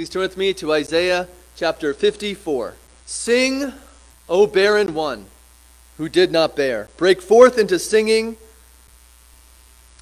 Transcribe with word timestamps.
Please 0.00 0.08
turn 0.08 0.22
with 0.22 0.38
me 0.38 0.54
to 0.54 0.72
Isaiah 0.72 1.28
chapter 1.56 1.92
54. 1.92 2.72
Sing, 3.04 3.70
O 4.30 4.46
barren 4.46 4.94
one 4.94 5.26
who 5.98 6.08
did 6.08 6.32
not 6.32 6.56
bear. 6.56 6.88
Break 6.96 7.20
forth 7.20 7.58
into 7.58 7.78
singing 7.78 8.38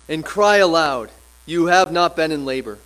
and 0.09 0.25
cry 0.25 0.59
aloud, 0.59 1.11
You 1.47 1.67
have 1.67 1.91
not 1.91 2.15
been 2.15 2.31
in 2.31 2.45
labor. 2.45 2.79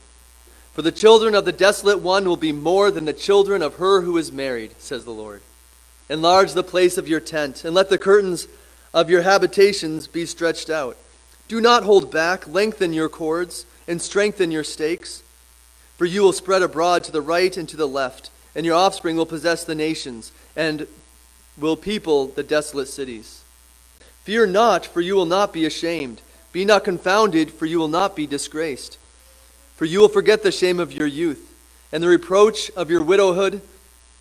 For 0.72 0.80
the 0.80 0.90
children 0.90 1.35
of 1.35 1.45
the 1.45 1.53
desolate 1.53 1.98
one 1.98 2.27
will 2.27 2.38
be 2.38 2.51
more 2.51 2.90
than 2.90 3.04
the 3.04 3.13
children 3.13 3.60
of 3.60 3.74
her 3.74 4.01
who 4.01 4.17
is 4.17 4.33
married, 4.33 4.74
says 4.79 5.04
the 5.04 5.10
Lord. 5.10 5.42
Enlarge 6.08 6.54
the 6.54 6.65
place 6.65 6.97
of 6.97 7.08
your 7.08 7.21
tent, 7.21 7.63
and 7.63 7.74
let 7.74 7.90
the 7.90 7.99
curtains 7.99 8.49
of 8.94 9.10
your 9.10 9.21
habitations 9.21 10.06
be 10.06 10.24
stretched 10.24 10.71
out. 10.71 10.97
Do 11.47 11.60
not 11.60 11.85
hold 11.85 12.10
back, 12.10 12.49
lengthen 12.49 12.94
your 12.94 13.10
cords, 13.10 13.67
and 13.87 14.01
strengthen 14.01 14.51
your 14.51 14.65
stakes. 14.65 15.21
For 16.02 16.06
you 16.06 16.23
will 16.23 16.32
spread 16.32 16.62
abroad 16.62 17.05
to 17.05 17.12
the 17.12 17.20
right 17.20 17.56
and 17.56 17.68
to 17.68 17.77
the 17.77 17.87
left, 17.87 18.30
and 18.56 18.66
your 18.66 18.74
offspring 18.74 19.16
will 19.16 19.24
possess 19.24 19.62
the 19.62 19.77
nations, 19.77 20.32
and 20.56 20.88
will 21.56 21.77
people 21.77 22.27
the 22.27 22.42
desolate 22.42 22.88
cities. 22.88 23.44
Fear 24.24 24.48
not, 24.48 24.84
for 24.84 25.00
you 25.00 25.14
will 25.14 25.27
not 25.27 25.52
be 25.52 25.64
ashamed. 25.64 26.20
Be 26.50 26.64
not 26.64 26.82
confounded, 26.82 27.52
for 27.52 27.66
you 27.66 27.78
will 27.78 27.86
not 27.86 28.16
be 28.16 28.27
disgraced. 28.27 28.98
For 29.77 29.84
you 29.84 30.00
will 30.00 30.08
forget 30.08 30.42
the 30.42 30.50
shame 30.50 30.80
of 30.80 30.92
your 30.92 31.06
youth, 31.06 31.54
and 31.92 32.02
the 32.02 32.08
reproach 32.08 32.69
of 32.72 32.91
your 32.91 33.05
widowhood 33.05 33.62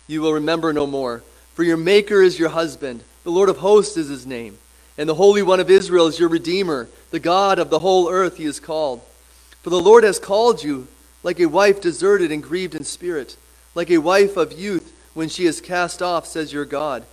you 0.06 0.22
will 0.22 0.34
remember 0.34 0.72
no 0.72 0.86
more. 0.86 1.24
For 1.54 1.64
your 1.64 1.78
Maker 1.78 2.22
is 2.22 2.38
your 2.38 2.50
husband, 2.50 3.02
the 3.24 3.32
Lord 3.32 3.48
of 3.48 3.56
hosts 3.56 3.96
is 3.96 4.08
his 4.08 4.24
name, 4.24 4.56
and 4.96 5.08
the 5.08 5.16
Holy 5.16 5.42
One 5.42 5.58
of 5.58 5.68
Israel 5.68 6.06
is 6.06 6.20
your 6.20 6.28
Redeemer, 6.28 6.86
the 7.10 7.18
God 7.18 7.58
of 7.58 7.70
the 7.70 7.80
whole 7.80 8.08
earth 8.08 8.36
he 8.36 8.44
is 8.44 8.60
called. 8.60 9.00
For 9.62 9.70
the 9.70 9.80
Lord 9.80 10.04
has 10.04 10.20
called 10.20 10.62
you 10.62 10.86
like 11.22 11.40
a 11.40 11.46
wife 11.46 11.80
deserted 11.80 12.32
and 12.32 12.42
grieved 12.42 12.74
in 12.74 12.84
spirit, 12.84 13.36
like 13.74 13.90
a 13.90 13.98
wife 13.98 14.36
of 14.36 14.58
youth 14.58 14.92
when 15.14 15.28
she 15.28 15.46
is 15.46 15.60
cast 15.60 16.02
off, 16.02 16.26
says 16.26 16.52
your 16.52 16.64
God. 16.64 17.04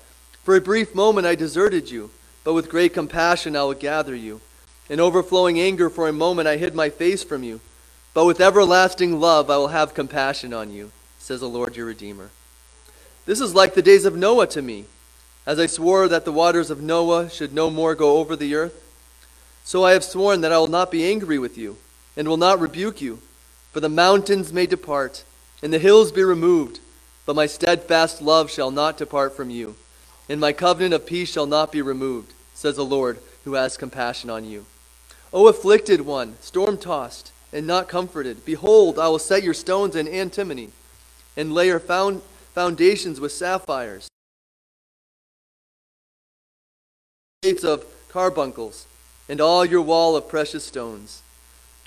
For 0.44 0.56
a 0.56 0.62
brief 0.62 0.96
moment 0.96 1.28
I 1.28 1.36
deserted 1.36 1.92
you, 1.92 2.10
but 2.44 2.54
with 2.54 2.70
great 2.70 2.94
compassion 2.94 3.56
I 3.56 3.64
will 3.64 3.74
gather 3.74 4.16
you. 4.16 4.42
In 4.90 5.00
overflowing 5.00 5.60
anger 5.60 5.90
for 5.90 6.08
a 6.08 6.14
moment 6.14 6.48
I 6.48 6.58
hid 6.58 6.74
my 6.74 6.90
face 6.90 7.24
from 7.24 7.44
you, 7.44 7.60
but 8.14 8.26
with 8.26 8.42
everlasting 8.42 9.20
love 9.20 9.50
I 9.50 9.58
will 9.58 9.68
have 9.68 9.94
compassion 9.94 10.54
on 10.54 10.72
you, 10.72 10.92
says 11.20 11.42
the 11.42 11.48
Lord 11.48 11.76
your 11.76 11.86
Redeemer. 11.86 12.32
This 13.26 13.40
is 13.40 13.54
like 13.54 13.76
the 13.76 13.84
days 13.84 14.06
of 14.06 14.16
Noah 14.16 14.48
to 14.48 14.62
me, 14.62 14.86
as 15.46 15.60
I 15.60 15.68
swore 15.68 16.08
that 16.08 16.26
the 16.26 16.32
waters 16.32 16.72
of 16.72 16.82
Noah 16.82 17.30
should 17.30 17.54
no 17.54 17.70
more 17.70 17.94
go 17.94 18.18
over 18.18 18.36
the 18.36 18.56
earth. 18.56 18.84
So 19.64 19.86
I 19.86 19.92
have 19.92 20.04
sworn 20.04 20.42
that 20.42 20.52
I 20.52 20.58
will 20.58 20.68
not 20.68 20.90
be 20.90 21.08
angry 21.08 21.38
with 21.38 21.56
you, 21.58 21.78
and 22.18 22.28
will 22.28 22.38
not 22.38 22.60
rebuke 22.60 23.02
you. 23.02 23.20
For 23.72 23.80
the 23.80 23.90
mountains 23.90 24.52
may 24.52 24.66
depart, 24.66 25.24
and 25.62 25.72
the 25.72 25.80
hills 25.80 26.12
be 26.12 26.24
removed, 26.24 26.80
but 27.26 27.36
my 27.36 27.46
steadfast 27.46 28.22
love 28.22 28.50
shall 28.50 28.72
not 28.72 28.98
depart 28.98 29.36
from 29.36 29.50
you 29.50 29.76
and 30.30 30.40
my 30.40 30.54
covenant 30.54 30.94
of 30.94 31.08
peace 31.08 31.30
shall 31.30 31.48
not 31.48 31.72
be 31.72 31.82
removed, 31.82 32.34
says 32.54 32.76
the 32.76 32.86
Lord, 32.86 33.18
who 33.44 33.56
has 33.56 33.76
compassion 33.76 34.30
on 34.30 34.46
you. 34.46 34.66
O 35.34 35.48
afflicted 35.48 36.02
one, 36.02 36.38
storm 36.40 36.78
tossed, 36.78 37.32
and 37.52 37.66
not 37.66 37.90
comforted, 37.90 38.46
behold, 38.46 39.00
I 39.00 39.08
will 39.08 39.20
set 39.20 39.42
your 39.42 39.56
stones 39.56 39.96
in 39.96 40.08
antimony, 40.08 40.70
and 41.36 41.54
lay 41.54 41.68
your 41.68 41.80
found 41.80 42.22
foundations 42.54 43.20
with 43.20 43.32
sapphires, 43.32 44.08
gates 47.42 47.64
of 47.64 47.86
carbuncles, 48.10 48.86
and 49.28 49.42
all 49.42 49.66
your 49.66 49.82
wall 49.82 50.16
of 50.16 50.30
precious 50.30 50.64
stones. 50.64 51.24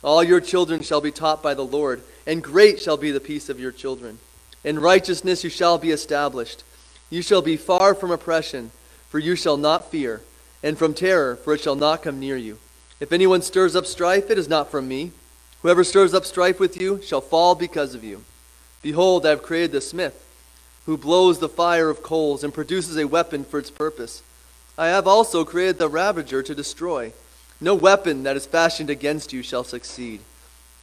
All 0.02 0.24
your 0.24 0.40
children 0.40 0.82
shall 0.82 1.00
be 1.00 1.12
taught 1.12 1.42
by 1.42 1.54
the 1.54 1.64
Lord, 1.64 2.02
and 2.26 2.42
great 2.42 2.80
shall 2.80 2.96
be 2.96 3.10
the 3.10 3.20
peace 3.20 3.48
of 3.48 3.60
your 3.60 3.72
children. 3.72 4.18
In 4.64 4.80
righteousness 4.80 5.44
you 5.44 5.50
shall 5.50 5.78
be 5.78 5.90
established. 5.90 6.64
You 7.10 7.22
shall 7.22 7.42
be 7.42 7.56
far 7.56 7.94
from 7.94 8.10
oppression, 8.10 8.70
for 9.08 9.18
you 9.18 9.36
shall 9.36 9.56
not 9.56 9.90
fear, 9.90 10.22
and 10.62 10.78
from 10.78 10.94
terror, 10.94 11.36
for 11.36 11.54
it 11.54 11.60
shall 11.60 11.76
not 11.76 12.02
come 12.02 12.18
near 12.18 12.36
you. 12.36 12.58
If 13.00 13.12
anyone 13.12 13.42
stirs 13.42 13.76
up 13.76 13.86
strife, 13.86 14.30
it 14.30 14.38
is 14.38 14.48
not 14.48 14.70
from 14.70 14.88
me. 14.88 15.12
Whoever 15.62 15.84
stirs 15.84 16.14
up 16.14 16.24
strife 16.24 16.58
with 16.58 16.80
you 16.80 17.00
shall 17.02 17.20
fall 17.20 17.54
because 17.54 17.94
of 17.94 18.02
you. 18.02 18.24
Behold, 18.80 19.24
I 19.24 19.30
have 19.30 19.42
created 19.42 19.72
the 19.72 19.80
smith, 19.80 20.24
who 20.86 20.96
blows 20.96 21.38
the 21.38 21.48
fire 21.48 21.88
of 21.88 22.02
coals 22.02 22.42
and 22.42 22.52
produces 22.52 22.96
a 22.96 23.06
weapon 23.06 23.44
for 23.44 23.60
its 23.60 23.70
purpose. 23.70 24.22
I 24.76 24.88
have 24.88 25.06
also 25.06 25.44
created 25.44 25.78
the 25.78 25.88
ravager 25.88 26.42
to 26.42 26.54
destroy. 26.54 27.12
No 27.62 27.76
weapon 27.76 28.24
that 28.24 28.36
is 28.36 28.44
fashioned 28.44 28.90
against 28.90 29.32
you 29.32 29.40
shall 29.44 29.62
succeed, 29.62 30.20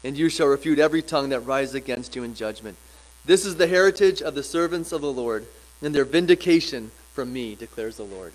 and 0.01 0.17
you 0.17 0.29
shall 0.29 0.47
refute 0.47 0.79
every 0.79 1.01
tongue 1.01 1.28
that 1.29 1.41
rises 1.41 1.75
against 1.75 2.16
you 2.16 2.23
in 2.23 2.34
judgment. 2.34 2.78
This 3.25 3.45
is 3.45 3.57
the 3.57 3.67
heritage 3.67 4.22
of 4.22 4.34
the 4.34 4.44
servants 4.44 4.94
of 4.94 5.01
the 5.01 5.12
Lord 5.12 5.45
and 5.81 5.94
their 5.94 6.06
vindication 6.06 6.91
from 7.12 7.34
me, 7.34 7.53
declares 7.53 7.97
the 7.97 8.03
Lord. 8.03 8.31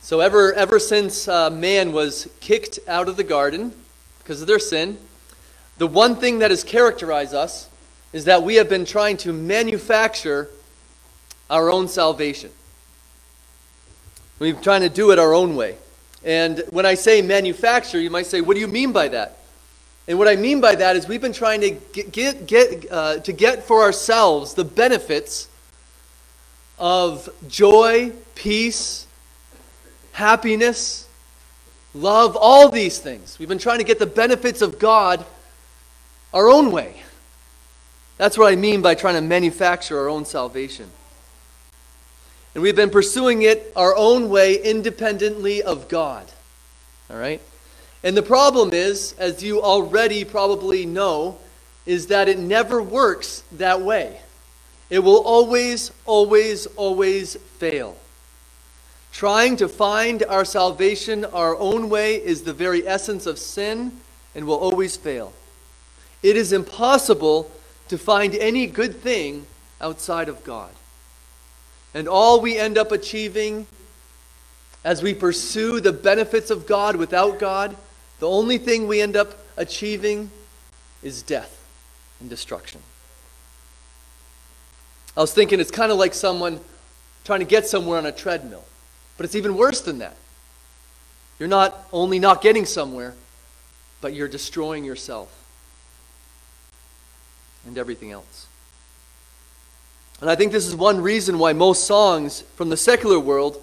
So, 0.00 0.20
ever, 0.20 0.52
ever 0.52 0.78
since 0.78 1.26
uh, 1.26 1.50
man 1.50 1.90
was 1.90 2.28
kicked 2.38 2.78
out 2.86 3.08
of 3.08 3.16
the 3.16 3.24
garden 3.24 3.74
because 4.18 4.40
of 4.40 4.46
their 4.46 4.60
sin, 4.60 4.96
the 5.78 5.88
one 5.88 6.14
thing 6.14 6.38
that 6.38 6.52
has 6.52 6.62
characterized 6.62 7.34
us 7.34 7.68
is 8.12 8.26
that 8.26 8.44
we 8.44 8.54
have 8.54 8.68
been 8.68 8.84
trying 8.84 9.16
to 9.16 9.32
manufacture 9.32 10.50
our 11.50 11.68
own 11.68 11.88
salvation. 11.88 12.52
We've 14.38 14.54
been 14.54 14.62
trying 14.62 14.82
to 14.82 14.88
do 14.88 15.10
it 15.10 15.18
our 15.18 15.34
own 15.34 15.56
way. 15.56 15.78
And 16.24 16.62
when 16.70 16.86
I 16.86 16.94
say 16.94 17.20
manufacture, 17.22 18.00
you 18.00 18.10
might 18.10 18.26
say, 18.26 18.40
what 18.40 18.54
do 18.54 18.60
you 18.60 18.68
mean 18.68 18.92
by 18.92 19.08
that? 19.08 19.38
And 20.08 20.18
what 20.18 20.28
I 20.28 20.36
mean 20.36 20.60
by 20.60 20.74
that 20.74 20.96
is 20.96 21.06
we've 21.06 21.20
been 21.20 21.32
trying 21.32 21.60
to 21.60 21.70
get, 21.70 22.12
get, 22.12 22.46
get 22.46 22.86
uh, 22.90 23.18
to 23.20 23.32
get 23.32 23.64
for 23.64 23.82
ourselves 23.82 24.54
the 24.54 24.64
benefits 24.64 25.48
of 26.78 27.28
joy, 27.48 28.12
peace, 28.34 29.06
happiness, 30.12 31.08
love, 31.94 32.36
all 32.38 32.68
these 32.68 32.98
things. 32.98 33.38
We've 33.38 33.48
been 33.48 33.58
trying 33.58 33.78
to 33.78 33.84
get 33.84 33.98
the 33.98 34.06
benefits 34.06 34.60
of 34.60 34.78
God 34.78 35.24
our 36.32 36.50
own 36.50 36.70
way. 36.70 37.02
That's 38.18 38.36
what 38.36 38.52
I 38.52 38.56
mean 38.56 38.82
by 38.82 38.94
trying 38.94 39.14
to 39.14 39.20
manufacture 39.20 39.98
our 39.98 40.08
own 40.08 40.24
salvation. 40.24 40.90
And 42.54 42.62
we've 42.62 42.76
been 42.76 42.90
pursuing 42.90 43.42
it 43.42 43.72
our 43.74 43.96
own 43.96 44.30
way 44.30 44.54
independently 44.62 45.62
of 45.62 45.88
God. 45.88 46.30
All 47.10 47.16
right? 47.16 47.40
And 48.02 48.16
the 48.16 48.22
problem 48.22 48.72
is, 48.72 49.14
as 49.18 49.42
you 49.42 49.62
already 49.62 50.24
probably 50.24 50.86
know, 50.86 51.38
is 51.86 52.06
that 52.08 52.28
it 52.28 52.38
never 52.38 52.82
works 52.82 53.42
that 53.52 53.80
way. 53.80 54.20
It 54.90 55.00
will 55.00 55.22
always, 55.22 55.90
always, 56.04 56.66
always 56.66 57.36
fail. 57.58 57.96
Trying 59.12 59.56
to 59.56 59.68
find 59.68 60.22
our 60.24 60.44
salvation 60.44 61.24
our 61.24 61.56
own 61.56 61.88
way 61.88 62.16
is 62.16 62.42
the 62.42 62.52
very 62.52 62.86
essence 62.86 63.26
of 63.26 63.38
sin 63.38 63.92
and 64.34 64.46
will 64.46 64.58
always 64.58 64.96
fail. 64.96 65.32
It 66.22 66.36
is 66.36 66.52
impossible 66.52 67.50
to 67.88 67.98
find 67.98 68.34
any 68.34 68.66
good 68.66 68.96
thing 68.96 69.46
outside 69.80 70.28
of 70.28 70.42
God. 70.44 70.70
And 71.94 72.08
all 72.08 72.40
we 72.40 72.58
end 72.58 72.76
up 72.76 72.92
achieving 72.92 73.66
as 74.84 75.02
we 75.02 75.14
pursue 75.14 75.80
the 75.80 75.92
benefits 75.92 76.50
of 76.50 76.66
God 76.66 76.96
without 76.96 77.38
God 77.38 77.76
the 78.24 78.28
only 78.28 78.58
thing 78.58 78.86
we 78.86 79.00
end 79.00 79.16
up 79.16 79.36
achieving 79.56 80.30
is 81.02 81.22
death 81.22 81.62
and 82.20 82.30
destruction. 82.30 82.80
I 85.16 85.20
was 85.20 85.32
thinking 85.32 85.60
it's 85.60 85.70
kind 85.70 85.92
of 85.92 85.98
like 85.98 86.14
someone 86.14 86.60
trying 87.24 87.40
to 87.40 87.46
get 87.46 87.66
somewhere 87.66 87.98
on 87.98 88.06
a 88.06 88.12
treadmill, 88.12 88.64
but 89.16 89.24
it's 89.24 89.34
even 89.34 89.56
worse 89.56 89.80
than 89.80 89.98
that. 89.98 90.16
You're 91.38 91.48
not 91.48 91.86
only 91.92 92.18
not 92.18 92.40
getting 92.40 92.64
somewhere, 92.64 93.14
but 94.00 94.14
you're 94.14 94.28
destroying 94.28 94.84
yourself 94.84 95.28
and 97.66 97.76
everything 97.76 98.10
else. 98.10 98.46
And 100.20 100.30
I 100.30 100.34
think 100.36 100.52
this 100.52 100.66
is 100.66 100.74
one 100.74 101.00
reason 101.00 101.38
why 101.38 101.52
most 101.52 101.86
songs 101.86 102.42
from 102.56 102.68
the 102.68 102.76
secular 102.76 103.18
world 103.18 103.62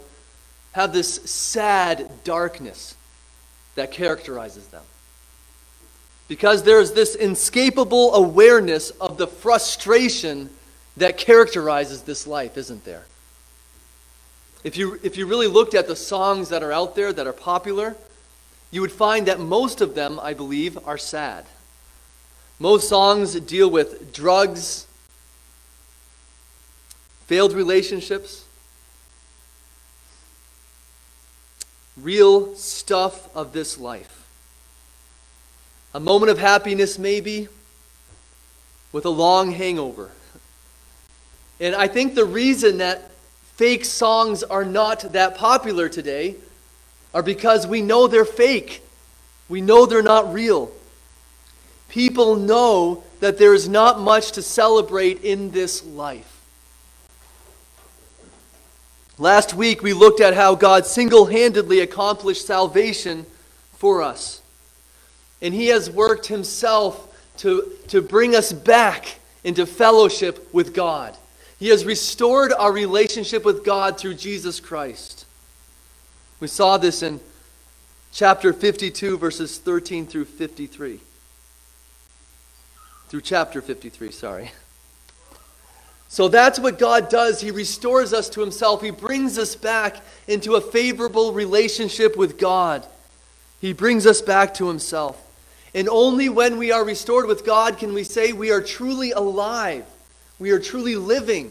have 0.74 0.94
this 0.94 1.16
sad 1.30 2.10
darkness 2.24 2.96
that 3.76 3.92
characterizes 3.92 4.68
them. 4.68 4.84
Because 6.28 6.64
there's 6.64 6.94
this 6.94 7.16
inescapable 7.16 8.14
awareness 8.16 8.92
of 8.92 9.18
the 9.18 9.28
frustration 9.28 10.50
that 10.98 11.18
characterizes 11.18 12.04
this 12.04 12.28
life, 12.28 12.58
isn't 12.58 12.86
there? 12.86 13.04
If 14.64 14.78
you, 14.78 15.00
if 15.04 15.18
you 15.18 15.26
really 15.26 15.48
looked 15.48 15.74
at 15.74 15.88
the 15.88 15.96
songs 15.96 16.50
that 16.50 16.64
are 16.64 16.72
out 16.72 16.96
there 16.96 17.12
that 17.12 17.28
are 17.28 17.34
popular, 17.34 17.96
you 18.70 18.82
would 18.82 18.92
find 18.92 19.28
that 19.28 19.40
most 19.40 19.82
of 19.82 19.96
them, 19.96 20.20
I 20.22 20.34
believe, 20.34 20.78
are 20.88 20.98
sad. 20.98 21.46
Most 22.60 22.88
songs 22.88 23.38
deal 23.40 23.70
with 23.70 24.14
drugs, 24.14 24.86
failed 27.32 27.54
relationships, 27.54 28.44
real 31.96 32.54
stuff 32.56 33.34
of 33.34 33.54
this 33.54 33.78
life. 33.78 34.28
A 35.94 36.00
moment 36.02 36.30
of 36.30 36.40
happiness, 36.40 37.00
maybe, 37.00 37.48
with 38.92 39.06
a 39.06 39.10
long 39.10 39.54
hangover. 39.54 40.12
And 41.62 41.74
I 41.74 41.88
think 41.88 42.16
the 42.16 42.26
reason 42.26 42.80
that 42.80 43.12
fake 43.56 43.86
songs 43.86 44.44
are 44.44 44.66
not 44.66 45.14
that 45.14 45.38
popular 45.38 45.88
today 45.88 46.36
are 47.14 47.24
because 47.24 47.66
we 47.66 47.82
know 47.82 48.08
they're 48.08 48.26
fake. 48.26 48.84
We 49.48 49.62
know 49.62 49.86
they're 49.86 50.04
not 50.04 50.34
real. 50.34 50.70
People 51.88 52.36
know 52.36 53.06
that 53.22 53.38
there 53.38 53.54
is 53.54 53.70
not 53.70 54.02
much 54.02 54.34
to 54.34 54.42
celebrate 54.42 55.24
in 55.24 55.52
this 55.52 55.82
life. 55.86 56.31
Last 59.22 59.54
week, 59.54 59.84
we 59.84 59.94
looked 59.94 60.20
at 60.20 60.34
how 60.34 60.56
God 60.56 60.88
single 60.88 61.28
handedly 61.28 61.80
accomplished 61.80 62.48
salvation 62.48 63.28
for 63.74 64.02
us. 64.02 64.42
And 65.44 65.54
He 65.54 65.68
has 65.68 65.92
worked 65.92 66.26
Himself 66.26 67.08
to, 67.38 67.72
to 67.90 68.02
bring 68.02 68.36
us 68.36 68.52
back 68.52 69.20
into 69.44 69.68
fellowship 69.68 70.52
with 70.52 70.74
God. 70.74 71.16
He 71.60 71.68
has 71.68 71.86
restored 71.86 72.52
our 72.52 72.72
relationship 72.72 73.46
with 73.46 73.64
God 73.64 74.00
through 74.00 74.16
Jesus 74.16 74.60
Christ. 74.60 75.28
We 76.40 76.48
saw 76.48 76.80
this 76.80 77.04
in 77.04 77.20
chapter 78.12 78.52
52, 78.52 79.20
verses 79.20 79.60
13 79.60 80.08
through 80.08 80.26
53. 80.26 81.00
Through 83.10 83.22
chapter 83.22 83.62
53, 83.62 84.10
sorry. 84.10 84.52
So 86.12 86.28
that's 86.28 86.60
what 86.60 86.78
God 86.78 87.08
does. 87.08 87.40
He 87.40 87.52
restores 87.52 88.12
us 88.12 88.28
to 88.32 88.42
Himself. 88.42 88.82
He 88.82 88.92
brings 88.92 89.38
us 89.38 89.56
back 89.56 89.96
into 90.28 90.56
a 90.56 90.62
favorable 90.62 91.32
relationship 91.32 92.18
with 92.18 92.38
God. 92.38 92.86
He 93.62 93.72
brings 93.72 94.06
us 94.06 94.22
back 94.22 94.54
to 94.56 94.68
Himself. 94.68 95.18
And 95.74 95.88
only 95.88 96.28
when 96.28 96.58
we 96.58 96.74
are 96.74 96.84
restored 96.84 97.28
with 97.28 97.46
God 97.46 97.78
can 97.78 97.94
we 97.94 98.04
say 98.04 98.34
we 98.34 98.52
are 98.52 98.62
truly 98.62 99.14
alive. 99.14 99.86
We 100.38 100.52
are 100.52 100.60
truly 100.60 100.98
living. 100.98 101.50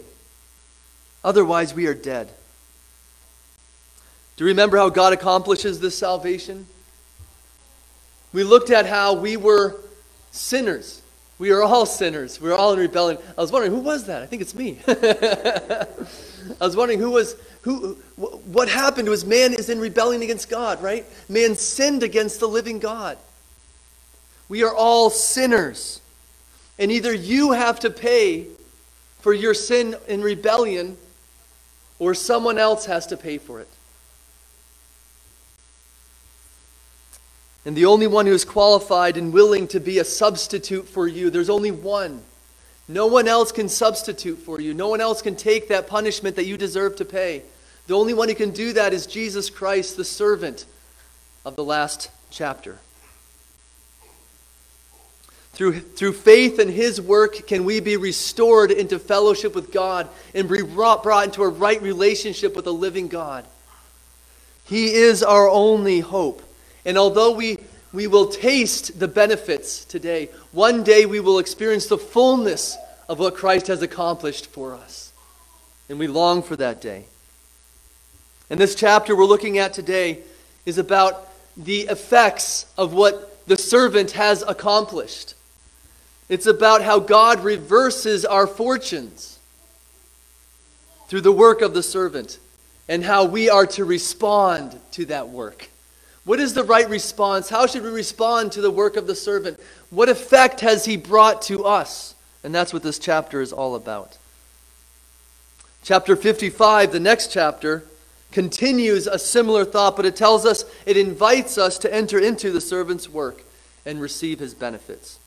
Otherwise, 1.25 1.73
we 1.73 1.87
are 1.87 1.95
dead. 1.95 2.29
Do 4.37 4.45
you 4.45 4.49
remember 4.49 4.77
how 4.77 4.91
God 4.91 5.15
accomplishes 5.15 5.81
this 5.81 5.97
salvation? 5.97 6.67
We 8.35 8.45
looked 8.45 8.69
at 8.69 8.85
how 8.85 9.15
we 9.15 9.39
were 9.39 9.81
sinners. 10.33 11.00
We 11.41 11.53
are 11.53 11.63
all 11.63 11.87
sinners. 11.87 12.39
We're 12.39 12.55
all 12.55 12.75
in 12.75 12.79
rebellion. 12.79 13.19
I 13.39 13.41
was 13.41 13.51
wondering, 13.51 13.73
who 13.73 13.81
was 13.81 14.05
that? 14.05 14.23
I 14.23 14.27
think 14.27 14.43
it's 14.43 14.55
me. 14.55 14.79
I 14.87 15.87
was 16.61 16.77
wondering 16.77 16.99
who 16.99 17.13
was, 17.13 17.35
who, 17.63 17.95
what 18.17 18.69
happened 18.69 19.09
was 19.09 19.25
man 19.25 19.55
is 19.55 19.71
in 19.71 19.81
rebellion 19.81 20.21
against 20.21 20.51
God, 20.51 20.83
right? 20.83 21.07
Man 21.31 21.55
sinned 21.55 22.03
against 22.03 22.41
the 22.41 22.47
living 22.47 22.79
God. 22.79 23.17
We 24.51 24.65
are 24.65 24.75
all 24.75 25.09
sinners. 25.09 26.03
And 26.79 26.93
either 26.93 27.15
you 27.15 27.53
have 27.53 27.81
to 27.81 27.91
pay 27.91 28.47
for 29.21 29.33
your 29.33 29.55
sin 29.55 29.97
in 30.09 30.21
rebellion, 30.21 30.99
or 31.99 32.13
someone 32.13 32.59
else 32.59 32.85
has 32.85 33.07
to 33.07 33.17
pay 33.17 33.39
for 33.39 33.61
it. 33.61 33.69
And 37.65 37.77
the 37.77 37.87
only 37.87 38.07
one 38.07 38.27
who 38.27 38.33
is 38.33 38.45
qualified 38.45 39.17
and 39.17 39.33
willing 39.33 39.69
to 39.69 39.81
be 39.81 39.99
a 39.99 40.05
substitute 40.05 40.89
for 40.89 41.07
you, 41.07 41.31
there's 41.31 41.51
only 41.51 41.71
one. 41.71 42.23
No 42.89 43.07
one 43.07 43.29
else 43.29 43.53
can 43.53 43.69
substitute 43.69 44.39
for 44.39 44.61
you. 44.61 44.75
No 44.75 44.89
one 44.89 45.01
else 45.01 45.23
can 45.23 45.37
take 45.37 45.69
that 45.69 45.87
punishment 45.87 46.37
that 46.37 46.47
you 46.47 46.57
deserve 46.57 46.97
to 46.97 47.05
pay. 47.05 47.43
The 47.87 47.95
only 47.95 48.15
one 48.15 48.29
who 48.29 48.35
can 48.35 48.51
do 48.51 48.73
that 48.73 48.93
is 48.93 49.07
Jesus 49.07 49.51
Christ, 49.51 49.97
the 49.97 50.05
servant 50.05 50.65
of 51.45 51.57
the 51.57 51.65
last 51.65 52.11
chapter. 52.31 52.79
Through, 55.53 55.81
through 55.81 56.15
faith 56.15 56.59
in 56.59 56.69
his 56.71 57.01
work, 57.01 57.47
can 57.47 57.65
we 57.65 57.81
be 57.81 57.97
restored 57.97 58.71
into 58.71 58.99
fellowship 58.99 59.55
with 59.55 59.71
God 59.71 60.09
and 60.35 60.49
be 60.49 60.63
brought, 60.63 61.03
brought 61.03 61.27
into 61.27 61.43
a 61.43 61.49
right 61.49 61.83
relationship 61.83 62.57
with 62.57 62.65
the 62.65 62.73
living 62.73 63.09
God. 63.09 63.45
He 64.65 64.95
is 64.95 65.23
our 65.23 65.49
only 65.49 66.01
hope. 66.01 66.43
And 66.85 66.97
although 66.97 67.33
we, 67.33 67.59
we 67.93 68.07
will 68.07 68.27
taste 68.27 68.99
the 68.99 69.09
benefits 69.09 69.85
today, 69.85 70.31
one 70.53 70.83
day 70.83 71.07
we 71.07 71.21
will 71.21 71.39
experience 71.39 71.87
the 71.87 71.99
fullness 71.99 72.77
of 73.09 73.19
what 73.19 73.35
Christ 73.35 73.67
has 73.67 73.83
accomplished 73.83 74.47
for 74.47 74.75
us. 74.75 75.13
And 75.89 75.99
we 75.99 76.07
long 76.07 76.43
for 76.43 76.57
that 76.57 76.81
day. 76.81 77.07
And 78.49 78.59
this 78.59 78.75
chapter 78.75 79.17
we're 79.17 79.25
looking 79.25 79.59
at 79.59 79.73
today 79.73 80.21
is 80.67 80.79
about 80.79 81.29
the 81.57 81.83
effects 81.83 82.67
of 82.79 82.93
what 82.93 83.47
the 83.47 83.57
servant 83.57 84.13
has 84.13 84.43
accomplished. 84.43 85.35
It's 86.29 86.47
about 86.47 86.83
how 86.83 87.01
God 87.01 87.43
reverses 87.43 88.25
our 88.25 88.47
fortunes 88.47 89.39
through 91.09 91.23
the 91.23 91.33
work 91.33 91.61
of 91.61 91.75
the 91.75 91.83
servant 91.83 92.39
and 92.89 93.05
how 93.05 93.25
we 93.25 93.51
are 93.51 93.67
to 93.67 93.85
respond 93.85 94.79
to 94.93 95.07
that 95.07 95.29
work. 95.29 95.70
What 96.31 96.39
is 96.39 96.55
the 96.55 96.63
right 96.63 96.89
response? 96.89 97.49
How 97.49 97.67
should 97.67 97.83
we 97.83 97.89
respond 97.89 98.53
to 98.53 98.61
the 98.61 98.71
work 98.71 98.97
of 98.97 99.09
the 99.09 99.17
servant? 99.17 99.59
What 99.91 100.09
effect 100.09 100.61
has 100.61 100.85
he 100.85 100.97
brought 100.97 101.43
to 101.43 101.65
us? 101.65 102.15
And 102.45 102.55
that's 102.55 102.73
what 102.73 102.85
this 102.85 103.01
chapter 103.01 103.41
is 103.41 103.53
all 103.53 103.75
about. 103.75 104.17
Chapter 105.83 106.15
55, 106.15 106.93
the 106.93 107.01
next 107.01 107.33
chapter, 107.33 107.83
continues 108.31 109.09
a 109.09 109.19
similar 109.19 109.65
thought, 109.65 109.97
but 109.97 110.07
it 110.07 110.15
tells 110.15 110.47
us, 110.47 110.65
it 110.87 110.97
invites 110.97 111.59
us 111.59 111.79
to 111.79 111.93
enter 111.93 112.21
into 112.21 112.53
the 112.53 112.61
servant's 112.61 113.09
work 113.09 113.43
and 113.85 114.01
receive 114.01 114.39
his 114.39 114.55
benefits. 114.55 115.19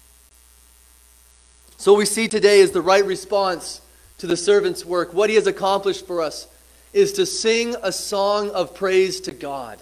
So, 1.75 1.91
what 1.91 1.99
we 1.99 2.05
see 2.05 2.29
today 2.29 2.61
is 2.61 2.71
the 2.71 2.81
right 2.81 3.03
response 3.03 3.81
to 4.19 4.25
the 4.25 4.37
servant's 4.37 4.85
work. 4.85 5.13
What 5.13 5.29
he 5.29 5.35
has 5.35 5.47
accomplished 5.47 6.07
for 6.07 6.21
us 6.21 6.47
is 6.93 7.11
to 7.11 7.25
sing 7.25 7.75
a 7.83 7.91
song 7.91 8.51
of 8.51 8.73
praise 8.73 9.19
to 9.19 9.33
God. 9.33 9.79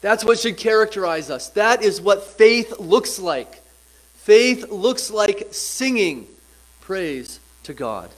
That's 0.00 0.24
what 0.24 0.38
should 0.38 0.56
characterize 0.56 1.30
us. 1.30 1.48
That 1.50 1.82
is 1.82 2.00
what 2.00 2.24
faith 2.24 2.78
looks 2.78 3.18
like. 3.18 3.62
Faith 4.14 4.70
looks 4.70 5.10
like 5.10 5.48
singing 5.50 6.26
praise 6.80 7.40
to 7.64 7.74
God. 7.74 8.10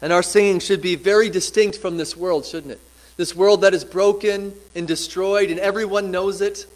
And 0.00 0.12
our 0.12 0.22
singing 0.22 0.58
should 0.58 0.82
be 0.82 0.96
very 0.96 1.30
distinct 1.30 1.78
from 1.78 1.96
this 1.96 2.16
world, 2.16 2.44
shouldn't 2.44 2.72
it? 2.72 2.80
This 3.16 3.36
world 3.36 3.60
that 3.60 3.74
is 3.74 3.84
broken 3.84 4.52
and 4.74 4.88
destroyed, 4.88 5.50
and 5.50 5.60
everyone 5.60 6.10
knows 6.10 6.40
it. 6.40 6.66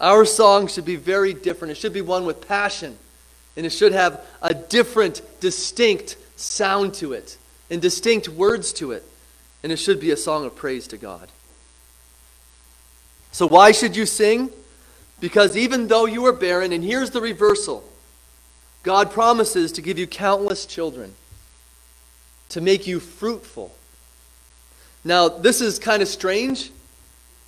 Our 0.00 0.24
song 0.24 0.66
should 0.66 0.84
be 0.84 0.96
very 0.96 1.32
different. 1.32 1.72
It 1.72 1.76
should 1.76 1.92
be 1.92 2.00
one 2.00 2.26
with 2.26 2.46
passion, 2.46 2.98
and 3.56 3.64
it 3.64 3.70
should 3.70 3.92
have 3.92 4.24
a 4.40 4.52
different, 4.52 5.22
distinct 5.38 6.16
sound 6.34 6.94
to 6.94 7.12
it, 7.12 7.38
and 7.70 7.80
distinct 7.80 8.28
words 8.28 8.72
to 8.74 8.90
it. 8.92 9.04
And 9.62 9.70
it 9.70 9.76
should 9.76 10.00
be 10.00 10.10
a 10.10 10.16
song 10.16 10.44
of 10.44 10.56
praise 10.56 10.88
to 10.88 10.96
God. 10.96 11.28
So, 13.32 13.48
why 13.48 13.72
should 13.72 13.96
you 13.96 14.06
sing? 14.06 14.50
Because 15.18 15.56
even 15.56 15.88
though 15.88 16.04
you 16.04 16.24
are 16.26 16.32
barren, 16.32 16.72
and 16.72 16.84
here's 16.84 17.10
the 17.10 17.20
reversal 17.20 17.82
God 18.82 19.10
promises 19.10 19.72
to 19.72 19.82
give 19.82 19.98
you 19.98 20.06
countless 20.06 20.66
children, 20.66 21.14
to 22.50 22.60
make 22.60 22.86
you 22.86 23.00
fruitful. 23.00 23.74
Now, 25.04 25.28
this 25.28 25.60
is 25.60 25.78
kind 25.78 26.02
of 26.02 26.08
strange 26.08 26.70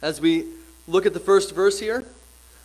as 0.02 0.20
we 0.20 0.46
look 0.88 1.06
at 1.06 1.14
the 1.14 1.20
first 1.20 1.54
verse 1.54 1.78
here. 1.78 2.04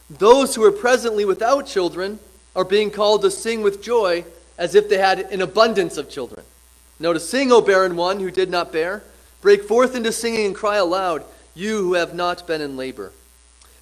Those 0.10 0.56
who 0.56 0.64
are 0.64 0.72
presently 0.72 1.26
without 1.26 1.68
children 1.68 2.20
are 2.56 2.64
being 2.64 2.90
called 2.90 3.22
to 3.22 3.32
sing 3.32 3.62
with 3.62 3.84
joy 3.84 4.26
as 4.58 4.76
if 4.76 4.90
they 4.90 4.98
had 4.98 5.20
an 5.20 5.42
abundance 5.42 5.98
of 5.98 6.10
children. 6.10 6.46
Notice, 7.00 7.30
sing, 7.30 7.52
O 7.52 7.62
barren 7.62 7.96
one 7.96 8.20
who 8.20 8.32
did 8.32 8.50
not 8.50 8.72
bear. 8.72 9.04
Break 9.42 9.64
forth 9.64 9.96
into 9.96 10.12
singing 10.12 10.48
and 10.48 10.56
cry 10.56 10.78
aloud 10.78 11.24
you 11.60 11.78
who 11.78 11.94
have 11.94 12.16
not 12.16 12.48
been 12.48 12.62
in 12.62 12.78
labor. 12.78 13.12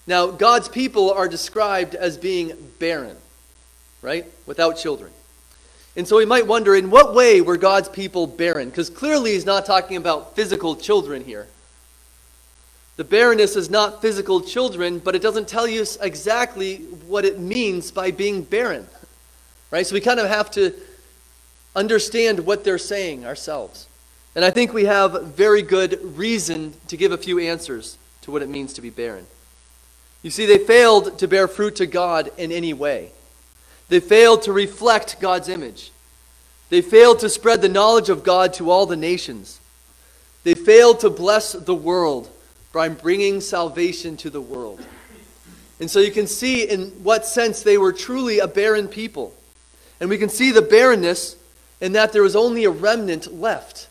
Now, 0.08 0.28
God's 0.28 0.70
people 0.70 1.12
are 1.12 1.28
described 1.28 1.94
as 1.94 2.18
being 2.18 2.54
barren, 2.80 3.18
right? 4.02 4.26
Without 4.46 4.78
children. 4.78 5.12
And 5.96 6.08
so 6.08 6.18
we 6.18 6.26
might 6.26 6.48
wonder 6.48 6.76
in 6.76 6.92
what 6.92 7.14
way 7.14 7.42
were 7.42 7.58
God's 7.58 7.90
people 7.90 8.28
barren? 8.28 8.70
Because 8.70 8.90
clearly 8.90 9.32
he's 9.32 9.46
not 9.46 9.66
talking 9.66 9.98
about 9.98 10.36
physical 10.36 10.76
children 10.76 11.24
here. 11.24 11.48
The 12.98 13.04
barrenness 13.04 13.56
is 13.56 13.70
not 13.70 14.02
physical 14.02 14.42
children, 14.42 15.00
but 15.00 15.16
it 15.16 15.22
doesn't 15.22 15.48
tell 15.48 15.68
you 15.68 15.86
exactly 16.02 16.78
what 17.08 17.26
it 17.26 17.40
means 17.40 17.92
by 17.92 18.12
being 18.12 18.44
barren. 18.44 18.88
Right? 19.72 19.86
So 19.86 19.94
we 19.94 20.02
kind 20.02 20.20
of 20.20 20.30
have 20.30 20.50
to 20.52 20.74
understand 21.76 22.40
what 22.40 22.64
they're 22.64 22.78
saying 22.78 23.26
ourselves. 23.26 23.88
And 24.38 24.46
I 24.46 24.52
think 24.52 24.72
we 24.72 24.86
have 24.86 25.24
very 25.24 25.64
good 25.64 26.00
reason 26.16 26.76
to 26.90 26.96
give 26.96 27.12
a 27.12 27.18
few 27.18 27.40
answers 27.40 27.98
to 28.22 28.30
what 28.30 28.44
it 28.44 28.50
means 28.50 28.74
to 28.74 28.82
be 28.82 28.92
barren. 28.92 29.26
You 30.22 30.30
see, 30.30 30.46
they 30.46 30.60
failed 30.60 31.18
to 31.18 31.28
bear 31.28 31.48
fruit 31.48 31.78
to 31.78 31.88
God 31.88 32.30
in 32.38 32.52
any 32.52 32.72
way. 32.72 33.14
They 33.90 34.00
failed 34.00 34.44
to 34.44 34.54
reflect 34.54 35.20
God's 35.20 35.50
image. 35.50 35.92
They 36.70 36.82
failed 36.84 37.18
to 37.22 37.30
spread 37.30 37.64
the 37.64 37.68
knowledge 37.68 38.10
of 38.10 38.24
God 38.24 38.54
to 38.54 38.70
all 38.70 38.86
the 38.86 38.96
nations. 38.96 39.60
They 40.44 40.54
failed 40.54 41.00
to 41.00 41.10
bless 41.10 41.54
the 41.54 41.74
world 41.74 42.30
by 42.72 42.90
bringing 42.90 43.42
salvation 43.42 44.18
to 44.18 44.30
the 44.30 44.40
world. 44.40 44.86
And 45.80 45.90
so 45.90 46.00
you 46.00 46.12
can 46.12 46.28
see 46.28 46.70
in 46.70 46.90
what 47.02 47.26
sense 47.26 47.64
they 47.64 47.80
were 47.80 47.92
truly 47.92 48.38
a 48.38 48.48
barren 48.48 48.88
people. 48.88 49.34
And 50.00 50.12
we 50.12 50.20
can 50.20 50.30
see 50.30 50.52
the 50.52 50.62
barrenness 50.62 51.38
in 51.82 51.94
that 51.94 52.14
there 52.14 52.22
was 52.22 52.36
only 52.36 52.66
a 52.66 52.70
remnant 52.70 53.34
left. 53.34 53.87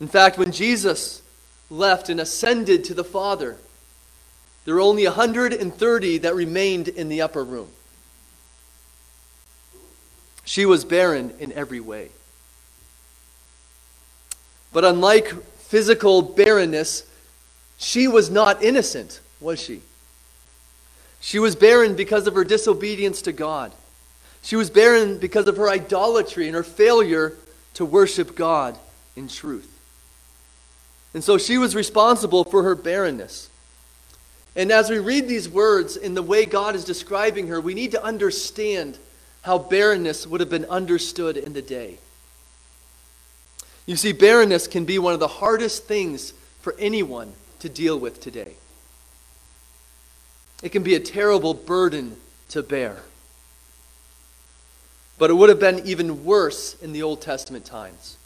In 0.00 0.08
fact, 0.08 0.38
when 0.38 0.52
Jesus 0.52 1.22
left 1.70 2.08
and 2.08 2.20
ascended 2.20 2.84
to 2.84 2.94
the 2.94 3.04
Father, 3.04 3.56
there 4.64 4.74
were 4.74 4.80
only 4.80 5.04
130 5.04 6.18
that 6.18 6.34
remained 6.34 6.88
in 6.88 7.08
the 7.08 7.22
upper 7.22 7.42
room. 7.42 7.68
She 10.44 10.64
was 10.64 10.84
barren 10.84 11.34
in 11.38 11.52
every 11.52 11.80
way. 11.80 12.10
But 14.72 14.84
unlike 14.84 15.28
physical 15.58 16.22
barrenness, 16.22 17.04
she 17.76 18.08
was 18.08 18.30
not 18.30 18.62
innocent, 18.62 19.20
was 19.40 19.60
she? 19.60 19.82
She 21.20 21.38
was 21.38 21.56
barren 21.56 21.94
because 21.96 22.26
of 22.26 22.34
her 22.34 22.44
disobedience 22.44 23.22
to 23.22 23.32
God. 23.32 23.72
She 24.42 24.56
was 24.56 24.70
barren 24.70 25.18
because 25.18 25.46
of 25.48 25.56
her 25.56 25.68
idolatry 25.68 26.46
and 26.46 26.54
her 26.54 26.62
failure 26.62 27.34
to 27.74 27.84
worship 27.84 28.36
God 28.36 28.78
in 29.16 29.28
truth. 29.28 29.77
And 31.14 31.24
so 31.24 31.38
she 31.38 31.58
was 31.58 31.74
responsible 31.74 32.44
for 32.44 32.62
her 32.62 32.74
barrenness. 32.74 33.48
And 34.54 34.70
as 34.72 34.90
we 34.90 34.98
read 34.98 35.28
these 35.28 35.48
words 35.48 35.96
in 35.96 36.14
the 36.14 36.22
way 36.22 36.44
God 36.44 36.74
is 36.74 36.84
describing 36.84 37.46
her, 37.48 37.60
we 37.60 37.74
need 37.74 37.92
to 37.92 38.02
understand 38.02 38.98
how 39.42 39.58
barrenness 39.58 40.26
would 40.26 40.40
have 40.40 40.50
been 40.50 40.64
understood 40.66 41.36
in 41.36 41.52
the 41.52 41.62
day. 41.62 41.98
You 43.86 43.96
see, 43.96 44.12
barrenness 44.12 44.66
can 44.66 44.84
be 44.84 44.98
one 44.98 45.14
of 45.14 45.20
the 45.20 45.28
hardest 45.28 45.84
things 45.84 46.34
for 46.60 46.74
anyone 46.78 47.32
to 47.60 47.68
deal 47.68 47.98
with 47.98 48.20
today. 48.20 48.54
It 50.62 50.72
can 50.72 50.82
be 50.82 50.94
a 50.94 51.00
terrible 51.00 51.54
burden 51.54 52.16
to 52.50 52.62
bear. 52.62 52.98
But 55.18 55.30
it 55.30 55.34
would 55.34 55.48
have 55.48 55.60
been 55.60 55.86
even 55.86 56.24
worse 56.24 56.74
in 56.82 56.92
the 56.92 57.02
Old 57.02 57.22
Testament 57.22 57.64
times. 57.64 58.16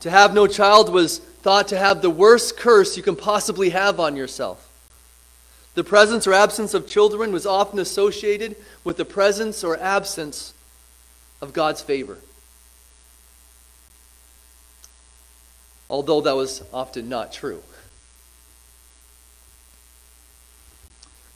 To 0.00 0.10
have 0.10 0.32
no 0.32 0.46
child 0.46 0.92
was 0.92 1.20
thought 1.42 1.68
to 1.68 1.78
have 1.78 2.02
the 2.02 2.10
worst 2.10 2.56
curse 2.56 2.96
you 2.96 3.02
can 3.02 3.16
possibly 3.16 3.70
have 3.70 3.98
on 3.98 4.16
yourself. 4.16 4.68
The 5.74 5.84
presence 5.84 6.26
or 6.26 6.32
absence 6.32 6.74
of 6.74 6.88
children 6.88 7.32
was 7.32 7.46
often 7.46 7.78
associated 7.78 8.56
with 8.84 8.96
the 8.96 9.04
presence 9.04 9.64
or 9.64 9.78
absence 9.78 10.54
of 11.40 11.52
God's 11.52 11.82
favor. 11.82 12.18
Although 15.90 16.20
that 16.22 16.36
was 16.36 16.62
often 16.72 17.08
not 17.08 17.32
true. 17.32 17.62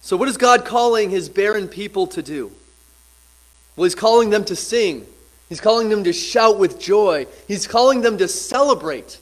So, 0.03 0.17
what 0.17 0.29
is 0.29 0.37
God 0.37 0.65
calling 0.65 1.11
his 1.11 1.29
barren 1.29 1.67
people 1.67 2.07
to 2.09 2.23
do? 2.23 2.53
Well, 3.75 3.85
he's 3.85 3.97
calling 3.97 4.31
them 4.31 4.45
to 4.45 4.55
sing. 4.55 5.05
He's 5.49 5.61
calling 5.61 5.89
them 5.89 6.05
to 6.05 6.13
shout 6.13 6.59
with 6.59 6.79
joy. 6.79 7.27
He's 7.49 7.67
calling 7.67 8.03
them 8.03 8.19
to 8.19 8.29
celebrate. 8.29 9.19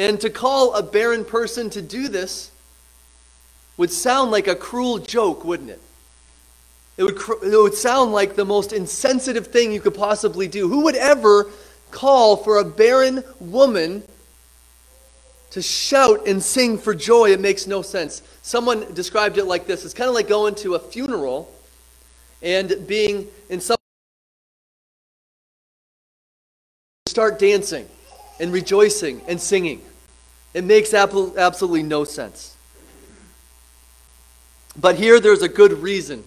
And 0.00 0.18
to 0.22 0.30
call 0.30 0.72
a 0.72 0.82
barren 0.82 1.26
person 1.26 1.68
to 1.70 1.82
do 1.82 2.08
this 2.08 2.50
would 3.76 3.92
sound 3.92 4.30
like 4.30 4.48
a 4.48 4.54
cruel 4.54 4.96
joke, 4.96 5.44
wouldn't 5.44 5.68
it? 5.68 5.80
It 6.96 7.02
would, 7.02 7.18
it 7.42 7.62
would 7.62 7.74
sound 7.74 8.10
like 8.10 8.34
the 8.34 8.46
most 8.46 8.72
insensitive 8.72 9.48
thing 9.48 9.72
you 9.72 9.80
could 9.82 9.94
possibly 9.94 10.48
do. 10.48 10.68
Who 10.68 10.84
would 10.84 10.94
ever 10.94 11.50
call 11.90 12.38
for 12.38 12.56
a 12.56 12.64
barren 12.64 13.22
woman 13.40 14.02
to 15.50 15.60
shout 15.60 16.26
and 16.26 16.42
sing 16.42 16.78
for 16.78 16.94
joy? 16.94 17.32
It 17.32 17.40
makes 17.40 17.66
no 17.66 17.82
sense. 17.82 18.22
Someone 18.40 18.94
described 18.94 19.36
it 19.36 19.44
like 19.44 19.66
this 19.66 19.84
it's 19.84 19.92
kind 19.92 20.08
of 20.08 20.14
like 20.14 20.28
going 20.28 20.54
to 20.54 20.76
a 20.76 20.78
funeral 20.78 21.52
and 22.40 22.86
being 22.86 23.28
in 23.50 23.60
some 23.60 23.76
start 27.06 27.38
dancing 27.38 27.86
and 28.40 28.50
rejoicing 28.50 29.20
and 29.28 29.38
singing. 29.38 29.82
It 30.52 30.64
makes 30.64 30.92
absolutely 30.92 31.82
no 31.82 32.04
sense. 32.04 32.56
But 34.78 34.96
here 34.96 35.20
there's 35.20 35.42
a 35.42 35.48
good 35.48 35.72
reason 35.72 36.24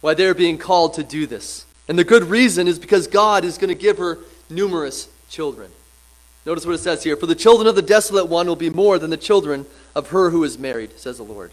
why 0.00 0.14
they're 0.14 0.34
being 0.34 0.58
called 0.58 0.94
to 0.94 1.02
do 1.02 1.26
this. 1.26 1.64
And 1.88 1.98
the 1.98 2.04
good 2.04 2.24
reason 2.24 2.68
is 2.68 2.78
because 2.78 3.06
God 3.06 3.44
is 3.44 3.58
going 3.58 3.68
to 3.68 3.74
give 3.74 3.98
her 3.98 4.18
numerous 4.50 5.08
children. 5.28 5.70
Notice 6.44 6.64
what 6.66 6.74
it 6.74 6.78
says 6.78 7.02
here 7.02 7.16
For 7.16 7.26
the 7.26 7.34
children 7.34 7.66
of 7.66 7.74
the 7.74 7.82
desolate 7.82 8.28
one 8.28 8.46
will 8.46 8.56
be 8.56 8.70
more 8.70 8.98
than 8.98 9.10
the 9.10 9.16
children 9.16 9.66
of 9.94 10.10
her 10.10 10.30
who 10.30 10.44
is 10.44 10.58
married, 10.58 10.98
says 10.98 11.16
the 11.16 11.24
Lord. 11.24 11.52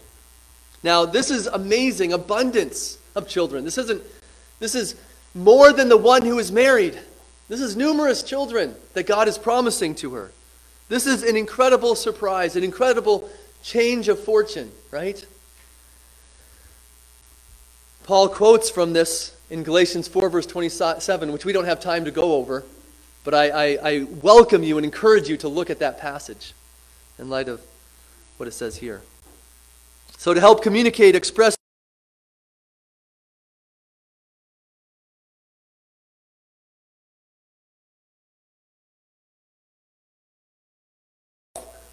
Now, 0.82 1.06
this 1.06 1.30
is 1.30 1.46
amazing 1.46 2.12
abundance 2.12 2.98
of 3.14 3.28
children. 3.28 3.64
This 3.64 3.78
isn't 3.78 4.02
this 4.60 4.74
is 4.74 4.94
more 5.34 5.72
than 5.72 5.88
the 5.88 5.96
one 5.96 6.22
who 6.22 6.38
is 6.38 6.52
married. 6.52 6.98
This 7.48 7.60
is 7.60 7.76
numerous 7.76 8.22
children 8.22 8.74
that 8.94 9.06
God 9.06 9.28
is 9.28 9.36
promising 9.36 9.94
to 9.96 10.14
her. 10.14 10.30
This 10.88 11.06
is 11.06 11.22
an 11.22 11.36
incredible 11.36 11.94
surprise, 11.94 12.56
an 12.56 12.64
incredible 12.64 13.28
change 13.62 14.08
of 14.08 14.18
fortune, 14.20 14.70
right? 14.90 15.24
Paul 18.04 18.28
quotes 18.28 18.68
from 18.68 18.92
this 18.92 19.34
in 19.48 19.62
Galatians 19.62 20.08
4, 20.08 20.28
verse 20.28 20.46
27, 20.46 21.32
which 21.32 21.46
we 21.46 21.52
don't 21.52 21.64
have 21.64 21.80
time 21.80 22.04
to 22.04 22.10
go 22.10 22.34
over, 22.34 22.64
but 23.24 23.32
I, 23.32 23.48
I, 23.48 23.78
I 23.82 24.06
welcome 24.22 24.62
you 24.62 24.76
and 24.76 24.84
encourage 24.84 25.28
you 25.28 25.38
to 25.38 25.48
look 25.48 25.70
at 25.70 25.78
that 25.78 25.98
passage 25.98 26.52
in 27.18 27.30
light 27.30 27.48
of 27.48 27.62
what 28.36 28.46
it 28.46 28.52
says 28.52 28.76
here. 28.76 29.00
So, 30.18 30.34
to 30.34 30.40
help 30.40 30.62
communicate, 30.62 31.14
express, 31.14 31.56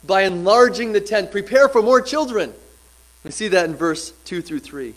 by 0.03 0.23
enlarging 0.23 0.93
the 0.93 1.01
tent. 1.01 1.31
Prepare 1.31 1.69
for 1.69 1.81
more 1.81 2.01
children. 2.01 2.53
We 3.23 3.31
see 3.31 3.49
that 3.49 3.65
in 3.65 3.75
verse 3.75 4.11
2 4.25 4.41
through 4.41 4.59
3. 4.59 4.95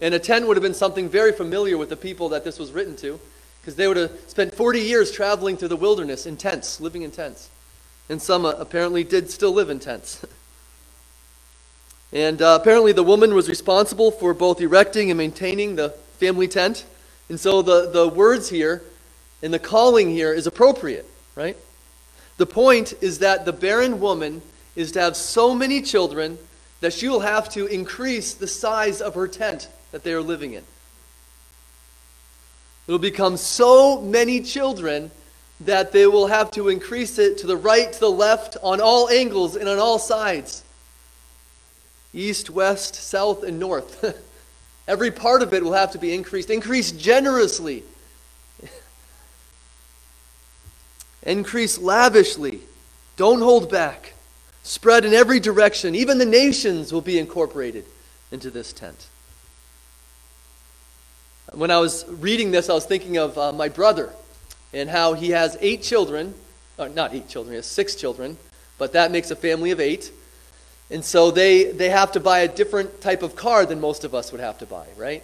And 0.00 0.14
a 0.14 0.18
tent 0.18 0.46
would 0.46 0.56
have 0.56 0.62
been 0.62 0.74
something 0.74 1.08
very 1.08 1.32
familiar 1.32 1.78
with 1.78 1.88
the 1.88 1.96
people 1.96 2.30
that 2.30 2.44
this 2.44 2.58
was 2.58 2.72
written 2.72 2.96
to, 2.96 3.20
because 3.60 3.76
they 3.76 3.86
would 3.86 3.96
have 3.96 4.12
spent 4.26 4.54
40 4.54 4.80
years 4.80 5.12
traveling 5.12 5.56
through 5.56 5.68
the 5.68 5.76
wilderness 5.76 6.26
in 6.26 6.36
tents, 6.36 6.80
living 6.80 7.02
in 7.02 7.10
tents. 7.10 7.50
And 8.08 8.20
some 8.20 8.44
uh, 8.44 8.50
apparently 8.52 9.04
did 9.04 9.30
still 9.30 9.52
live 9.52 9.70
in 9.70 9.78
tents. 9.78 10.24
and 12.12 12.42
uh, 12.42 12.58
apparently 12.60 12.92
the 12.92 13.02
woman 13.02 13.34
was 13.34 13.48
responsible 13.48 14.10
for 14.10 14.34
both 14.34 14.60
erecting 14.60 15.10
and 15.10 15.18
maintaining 15.18 15.76
the 15.76 15.90
family 16.18 16.48
tent. 16.48 16.84
And 17.28 17.40
so 17.40 17.62
the, 17.62 17.90
the 17.90 18.08
words 18.08 18.50
here 18.50 18.82
and 19.42 19.52
the 19.52 19.58
calling 19.58 20.10
here 20.10 20.32
is 20.32 20.46
appropriate, 20.46 21.08
right? 21.34 21.56
The 22.36 22.46
point 22.46 22.94
is 23.00 23.20
that 23.20 23.44
the 23.44 23.52
barren 23.52 24.00
woman 24.00 24.42
is 24.74 24.92
to 24.92 25.00
have 25.00 25.16
so 25.16 25.54
many 25.54 25.82
children 25.82 26.38
that 26.80 26.92
she 26.92 27.08
will 27.08 27.20
have 27.20 27.48
to 27.50 27.66
increase 27.66 28.34
the 28.34 28.48
size 28.48 29.00
of 29.00 29.14
her 29.14 29.28
tent 29.28 29.68
that 29.92 30.02
they 30.02 30.12
are 30.12 30.20
living 30.20 30.52
in. 30.52 30.64
It 32.86 32.92
will 32.92 32.98
become 32.98 33.36
so 33.36 34.00
many 34.00 34.40
children 34.40 35.10
that 35.60 35.92
they 35.92 36.06
will 36.06 36.26
have 36.26 36.50
to 36.52 36.68
increase 36.68 37.18
it 37.18 37.38
to 37.38 37.46
the 37.46 37.56
right, 37.56 37.92
to 37.92 38.00
the 38.00 38.10
left, 38.10 38.56
on 38.62 38.80
all 38.80 39.08
angles 39.08 39.56
and 39.56 39.68
on 39.68 39.78
all 39.78 39.98
sides 39.98 40.62
east, 42.12 42.48
west, 42.48 42.94
south, 42.94 43.42
and 43.42 43.58
north. 43.58 44.04
Every 44.88 45.10
part 45.10 45.42
of 45.42 45.52
it 45.52 45.64
will 45.64 45.72
have 45.72 45.92
to 45.92 45.98
be 45.98 46.14
increased, 46.14 46.48
increased 46.48 46.98
generously. 46.98 47.82
Increase 51.24 51.78
lavishly. 51.78 52.60
Don't 53.16 53.40
hold 53.40 53.70
back. 53.70 54.14
Spread 54.62 55.04
in 55.04 55.12
every 55.12 55.40
direction. 55.40 55.94
Even 55.94 56.18
the 56.18 56.24
nations 56.24 56.92
will 56.92 57.00
be 57.00 57.18
incorporated 57.18 57.84
into 58.30 58.50
this 58.50 58.72
tent. 58.72 59.06
When 61.52 61.70
I 61.70 61.78
was 61.78 62.04
reading 62.08 62.50
this, 62.50 62.68
I 62.68 62.74
was 62.74 62.86
thinking 62.86 63.16
of 63.16 63.36
uh, 63.38 63.52
my 63.52 63.68
brother 63.68 64.10
and 64.72 64.88
how 64.88 65.12
he 65.12 65.30
has 65.30 65.56
eight 65.60 65.82
children. 65.82 66.34
Not 66.78 67.14
eight 67.14 67.28
children, 67.28 67.52
he 67.52 67.56
has 67.56 67.66
six 67.66 67.94
children, 67.94 68.36
but 68.78 68.94
that 68.94 69.12
makes 69.12 69.30
a 69.30 69.36
family 69.36 69.70
of 69.70 69.80
eight. 69.80 70.10
And 70.90 71.04
so 71.04 71.30
they, 71.30 71.70
they 71.70 71.90
have 71.90 72.12
to 72.12 72.20
buy 72.20 72.40
a 72.40 72.48
different 72.48 73.00
type 73.00 73.22
of 73.22 73.36
car 73.36 73.64
than 73.64 73.80
most 73.80 74.04
of 74.04 74.14
us 74.14 74.32
would 74.32 74.40
have 74.40 74.58
to 74.58 74.66
buy, 74.66 74.86
right? 74.96 75.22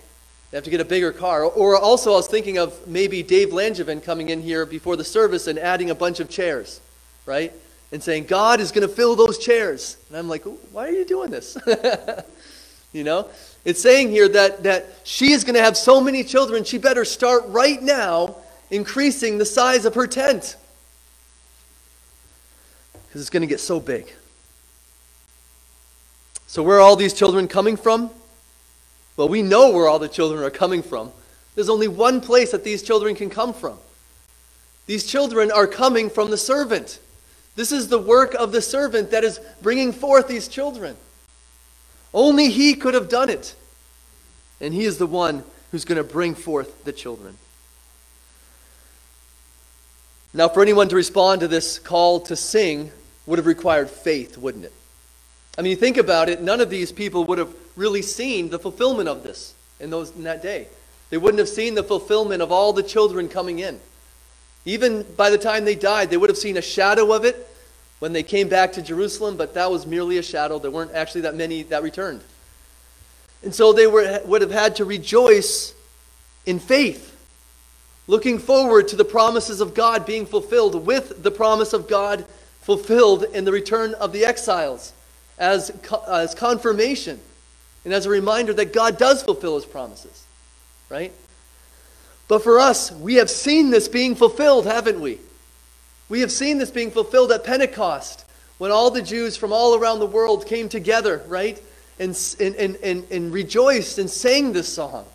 They 0.50 0.56
have 0.56 0.64
to 0.64 0.70
get 0.70 0.80
a 0.80 0.84
bigger 0.84 1.12
car. 1.12 1.44
Or 1.44 1.76
also, 1.76 2.12
I 2.12 2.16
was 2.16 2.26
thinking 2.26 2.58
of 2.58 2.86
maybe 2.86 3.22
Dave 3.22 3.50
Langevin 3.50 4.02
coming 4.02 4.30
in 4.30 4.42
here 4.42 4.66
before 4.66 4.96
the 4.96 5.04
service 5.04 5.46
and 5.46 5.58
adding 5.58 5.90
a 5.90 5.94
bunch 5.94 6.18
of 6.18 6.28
chairs, 6.28 6.80
right? 7.24 7.52
And 7.92 8.02
saying, 8.02 8.24
God 8.24 8.60
is 8.60 8.72
going 8.72 8.86
to 8.86 8.92
fill 8.92 9.14
those 9.14 9.38
chairs. 9.38 9.96
And 10.08 10.18
I'm 10.18 10.28
like, 10.28 10.42
why 10.72 10.88
are 10.88 10.92
you 10.92 11.04
doing 11.04 11.30
this? 11.30 11.56
you 12.92 13.04
know? 13.04 13.28
It's 13.64 13.80
saying 13.80 14.10
here 14.10 14.28
that, 14.28 14.64
that 14.64 14.86
she 15.04 15.32
is 15.32 15.44
going 15.44 15.54
to 15.54 15.62
have 15.62 15.76
so 15.76 16.00
many 16.00 16.24
children, 16.24 16.64
she 16.64 16.78
better 16.78 17.04
start 17.04 17.44
right 17.46 17.80
now 17.80 18.36
increasing 18.70 19.38
the 19.38 19.44
size 19.44 19.84
of 19.84 19.94
her 19.94 20.06
tent. 20.06 20.56
Because 23.06 23.20
it's 23.20 23.30
going 23.30 23.42
to 23.42 23.46
get 23.46 23.60
so 23.60 23.78
big. 23.78 24.12
So, 26.46 26.62
where 26.64 26.78
are 26.78 26.80
all 26.80 26.96
these 26.96 27.14
children 27.14 27.46
coming 27.46 27.76
from? 27.76 28.10
Well, 29.16 29.28
we 29.28 29.42
know 29.42 29.70
where 29.70 29.88
all 29.88 29.98
the 29.98 30.08
children 30.08 30.42
are 30.42 30.50
coming 30.50 30.82
from. 30.82 31.12
There's 31.54 31.68
only 31.68 31.88
one 31.88 32.20
place 32.20 32.52
that 32.52 32.64
these 32.64 32.82
children 32.82 33.14
can 33.14 33.30
come 33.30 33.52
from. 33.52 33.78
These 34.86 35.06
children 35.06 35.50
are 35.50 35.66
coming 35.66 36.10
from 36.10 36.30
the 36.30 36.38
servant. 36.38 36.98
This 37.56 37.72
is 37.72 37.88
the 37.88 37.98
work 37.98 38.34
of 38.34 38.52
the 38.52 38.62
servant 38.62 39.10
that 39.10 39.24
is 39.24 39.40
bringing 39.60 39.92
forth 39.92 40.28
these 40.28 40.48
children. 40.48 40.96
Only 42.14 42.48
he 42.48 42.74
could 42.74 42.94
have 42.94 43.08
done 43.08 43.28
it. 43.28 43.54
And 44.60 44.74
he 44.74 44.84
is 44.84 44.98
the 44.98 45.06
one 45.06 45.44
who's 45.70 45.84
going 45.84 45.98
to 45.98 46.04
bring 46.04 46.34
forth 46.34 46.84
the 46.84 46.92
children. 46.92 47.36
Now, 50.32 50.48
for 50.48 50.62
anyone 50.62 50.88
to 50.88 50.96
respond 50.96 51.40
to 51.40 51.48
this 51.48 51.78
call 51.78 52.20
to 52.20 52.36
sing 52.36 52.92
would 53.26 53.38
have 53.38 53.46
required 53.46 53.90
faith, 53.90 54.38
wouldn't 54.38 54.64
it? 54.64 54.72
I 55.58 55.62
mean, 55.62 55.70
you 55.70 55.76
think 55.76 55.96
about 55.96 56.28
it. 56.28 56.40
None 56.40 56.60
of 56.60 56.70
these 56.70 56.92
people 56.92 57.24
would 57.24 57.38
have 57.38 57.54
really 57.80 58.02
seen 58.02 58.50
the 58.50 58.58
fulfillment 58.58 59.08
of 59.08 59.22
this 59.22 59.54
in, 59.80 59.88
those, 59.88 60.14
in 60.14 60.24
that 60.24 60.42
day. 60.42 60.68
They 61.08 61.16
wouldn't 61.16 61.38
have 61.38 61.48
seen 61.48 61.74
the 61.74 61.82
fulfillment 61.82 62.42
of 62.42 62.52
all 62.52 62.72
the 62.72 62.82
children 62.82 63.28
coming 63.28 63.58
in. 63.58 63.80
Even 64.66 65.02
by 65.16 65.30
the 65.30 65.38
time 65.38 65.64
they 65.64 65.74
died, 65.74 66.10
they 66.10 66.18
would 66.18 66.28
have 66.28 66.36
seen 66.36 66.58
a 66.58 66.62
shadow 66.62 67.12
of 67.12 67.24
it 67.24 67.48
when 67.98 68.12
they 68.12 68.22
came 68.22 68.48
back 68.48 68.74
to 68.74 68.82
Jerusalem, 68.82 69.36
but 69.36 69.54
that 69.54 69.70
was 69.70 69.86
merely 69.86 70.18
a 70.18 70.22
shadow. 70.22 70.58
There 70.58 70.70
weren't 70.70 70.94
actually 70.94 71.22
that 71.22 71.34
many 71.34 71.62
that 71.64 71.82
returned. 71.82 72.20
And 73.42 73.54
so 73.54 73.72
they 73.72 73.86
were, 73.86 74.20
would 74.26 74.42
have 74.42 74.50
had 74.50 74.76
to 74.76 74.84
rejoice 74.84 75.74
in 76.44 76.58
faith, 76.58 77.16
looking 78.06 78.38
forward 78.38 78.88
to 78.88 78.96
the 78.96 79.04
promises 79.04 79.62
of 79.62 79.72
God 79.72 80.04
being 80.04 80.26
fulfilled, 80.26 80.86
with 80.86 81.22
the 81.22 81.30
promise 81.30 81.72
of 81.72 81.88
God 81.88 82.26
fulfilled 82.60 83.24
in 83.32 83.46
the 83.46 83.52
return 83.52 83.94
of 83.94 84.12
the 84.12 84.26
exiles 84.26 84.92
as, 85.38 85.72
as 86.06 86.34
confirmation 86.34 87.20
and 87.84 87.94
as 87.94 88.06
a 88.06 88.10
reminder 88.10 88.52
that 88.54 88.72
God 88.72 88.98
does 88.98 89.22
fulfill 89.22 89.56
his 89.56 89.64
promises, 89.64 90.24
right? 90.88 91.12
But 92.28 92.42
for 92.42 92.60
us, 92.60 92.92
we 92.92 93.14
have 93.14 93.30
seen 93.30 93.70
this 93.70 93.88
being 93.88 94.14
fulfilled, 94.14 94.66
haven't 94.66 95.00
we? 95.00 95.18
We 96.08 96.20
have 96.20 96.32
seen 96.32 96.58
this 96.58 96.70
being 96.70 96.90
fulfilled 96.90 97.32
at 97.32 97.44
Pentecost 97.44 98.24
when 98.58 98.70
all 98.70 98.90
the 98.90 99.00
Jews 99.00 99.36
from 99.36 99.52
all 99.52 99.74
around 99.74 100.00
the 100.00 100.06
world 100.06 100.46
came 100.46 100.68
together, 100.68 101.24
right? 101.28 101.60
And, 101.98 102.16
and, 102.38 102.76
and, 102.76 103.06
and, 103.10 103.32
rejoiced 103.32 103.98
and 103.98 104.08
sang 104.08 104.52
this 104.52 104.72
song 104.72 105.06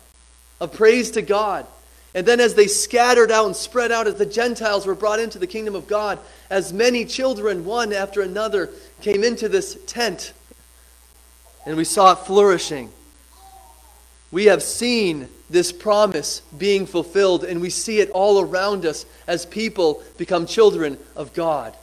of 0.60 0.72
praise 0.72 1.10
to 1.12 1.22
God. 1.22 1.66
And 2.14 2.26
then, 2.26 2.40
as 2.40 2.54
they 2.54 2.66
scattered 2.66 3.30
out 3.30 3.46
and 3.46 3.54
spread 3.54 3.92
out, 3.92 4.06
as 4.06 4.14
the 4.14 4.26
Gentiles 4.26 4.86
were 4.86 4.94
brought 4.94 5.18
into 5.18 5.38
the 5.38 5.46
kingdom 5.46 5.74
of 5.74 5.86
God, 5.86 6.18
as 6.48 6.72
many 6.72 7.04
children, 7.04 7.64
one 7.64 7.92
after 7.92 8.22
another, 8.22 8.70
came 9.00 9.22
into 9.22 9.48
this 9.48 9.78
tent, 9.86 10.32
and 11.66 11.76
we 11.76 11.84
saw 11.84 12.12
it 12.12 12.20
flourishing. 12.20 12.90
We 14.30 14.46
have 14.46 14.62
seen 14.62 15.28
this 15.50 15.72
promise 15.72 16.40
being 16.56 16.86
fulfilled, 16.86 17.44
and 17.44 17.60
we 17.60 17.70
see 17.70 18.00
it 18.00 18.10
all 18.10 18.40
around 18.40 18.86
us 18.86 19.04
as 19.26 19.44
people 19.44 20.02
become 20.16 20.46
children 20.46 20.98
of 21.14 21.34
God. 21.34 21.76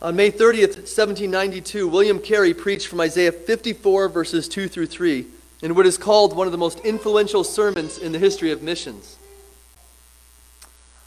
On 0.00 0.14
May 0.14 0.30
30th, 0.30 0.76
1792, 0.76 1.88
William 1.88 2.18
Carey 2.20 2.54
preached 2.54 2.86
from 2.86 3.00
Isaiah 3.00 3.32
54, 3.32 4.08
verses 4.08 4.48
2 4.48 4.68
through 4.68 4.86
3 4.86 5.26
in 5.60 5.74
what 5.74 5.86
is 5.86 5.98
called 5.98 6.36
one 6.36 6.46
of 6.46 6.52
the 6.52 6.58
most 6.58 6.78
influential 6.80 7.42
sermons 7.42 7.98
in 7.98 8.12
the 8.12 8.18
history 8.18 8.52
of 8.52 8.62
missions. 8.62 9.16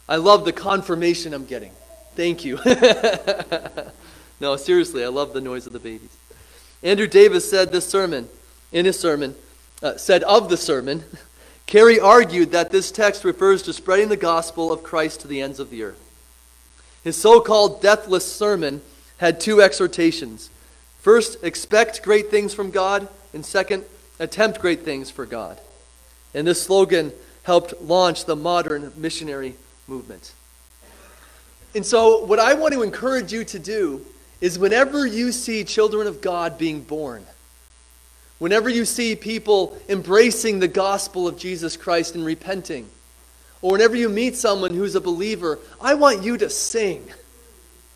I 0.08 0.16
love 0.16 0.44
the 0.44 0.52
confirmation 0.52 1.32
I'm 1.32 1.46
getting. 1.46 1.72
Thank 2.16 2.44
you. 2.44 2.58
no, 4.42 4.56
seriously, 4.56 5.04
I 5.04 5.06
love 5.06 5.32
the 5.32 5.40
noise 5.40 5.68
of 5.68 5.72
the 5.72 5.78
babies. 5.78 6.16
Andrew 6.82 7.06
Davis 7.06 7.48
said 7.48 7.70
this 7.70 7.86
sermon, 7.86 8.28
in 8.72 8.86
his 8.86 8.98
sermon, 8.98 9.36
uh, 9.84 9.96
said 9.96 10.24
of 10.24 10.48
the 10.48 10.56
sermon, 10.56 11.04
Carey 11.66 12.00
argued 12.00 12.50
that 12.50 12.72
this 12.72 12.90
text 12.90 13.22
refers 13.22 13.62
to 13.62 13.72
spreading 13.72 14.08
the 14.08 14.16
gospel 14.16 14.72
of 14.72 14.82
Christ 14.82 15.20
to 15.20 15.28
the 15.28 15.40
ends 15.40 15.60
of 15.60 15.70
the 15.70 15.84
earth. 15.84 16.00
His 17.04 17.16
so 17.16 17.40
called 17.40 17.80
deathless 17.80 18.30
sermon 18.30 18.82
had 19.18 19.38
two 19.40 19.62
exhortations. 19.62 20.50
First, 20.98 21.44
expect 21.44 22.02
great 22.02 22.28
things 22.28 22.52
from 22.52 22.72
God, 22.72 23.06
and 23.32 23.46
second, 23.46 23.84
attempt 24.18 24.60
great 24.60 24.82
things 24.82 25.08
for 25.08 25.24
God. 25.24 25.60
And 26.34 26.48
this 26.48 26.60
slogan 26.60 27.12
helped 27.44 27.80
launch 27.80 28.24
the 28.24 28.34
modern 28.34 28.92
missionary 28.96 29.54
movement. 29.86 30.32
And 31.76 31.86
so, 31.86 32.24
what 32.24 32.40
I 32.40 32.54
want 32.54 32.74
to 32.74 32.82
encourage 32.82 33.32
you 33.32 33.44
to 33.44 33.58
do 33.60 34.04
is 34.42 34.58
whenever 34.58 35.06
you 35.06 35.30
see 35.30 35.62
children 35.62 36.08
of 36.08 36.20
God 36.20 36.58
being 36.58 36.82
born, 36.82 37.24
whenever 38.40 38.68
you 38.68 38.84
see 38.84 39.14
people 39.14 39.78
embracing 39.88 40.58
the 40.58 40.66
gospel 40.66 41.28
of 41.28 41.38
Jesus 41.38 41.76
Christ 41.76 42.16
and 42.16 42.26
repenting, 42.26 42.88
or 43.62 43.70
whenever 43.70 43.94
you 43.94 44.08
meet 44.08 44.34
someone 44.34 44.74
who's 44.74 44.96
a 44.96 45.00
believer, 45.00 45.60
I 45.80 45.94
want 45.94 46.24
you 46.24 46.36
to 46.38 46.50
sing. 46.50 47.08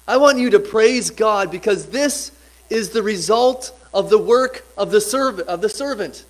I 0.06 0.18
want 0.18 0.38
you 0.38 0.50
to 0.50 0.60
praise 0.60 1.10
God 1.10 1.50
because 1.50 1.86
this 1.86 2.30
is 2.70 2.90
the 2.90 3.02
result 3.02 3.76
of 3.92 4.08
the 4.08 4.16
work 4.18 4.64
of 4.78 4.92
the 4.92 5.00
servant 5.00 5.48
of 5.48 5.60
the 5.60 5.68
servant. 5.68 6.24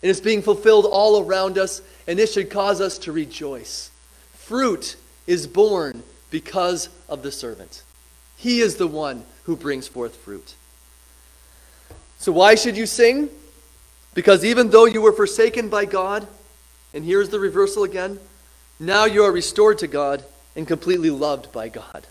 It 0.00 0.10
is 0.10 0.20
being 0.20 0.42
fulfilled 0.42 0.86
all 0.88 1.26
around 1.26 1.58
us, 1.58 1.82
and 2.06 2.16
this 2.16 2.34
should 2.34 2.50
cause 2.50 2.80
us 2.80 2.98
to 2.98 3.10
rejoice. 3.10 3.90
Fruit 4.34 4.94
is 5.26 5.48
born 5.48 6.04
because 6.30 6.88
of 7.08 7.24
the 7.24 7.32
servant. 7.32 7.82
He 8.36 8.60
is 8.60 8.76
the 8.76 8.86
one 8.86 9.24
who 9.46 9.56
brings 9.56 9.88
forth 9.88 10.14
fruit. 10.16 10.54
So 12.18 12.32
why 12.32 12.54
should 12.54 12.76
you 12.76 12.86
sing? 12.86 13.30
Because 14.14 14.44
even 14.44 14.70
though 14.70 14.84
you 14.84 15.02
were 15.02 15.12
forsaken 15.12 15.68
by 15.68 15.84
God, 15.84 16.26
and 16.94 17.04
here's 17.04 17.30
the 17.30 17.40
reversal 17.40 17.84
again, 17.84 18.18
now 18.78 19.04
you 19.04 19.24
are 19.24 19.32
restored 19.32 19.78
to 19.78 19.86
God 19.86 20.24
and 20.54 20.66
completely 20.66 21.10
loved 21.10 21.52
by 21.52 21.68
God. 21.68 22.06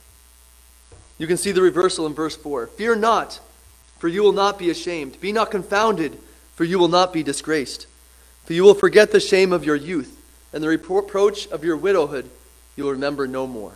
You 1.18 1.28
can 1.28 1.38
see 1.38 1.52
the 1.52 1.62
reversal 1.62 2.06
in 2.06 2.14
verse 2.14 2.36
4. 2.36 2.68
Fear 2.68 2.98
not 2.98 3.40
for 4.06 4.10
you 4.10 4.22
will 4.22 4.34
not 4.34 4.60
be 4.60 4.70
ashamed. 4.70 5.20
Be 5.20 5.32
not 5.32 5.52
confounded, 5.52 6.18
for 6.54 6.64
you 6.64 6.78
will 6.78 6.88
not 6.88 7.14
be 7.14 7.24
disgraced. 7.24 7.88
For 8.44 8.54
you 8.54 8.64
will 8.64 8.74
forget 8.74 9.12
the 9.12 9.20
shame 9.20 9.52
of 9.52 9.66
your 9.66 9.76
youth, 9.76 10.22
and 10.54 10.64
the 10.64 10.68
reproach 10.68 11.48
of 11.48 11.64
your 11.64 11.78
widowhood 11.78 12.30
you 12.76 12.84
will 12.84 12.92
remember 12.92 13.26
no 13.28 13.48
more. 13.48 13.74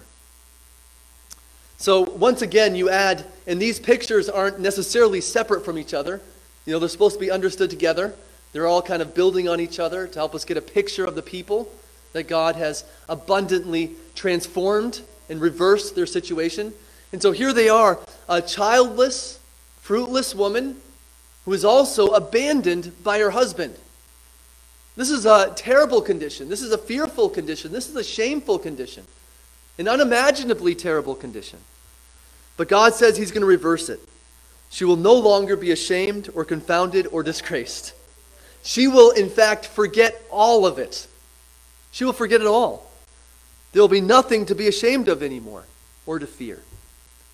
So, 1.79 2.01
once 2.01 2.41
again, 2.41 2.75
you 2.75 2.89
add, 2.89 3.25
and 3.47 3.59
these 3.59 3.79
pictures 3.79 4.27
aren't 4.27 4.59
necessarily 4.59 5.21
separate 5.21 5.63
from 5.63 5.77
each 5.77 5.93
other. 5.93 6.21
You 6.65 6.73
know, 6.73 6.79
they're 6.79 6.89
supposed 6.89 7.15
to 7.15 7.21
be 7.21 7.31
understood 7.31 7.69
together. 7.69 8.13
They're 8.51 8.67
all 8.67 8.81
kind 8.81 9.01
of 9.01 9.15
building 9.15 9.47
on 9.47 9.61
each 9.61 9.79
other 9.79 10.05
to 10.05 10.19
help 10.19 10.35
us 10.35 10.43
get 10.43 10.57
a 10.57 10.61
picture 10.61 11.05
of 11.05 11.15
the 11.15 11.21
people 11.21 11.69
that 12.11 12.27
God 12.27 12.57
has 12.57 12.83
abundantly 13.07 13.91
transformed 14.13 15.01
and 15.29 15.39
reversed 15.39 15.95
their 15.95 16.05
situation. 16.05 16.73
And 17.13 17.21
so 17.21 17.31
here 17.31 17.53
they 17.53 17.69
are, 17.69 17.97
a 18.27 18.41
childless, 18.41 19.39
fruitless 19.81 20.35
woman 20.35 20.75
who 21.45 21.53
is 21.53 21.63
also 21.63 22.07
abandoned 22.07 22.91
by 23.03 23.19
her 23.19 23.31
husband. 23.31 23.75
This 24.97 25.09
is 25.09 25.25
a 25.25 25.53
terrible 25.55 26.01
condition. 26.01 26.49
This 26.49 26.61
is 26.61 26.73
a 26.73 26.77
fearful 26.77 27.29
condition. 27.29 27.71
This 27.71 27.87
is 27.87 27.95
a 27.95 28.03
shameful 28.03 28.59
condition, 28.59 29.05
an 29.79 29.87
unimaginably 29.87 30.75
terrible 30.75 31.15
condition. 31.15 31.57
But 32.57 32.67
God 32.67 32.93
says 32.93 33.17
He's 33.17 33.31
going 33.31 33.41
to 33.41 33.47
reverse 33.47 33.89
it. 33.89 34.01
She 34.69 34.85
will 34.85 34.97
no 34.97 35.15
longer 35.15 35.55
be 35.55 35.71
ashamed 35.71 36.29
or 36.35 36.45
confounded 36.45 37.07
or 37.11 37.23
disgraced. 37.23 37.93
She 38.61 38.87
will, 38.87 39.11
in 39.11 39.29
fact, 39.29 39.65
forget 39.65 40.21
all 40.29 40.65
of 40.65 40.77
it. 40.77 41.07
She 41.91 42.03
will 42.03 42.13
forget 42.13 42.41
it 42.41 42.45
all. 42.45 42.91
There 43.71 43.81
will 43.81 43.87
be 43.87 44.01
nothing 44.01 44.45
to 44.47 44.55
be 44.55 44.67
ashamed 44.67 45.07
of 45.07 45.23
anymore 45.23 45.63
or 46.05 46.19
to 46.19 46.27
fear. 46.27 46.59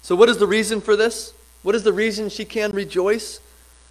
So, 0.01 0.15
what 0.15 0.29
is 0.29 0.37
the 0.37 0.47
reason 0.47 0.79
for 0.81 0.95
this? 0.95 1.33
What 1.63 1.73
is 1.73 1.83
the 1.83 1.93
reason 1.93 2.29
she 2.29 2.45
can 2.45 2.71
rejoice? 2.71 3.39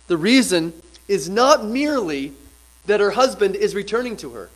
The 0.06 0.16
reason 0.16 0.72
is 1.08 1.28
not 1.28 1.64
merely 1.64 2.32
that 2.86 3.00
her 3.00 3.10
husband 3.10 3.56
is 3.56 3.74
returning 3.74 4.16
to 4.18 4.30
her, 4.30 4.48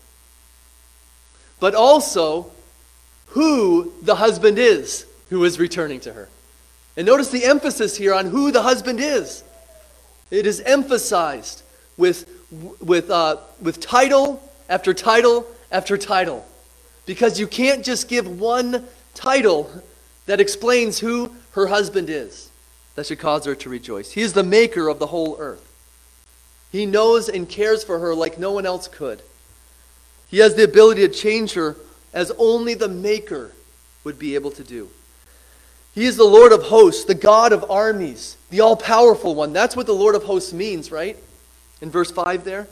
but 1.58 1.74
also 1.74 2.52
who 3.30 3.92
the 4.02 4.16
husband 4.16 4.58
is 4.58 5.06
who 5.30 5.44
is 5.44 5.58
returning 5.58 6.00
to 6.00 6.12
her. 6.12 6.28
And 6.96 7.06
notice 7.06 7.30
the 7.30 7.44
emphasis 7.44 7.96
here 7.96 8.14
on 8.14 8.26
who 8.26 8.50
the 8.50 8.62
husband 8.62 9.00
is. 9.00 9.44
It 10.30 10.46
is 10.46 10.60
emphasized 10.60 11.62
with, 11.96 12.28
with, 12.80 13.10
uh, 13.10 13.36
with 13.60 13.80
title 13.80 14.42
after 14.68 14.92
title 14.92 15.46
after 15.70 15.96
title. 15.96 16.46
Because 17.06 17.38
you 17.38 17.46
can't 17.46 17.84
just 17.84 18.08
give 18.08 18.40
one 18.40 18.84
title 19.14 19.70
that 20.26 20.40
explains 20.40 20.98
who 20.98 21.34
her 21.52 21.66
husband 21.66 22.10
is 22.10 22.50
that 22.94 23.06
should 23.06 23.18
cause 23.18 23.44
her 23.44 23.54
to 23.54 23.68
rejoice. 23.68 24.12
He 24.12 24.22
is 24.22 24.32
the 24.32 24.42
maker 24.42 24.88
of 24.88 24.98
the 24.98 25.06
whole 25.06 25.36
earth. 25.38 25.64
He 26.70 26.84
knows 26.84 27.28
and 27.28 27.48
cares 27.48 27.84
for 27.84 27.98
her 28.00 28.14
like 28.14 28.38
no 28.38 28.52
one 28.52 28.66
else 28.66 28.88
could. 28.88 29.22
He 30.28 30.38
has 30.38 30.54
the 30.54 30.64
ability 30.64 31.06
to 31.06 31.14
change 31.14 31.52
her 31.54 31.76
as 32.12 32.32
only 32.38 32.74
the 32.74 32.88
maker 32.88 33.52
would 34.04 34.18
be 34.18 34.34
able 34.34 34.50
to 34.52 34.64
do. 34.64 34.88
He 35.94 36.04
is 36.04 36.16
the 36.16 36.24
Lord 36.24 36.52
of 36.52 36.64
hosts, 36.64 37.04
the 37.04 37.14
God 37.14 37.52
of 37.52 37.70
armies, 37.70 38.36
the 38.50 38.60
all 38.60 38.76
powerful 38.76 39.34
one. 39.34 39.52
That's 39.52 39.74
what 39.74 39.86
the 39.86 39.94
Lord 39.94 40.14
of 40.14 40.24
hosts 40.24 40.52
means, 40.52 40.92
right? 40.92 41.16
in 41.80 41.90
verse 41.90 42.10
5 42.10 42.44
there. 42.44 42.68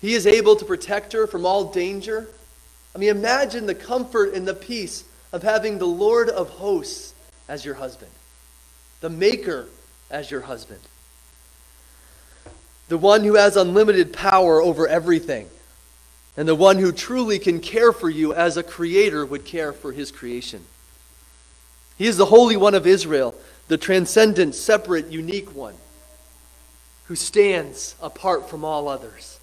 He 0.00 0.14
is 0.14 0.26
able 0.26 0.56
to 0.56 0.64
protect 0.64 1.12
her 1.12 1.26
from 1.26 1.46
all 1.46 1.72
danger. 1.72 2.28
I 2.94 2.98
mean, 2.98 3.10
imagine 3.10 3.66
the 3.66 3.74
comfort 3.74 4.34
and 4.34 4.46
the 4.46 4.54
peace 4.54 5.04
of 5.32 5.42
having 5.42 5.78
the 5.78 5.86
Lord 5.86 6.28
of 6.28 6.48
hosts 6.50 7.14
as 7.48 7.64
your 7.64 7.74
husband, 7.74 8.10
the 9.00 9.10
Maker 9.10 9.66
as 10.10 10.30
your 10.30 10.42
husband, 10.42 10.80
the 12.88 12.98
one 12.98 13.24
who 13.24 13.34
has 13.34 13.56
unlimited 13.56 14.12
power 14.12 14.60
over 14.60 14.86
everything, 14.86 15.48
and 16.36 16.48
the 16.48 16.54
one 16.54 16.78
who 16.78 16.92
truly 16.92 17.38
can 17.38 17.60
care 17.60 17.92
for 17.92 18.10
you 18.10 18.34
as 18.34 18.56
a 18.56 18.62
creator 18.62 19.24
would 19.24 19.44
care 19.44 19.72
for 19.72 19.92
his 19.92 20.10
creation. 20.10 20.64
He 21.96 22.06
is 22.06 22.16
the 22.16 22.26
Holy 22.26 22.56
One 22.56 22.74
of 22.74 22.86
Israel, 22.86 23.34
the 23.68 23.78
transcendent, 23.78 24.54
separate, 24.54 25.10
unique 25.10 25.54
one 25.54 25.74
who 27.06 27.14
stands 27.14 27.94
apart 28.02 28.48
from 28.48 28.64
all 28.64 28.88
others. 28.88 29.38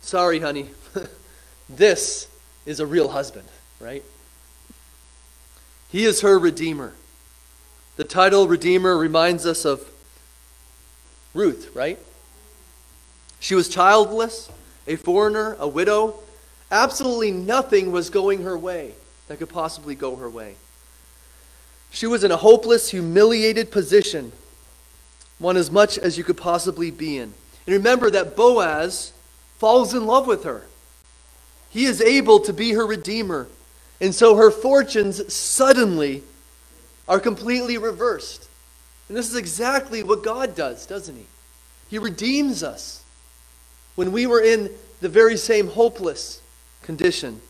Sorry, 0.00 0.40
honey. 0.40 0.70
this 1.68 2.28
is 2.64 2.80
a 2.80 2.86
real 2.86 3.08
husband, 3.08 3.46
right? 3.80 4.02
He 5.90 6.04
is 6.04 6.22
her 6.22 6.38
Redeemer. 6.38 6.92
The 7.96 8.04
title 8.04 8.48
Redeemer 8.48 8.96
reminds 8.96 9.46
us 9.46 9.64
of 9.64 9.88
Ruth, 11.34 11.70
right? 11.74 11.98
She 13.40 13.54
was 13.54 13.68
childless, 13.68 14.50
a 14.86 14.96
foreigner, 14.96 15.56
a 15.58 15.68
widow. 15.68 16.14
Absolutely 16.70 17.30
nothing 17.30 17.92
was 17.92 18.10
going 18.10 18.42
her 18.42 18.56
way 18.56 18.92
that 19.28 19.38
could 19.38 19.48
possibly 19.48 19.94
go 19.94 20.16
her 20.16 20.30
way. 20.30 20.54
She 21.90 22.06
was 22.06 22.24
in 22.24 22.30
a 22.30 22.36
hopeless, 22.36 22.90
humiliated 22.90 23.70
position, 23.70 24.32
one 25.38 25.56
as 25.56 25.70
much 25.70 25.98
as 25.98 26.18
you 26.18 26.24
could 26.24 26.36
possibly 26.36 26.90
be 26.90 27.18
in. 27.18 27.32
And 27.66 27.74
remember 27.74 28.10
that 28.10 28.36
Boaz 28.36 29.12
falls 29.58 29.94
in 29.94 30.06
love 30.06 30.26
with 30.26 30.44
her. 30.44 30.66
He 31.70 31.84
is 31.84 32.00
able 32.00 32.40
to 32.40 32.52
be 32.52 32.72
her 32.72 32.86
redeemer. 32.86 33.48
And 34.00 34.14
so 34.14 34.36
her 34.36 34.50
fortunes 34.50 35.32
suddenly 35.32 36.22
are 37.08 37.20
completely 37.20 37.78
reversed. 37.78 38.48
And 39.08 39.16
this 39.16 39.28
is 39.28 39.36
exactly 39.36 40.02
what 40.02 40.22
God 40.22 40.54
does, 40.54 40.86
doesn't 40.86 41.16
He? 41.16 41.26
He 41.88 41.98
redeems 41.98 42.62
us 42.62 43.02
when 43.96 44.12
we 44.12 44.26
were 44.26 44.40
in 44.40 44.70
the 45.00 45.08
very 45.08 45.36
same 45.36 45.68
hopeless 45.68 46.40
condition 46.82 47.40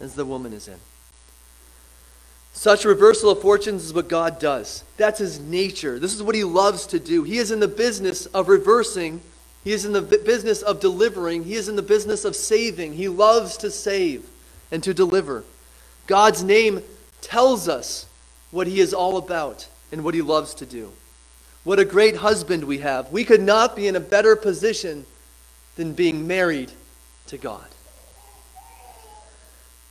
as 0.00 0.14
the 0.14 0.24
woman 0.24 0.52
is 0.52 0.68
in. 0.68 0.78
Such 2.52 2.84
reversal 2.84 3.30
of 3.30 3.42
fortunes 3.42 3.84
is 3.84 3.92
what 3.92 4.08
God 4.08 4.38
does. 4.38 4.84
That's 4.96 5.18
his 5.18 5.40
nature. 5.40 5.98
This 5.98 6.14
is 6.14 6.22
what 6.22 6.36
he 6.36 6.44
loves 6.44 6.86
to 6.86 7.00
do. 7.00 7.24
He 7.24 7.38
is 7.38 7.50
in 7.50 7.58
the 7.58 7.68
business 7.68 8.26
of 8.26 8.48
reversing, 8.48 9.20
he 9.64 9.72
is 9.72 9.84
in 9.84 9.92
the 9.92 10.02
business 10.02 10.62
of 10.62 10.78
delivering, 10.78 11.44
he 11.44 11.54
is 11.54 11.68
in 11.68 11.74
the 11.74 11.82
business 11.82 12.24
of 12.24 12.36
saving. 12.36 12.94
He 12.94 13.08
loves 13.08 13.56
to 13.58 13.70
save 13.70 14.28
and 14.70 14.82
to 14.84 14.94
deliver. 14.94 15.42
God's 16.06 16.44
name 16.44 16.82
tells 17.22 17.68
us 17.68 18.06
what 18.50 18.66
he 18.66 18.78
is 18.78 18.94
all 18.94 19.16
about 19.16 19.66
and 19.90 20.04
what 20.04 20.14
he 20.14 20.22
loves 20.22 20.54
to 20.54 20.66
do. 20.66 20.92
What 21.64 21.78
a 21.78 21.84
great 21.84 22.16
husband 22.16 22.64
we 22.64 22.78
have. 22.78 23.10
We 23.10 23.24
could 23.24 23.40
not 23.40 23.74
be 23.74 23.88
in 23.88 23.96
a 23.96 24.00
better 24.00 24.36
position 24.36 25.06
than 25.76 25.92
being 25.92 26.26
married 26.26 26.72
to 27.26 27.38
God. 27.38 27.66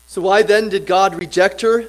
So, 0.07 0.21
why 0.21 0.43
then 0.43 0.69
did 0.69 0.85
God 0.85 1.15
reject 1.15 1.61
her? 1.61 1.85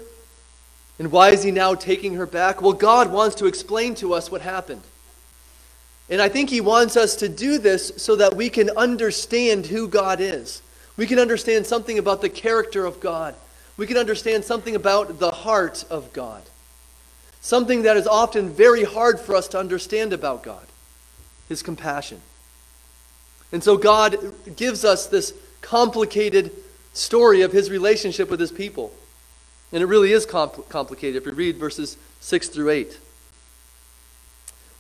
And 0.99 1.11
why 1.11 1.31
is 1.31 1.43
he 1.43 1.51
now 1.51 1.75
taking 1.75 2.15
her 2.15 2.27
back? 2.27 2.63
Well, 2.63 2.73
God 2.73 3.13
wants 3.13 3.37
to 3.37 3.47
explain 3.47 3.95
to 3.97 4.15
us 4.15 4.31
what 4.31 4.41
happened. 4.41 4.83
And 6.09 6.23
I 6.23 6.29
think 6.29 6.51
he 6.51 6.61
wants 6.61 6.97
us 6.97 7.17
to 7.17 7.29
do 7.29 7.59
this 7.59 7.93
so 7.97 8.17
that 8.17 8.35
we 8.35 8.51
can 8.51 8.71
understand 8.77 9.67
who 9.67 9.89
God 9.89 10.21
is. 10.21 10.63
We 10.97 11.07
can 11.07 11.19
understand 11.19 11.67
something 11.67 11.99
about 11.99 12.21
the 12.21 12.29
character 12.29 12.85
of 12.85 13.01
God. 13.01 13.35
We 13.77 13.87
can 13.87 13.97
understand 13.97 14.45
something 14.45 14.77
about 14.77 15.19
the 15.19 15.33
heart 15.33 15.85
of 15.91 16.13
God. 16.13 16.43
Something 17.41 17.83
that 17.83 17.97
is 17.97 18.07
often 18.07 18.51
very 18.51 18.85
hard 18.85 19.19
for 19.19 19.35
us 19.35 19.49
to 19.49 19.59
understand 19.59 20.13
about 20.13 20.43
God 20.43 20.65
his 21.49 21.63
compassion. 21.63 22.21
And 23.55 23.63
so 23.63 23.77
God 23.77 24.17
gives 24.57 24.85
us 24.85 25.07
this 25.07 25.33
complicated 25.61 26.51
story 26.93 27.43
of 27.43 27.53
his 27.53 27.71
relationship 27.71 28.29
with 28.29 28.41
his 28.41 28.51
people. 28.51 28.93
And 29.71 29.81
it 29.81 29.87
really 29.87 30.11
is 30.11 30.27
compl- 30.27 30.69
complicated 30.69 31.23
if 31.23 31.25
you 31.25 31.31
read 31.35 31.57
verses 31.57 31.97
6 32.19 32.49
through 32.49 32.71
8. 32.71 32.99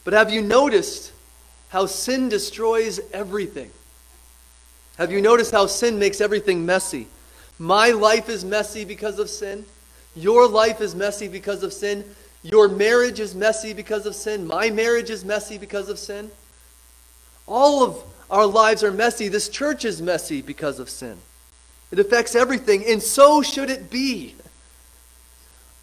But 0.02 0.12
have 0.12 0.32
you 0.32 0.42
noticed 0.42 1.12
how 1.68 1.86
sin 1.86 2.28
destroys 2.28 2.98
everything? 3.12 3.70
Have 4.98 5.12
you 5.12 5.20
noticed 5.20 5.52
how 5.52 5.66
sin 5.66 6.00
makes 6.00 6.20
everything 6.20 6.66
messy? 6.66 7.06
My 7.60 7.90
life 7.90 8.28
is 8.28 8.44
messy 8.44 8.84
because 8.84 9.20
of 9.20 9.30
sin. 9.30 9.66
Your 10.16 10.48
life 10.48 10.80
is 10.80 10.96
messy 10.96 11.28
because 11.28 11.62
of 11.62 11.72
sin. 11.72 12.04
Your 12.42 12.66
marriage 12.66 13.20
is 13.20 13.36
messy 13.36 13.72
because 13.72 14.04
of 14.04 14.16
sin. 14.16 14.48
My 14.48 14.68
marriage 14.70 15.10
is 15.10 15.24
messy 15.24 15.58
because 15.58 15.88
of 15.88 15.96
sin. 15.96 16.32
All 17.46 17.84
of 17.84 18.13
our 18.30 18.46
lives 18.46 18.82
are 18.82 18.92
messy. 18.92 19.28
This 19.28 19.48
church 19.48 19.84
is 19.84 20.00
messy 20.00 20.42
because 20.42 20.78
of 20.78 20.90
sin. 20.90 21.18
It 21.90 21.98
affects 21.98 22.34
everything, 22.34 22.84
and 22.86 23.02
so 23.02 23.42
should 23.42 23.70
it 23.70 23.90
be. 23.90 24.34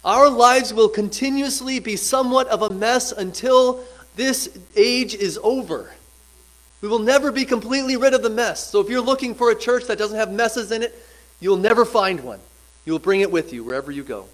Our 0.04 0.28
lives 0.28 0.74
will 0.74 0.88
continuously 0.88 1.78
be 1.78 1.96
somewhat 1.96 2.48
of 2.48 2.62
a 2.62 2.70
mess 2.70 3.12
until 3.12 3.84
this 4.16 4.58
age 4.76 5.14
is 5.14 5.38
over. 5.42 5.92
We 6.80 6.88
will 6.88 6.98
never 6.98 7.30
be 7.30 7.44
completely 7.44 7.96
rid 7.96 8.12
of 8.12 8.22
the 8.22 8.30
mess. 8.30 8.68
So 8.68 8.80
if 8.80 8.90
you're 8.90 9.00
looking 9.00 9.34
for 9.34 9.50
a 9.50 9.54
church 9.54 9.86
that 9.86 9.98
doesn't 9.98 10.18
have 10.18 10.32
messes 10.32 10.72
in 10.72 10.82
it, 10.82 10.98
you'll 11.40 11.56
never 11.56 11.84
find 11.84 12.20
one. 12.24 12.40
You'll 12.84 12.98
bring 12.98 13.20
it 13.20 13.30
with 13.30 13.52
you 13.52 13.62
wherever 13.62 13.92
you 13.92 14.02
go. 14.02 14.26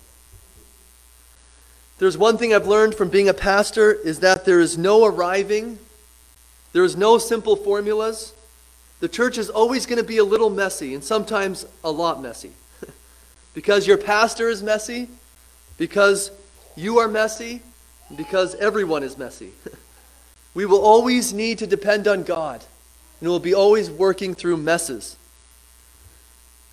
There's 1.99 2.17
one 2.17 2.39
thing 2.39 2.55
I've 2.55 2.67
learned 2.67 2.95
from 2.95 3.11
being 3.11 3.29
a 3.29 3.35
pastor 3.35 3.93
is 3.93 4.21
that 4.21 4.45
there 4.45 4.61
is 4.61 4.79
no 4.79 5.05
arriving. 5.05 5.79
There 6.73 6.85
is 6.85 6.97
no 6.97 7.19
simple 7.19 7.57
formulas. 7.57 8.35
The 9.01 9.09
church 9.09 9.39
is 9.39 9.49
always 9.49 9.87
going 9.87 9.99
to 9.99 10.07
be 10.07 10.19
a 10.19 10.25
little 10.25 10.51
messy 10.51 10.95
and 10.95 11.03
sometimes 11.03 11.67
a 11.83 11.91
lot 11.91 12.21
messy. 12.21 12.53
because 13.55 13.87
your 13.87 13.99
pastor 13.99 14.49
is 14.49 14.63
messy, 14.63 15.09
because 15.77 16.31
you 16.77 16.99
are 16.99 17.09
messy, 17.09 17.63
because 18.17 18.55
everyone 18.57 19.03
is 19.03 19.17
messy. 19.17 19.53
we 20.55 20.67
will 20.67 20.83
always 20.83 21.33
need 21.33 21.59
to 21.59 21.67
depend 21.67 22.09
on 22.09 22.23
God, 22.23 22.65
and 23.21 23.29
we'll 23.29 23.39
be 23.39 23.55
always 23.55 23.91
working 23.91 24.35
through 24.35 24.57
messes. 24.57 25.17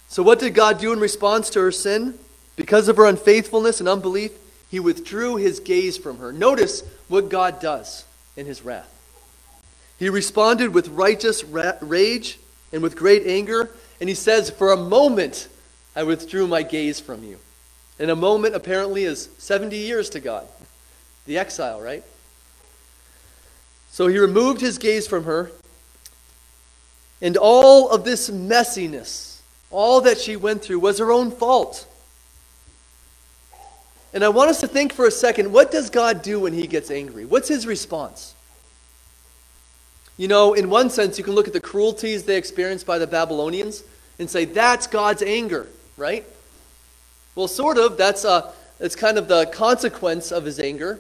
So, 0.07 0.23
what 0.23 0.39
did 0.39 0.53
God 0.53 0.79
do 0.79 0.93
in 0.93 0.99
response 0.99 1.49
to 1.51 1.59
her 1.59 1.71
sin? 1.71 2.17
Because 2.55 2.87
of 2.87 2.97
her 2.97 3.05
unfaithfulness 3.05 3.79
and 3.79 3.89
unbelief, 3.89 4.31
he 4.69 4.79
withdrew 4.79 5.35
his 5.35 5.59
gaze 5.59 5.97
from 5.97 6.19
her. 6.19 6.31
Notice 6.31 6.83
what 7.07 7.29
God 7.29 7.59
does 7.59 8.05
in 8.37 8.45
his 8.45 8.63
wrath. 8.63 8.94
He 9.97 10.09
responded 10.09 10.73
with 10.73 10.89
righteous 10.89 11.43
ra- 11.43 11.73
rage 11.81 12.39
and 12.71 12.81
with 12.83 12.95
great 12.95 13.25
anger, 13.25 13.71
and 13.99 14.09
he 14.09 14.15
says, 14.15 14.49
For 14.49 14.71
a 14.71 14.77
moment 14.77 15.47
I 15.95 16.03
withdrew 16.03 16.47
my 16.47 16.63
gaze 16.63 16.99
from 16.99 17.23
you. 17.23 17.39
And 17.97 18.11
a 18.11 18.15
moment 18.15 18.55
apparently 18.55 19.05
is 19.05 19.29
70 19.37 19.77
years 19.77 20.09
to 20.11 20.19
God. 20.19 20.45
The 21.25 21.37
exile, 21.37 21.81
right? 21.81 22.03
So 23.89 24.07
he 24.07 24.17
removed 24.17 24.59
his 24.59 24.77
gaze 24.77 25.07
from 25.07 25.23
her. 25.23 25.51
And 27.21 27.37
all 27.37 27.89
of 27.89 28.03
this 28.03 28.29
messiness, 28.29 29.39
all 29.71 30.01
that 30.01 30.19
she 30.19 30.35
went 30.35 30.61
through, 30.61 30.79
was 30.79 30.99
her 30.99 31.13
own 31.13 31.31
fault. 31.31 31.87
And 34.13 34.23
I 34.23 34.29
want 34.29 34.49
us 34.49 34.59
to 34.59 34.67
think 34.67 34.91
for 34.91 35.05
a 35.05 35.11
second 35.11 35.51
what 35.51 35.71
does 35.71 35.89
God 35.89 36.21
do 36.21 36.41
when 36.41 36.53
he 36.53 36.67
gets 36.67 36.91
angry? 36.91 37.25
What's 37.25 37.47
his 37.47 37.65
response? 37.65 38.34
You 40.17 40.27
know, 40.27 40.53
in 40.53 40.69
one 40.69 40.89
sense, 40.89 41.17
you 41.17 41.23
can 41.23 41.33
look 41.33 41.47
at 41.47 41.53
the 41.53 41.61
cruelties 41.61 42.23
they 42.23 42.37
experienced 42.37 42.85
by 42.85 42.97
the 42.97 43.07
Babylonians 43.07 43.83
and 44.17 44.29
say, 44.29 44.45
that's 44.45 44.87
God's 44.87 45.21
anger, 45.21 45.67
right? 45.97 46.25
Well, 47.35 47.49
sort 47.49 47.77
of. 47.77 47.97
That's, 47.97 48.23
uh, 48.23 48.53
that's 48.79 48.95
kind 48.95 49.17
of 49.17 49.27
the 49.27 49.45
consequence 49.47 50.31
of 50.31 50.45
his 50.45 50.59
anger. 50.59 50.99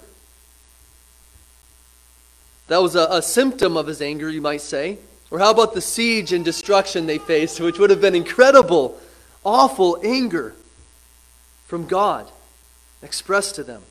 That 2.67 2.81
was 2.81 2.95
a, 2.95 3.07
a 3.09 3.21
symptom 3.21 3.77
of 3.77 3.87
his 3.87 4.01
anger, 4.01 4.29
you 4.29 4.41
might 4.41 4.61
say. 4.61 4.97
Or 5.31 5.39
how 5.39 5.51
about 5.51 5.73
the 5.73 5.81
siege 5.81 6.33
and 6.33 6.43
destruction 6.43 7.05
they 7.05 7.17
faced, 7.17 7.59
which 7.59 7.79
would 7.79 7.89
have 7.89 8.01
been 8.01 8.15
incredible, 8.15 8.99
awful 9.43 9.97
anger 10.03 10.55
from 11.67 11.87
God 11.87 12.29
expressed 13.01 13.55
to 13.55 13.63
them. 13.63 13.81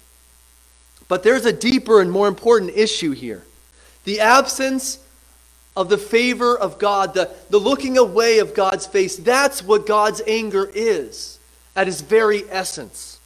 But 1.08 1.22
there's 1.22 1.46
a 1.46 1.52
deeper 1.52 2.00
and 2.00 2.10
more 2.10 2.28
important 2.28 2.72
issue 2.76 3.12
here 3.12 3.44
the 4.04 4.20
absence 4.20 4.98
of 5.76 5.88
the 5.88 5.98
favor 5.98 6.56
of 6.56 6.78
God, 6.78 7.14
the, 7.14 7.30
the 7.50 7.58
looking 7.58 7.98
away 7.98 8.38
of 8.38 8.54
God's 8.54 8.86
face. 8.86 9.16
That's 9.16 9.62
what 9.62 9.86
God's 9.86 10.22
anger 10.26 10.70
is 10.72 11.38
at 11.74 11.86
his 11.86 12.00
very 12.00 12.44
essence. 12.50 13.18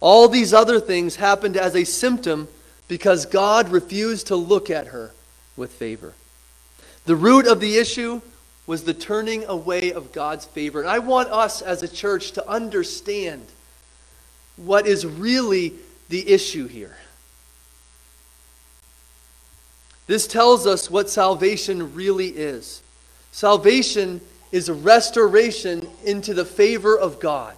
All 0.00 0.28
these 0.28 0.52
other 0.52 0.80
things 0.80 1.16
happened 1.16 1.56
as 1.56 1.74
a 1.74 1.84
symptom 1.84 2.48
because 2.88 3.24
God 3.24 3.70
refused 3.70 4.26
to 4.26 4.36
look 4.36 4.68
at 4.68 4.88
her 4.88 5.12
with 5.56 5.72
favor. 5.72 6.12
The 7.06 7.16
root 7.16 7.46
of 7.46 7.60
the 7.60 7.78
issue 7.78 8.20
was 8.66 8.84
the 8.84 8.94
turning 8.94 9.44
away 9.44 9.92
of 9.92 10.12
God's 10.12 10.44
favor. 10.44 10.80
And 10.80 10.88
I 10.88 10.98
want 10.98 11.28
us 11.28 11.62
as 11.62 11.82
a 11.82 11.88
church 11.88 12.32
to 12.32 12.48
understand 12.48 13.46
what 14.56 14.86
is 14.86 15.06
really 15.06 15.74
the 16.08 16.28
issue 16.28 16.66
here. 16.66 16.96
This 20.06 20.26
tells 20.26 20.66
us 20.66 20.90
what 20.90 21.08
salvation 21.08 21.94
really 21.94 22.28
is. 22.28 22.82
Salvation 23.32 24.20
is 24.52 24.70
restoration 24.70 25.88
into 26.04 26.34
the 26.34 26.44
favor 26.44 26.96
of 26.96 27.18
God. 27.20 27.54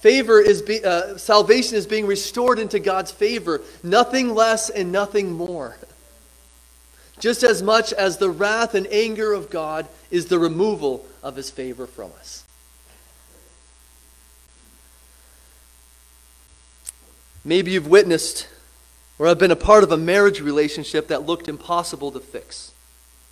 Favor 0.00 0.40
is 0.40 0.62
be, 0.62 0.82
uh, 0.82 1.18
salvation 1.18 1.76
is 1.76 1.86
being 1.86 2.06
restored 2.06 2.58
into 2.58 2.78
God's 2.78 3.10
favor, 3.10 3.60
nothing 3.82 4.34
less 4.34 4.70
and 4.70 4.90
nothing 4.90 5.32
more. 5.32 5.76
Just 7.18 7.42
as 7.42 7.62
much 7.62 7.92
as 7.92 8.16
the 8.16 8.30
wrath 8.30 8.74
and 8.74 8.86
anger 8.86 9.34
of 9.34 9.50
God 9.50 9.86
is 10.10 10.26
the 10.26 10.38
removal 10.38 11.04
of 11.22 11.36
his 11.36 11.50
favor 11.50 11.86
from 11.86 12.12
us. 12.18 12.44
Maybe 17.44 17.72
you've 17.72 17.86
witnessed 17.86 18.48
or 19.20 19.28
I've 19.28 19.38
been 19.38 19.50
a 19.50 19.56
part 19.56 19.84
of 19.84 19.92
a 19.92 19.98
marriage 19.98 20.40
relationship 20.40 21.08
that 21.08 21.26
looked 21.26 21.46
impossible 21.46 22.10
to 22.12 22.20
fix. 22.20 22.72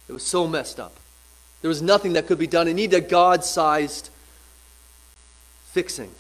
It 0.07 0.13
was 0.13 0.23
so 0.23 0.47
messed 0.47 0.79
up. 0.79 0.95
There 1.63 1.71
was 1.71 1.81
nothing 1.81 2.13
that 2.13 2.27
could 2.27 2.39
be 2.39 2.47
done. 2.47 2.69
It 2.69 2.75
needed 2.75 2.95
a 2.95 3.01
God 3.01 3.43
sized 3.43 4.11
fixing. 5.69 6.11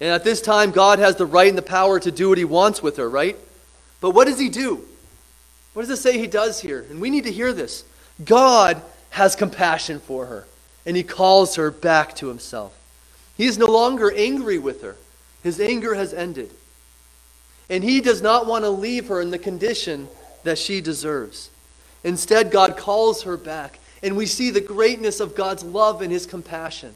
And 0.00 0.08
at 0.08 0.24
this 0.24 0.40
time, 0.40 0.70
God 0.70 0.98
has 1.00 1.16
the 1.16 1.26
right 1.26 1.50
and 1.50 1.58
the 1.58 1.62
power 1.62 2.00
to 2.00 2.10
do 2.10 2.30
what 2.30 2.38
he 2.38 2.46
wants 2.46 2.82
with 2.82 2.96
her, 2.96 3.10
right? 3.10 3.36
But 4.00 4.12
what 4.12 4.26
does 4.26 4.38
he 4.38 4.48
do? 4.48 4.86
What 5.74 5.82
does 5.82 5.90
it 5.90 6.02
say 6.02 6.18
he 6.18 6.26
does 6.26 6.62
here? 6.62 6.86
And 6.88 6.98
we 6.98 7.10
need 7.10 7.24
to 7.24 7.32
hear 7.32 7.52
this. 7.52 7.84
God 8.24 8.80
has 9.10 9.36
compassion 9.36 10.00
for 10.00 10.24
her, 10.26 10.46
and 10.86 10.96
he 10.96 11.02
calls 11.02 11.56
her 11.56 11.70
back 11.70 12.16
to 12.16 12.28
himself. 12.28 12.74
He 13.36 13.44
is 13.44 13.58
no 13.58 13.66
longer 13.66 14.10
angry 14.10 14.58
with 14.58 14.80
her, 14.80 14.96
his 15.42 15.60
anger 15.60 15.94
has 15.94 16.14
ended. 16.14 16.52
And 17.70 17.84
he 17.84 18.00
does 18.00 18.20
not 18.20 18.46
want 18.46 18.64
to 18.64 18.70
leave 18.70 19.08
her 19.08 19.20
in 19.20 19.30
the 19.30 19.38
condition 19.38 20.08
that 20.42 20.58
she 20.58 20.80
deserves. 20.80 21.50
Instead, 22.02 22.50
God 22.50 22.76
calls 22.76 23.22
her 23.22 23.36
back, 23.36 23.78
and 24.02 24.16
we 24.16 24.26
see 24.26 24.50
the 24.50 24.60
greatness 24.60 25.20
of 25.20 25.36
God's 25.36 25.62
love 25.62 26.02
and 26.02 26.10
his 26.10 26.26
compassion. 26.26 26.94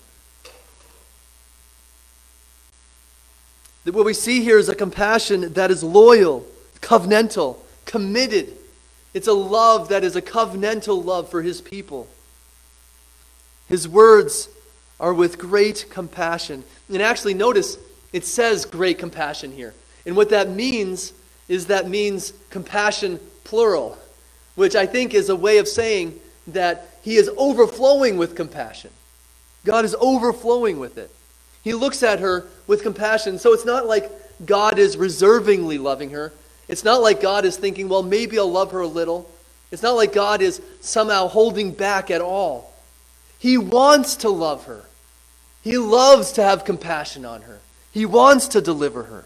What 3.84 4.04
we 4.04 4.14
see 4.14 4.42
here 4.42 4.58
is 4.58 4.68
a 4.68 4.74
compassion 4.74 5.52
that 5.52 5.70
is 5.70 5.84
loyal, 5.84 6.46
covenantal, 6.80 7.58
committed. 7.84 8.52
It's 9.12 9.28
a 9.28 9.32
love 9.32 9.90
that 9.90 10.02
is 10.02 10.16
a 10.16 10.22
covenantal 10.22 11.04
love 11.04 11.28
for 11.28 11.42
his 11.42 11.60
people. 11.60 12.08
His 13.68 13.86
words 13.86 14.48
are 14.98 15.12
with 15.12 15.38
great 15.38 15.86
compassion. 15.90 16.64
And 16.88 17.02
actually, 17.02 17.34
notice 17.34 17.78
it 18.12 18.24
says 18.24 18.64
great 18.64 18.98
compassion 18.98 19.52
here. 19.52 19.74
And 20.06 20.16
what 20.16 20.30
that 20.30 20.48
means 20.50 21.12
is 21.48 21.66
that 21.66 21.88
means 21.88 22.32
compassion 22.50 23.20
plural, 23.44 23.98
which 24.54 24.74
I 24.74 24.86
think 24.86 25.14
is 25.14 25.28
a 25.28 25.36
way 25.36 25.58
of 25.58 25.68
saying 25.68 26.18
that 26.48 26.98
he 27.02 27.16
is 27.16 27.30
overflowing 27.36 28.16
with 28.16 28.36
compassion. 28.36 28.90
God 29.64 29.84
is 29.84 29.96
overflowing 29.98 30.78
with 30.78 30.98
it. 30.98 31.10
He 31.62 31.72
looks 31.72 32.02
at 32.02 32.20
her 32.20 32.46
with 32.66 32.82
compassion. 32.82 33.38
So 33.38 33.52
it's 33.52 33.64
not 33.64 33.86
like 33.86 34.10
God 34.44 34.78
is 34.78 34.96
reservingly 34.96 35.80
loving 35.80 36.10
her. 36.10 36.32
It's 36.68 36.84
not 36.84 37.02
like 37.02 37.20
God 37.20 37.44
is 37.44 37.56
thinking, 37.56 37.88
well, 37.88 38.02
maybe 38.02 38.38
I'll 38.38 38.50
love 38.50 38.72
her 38.72 38.80
a 38.80 38.86
little. 38.86 39.30
It's 39.70 39.82
not 39.82 39.96
like 39.96 40.12
God 40.12 40.42
is 40.42 40.60
somehow 40.80 41.28
holding 41.28 41.72
back 41.72 42.10
at 42.10 42.20
all. 42.20 42.72
He 43.38 43.58
wants 43.58 44.16
to 44.16 44.28
love 44.30 44.66
her. 44.66 44.84
He 45.62 45.78
loves 45.78 46.32
to 46.32 46.42
have 46.42 46.64
compassion 46.64 47.24
on 47.24 47.42
her. 47.42 47.60
He 47.92 48.06
wants 48.06 48.48
to 48.48 48.60
deliver 48.60 49.04
her. 49.04 49.24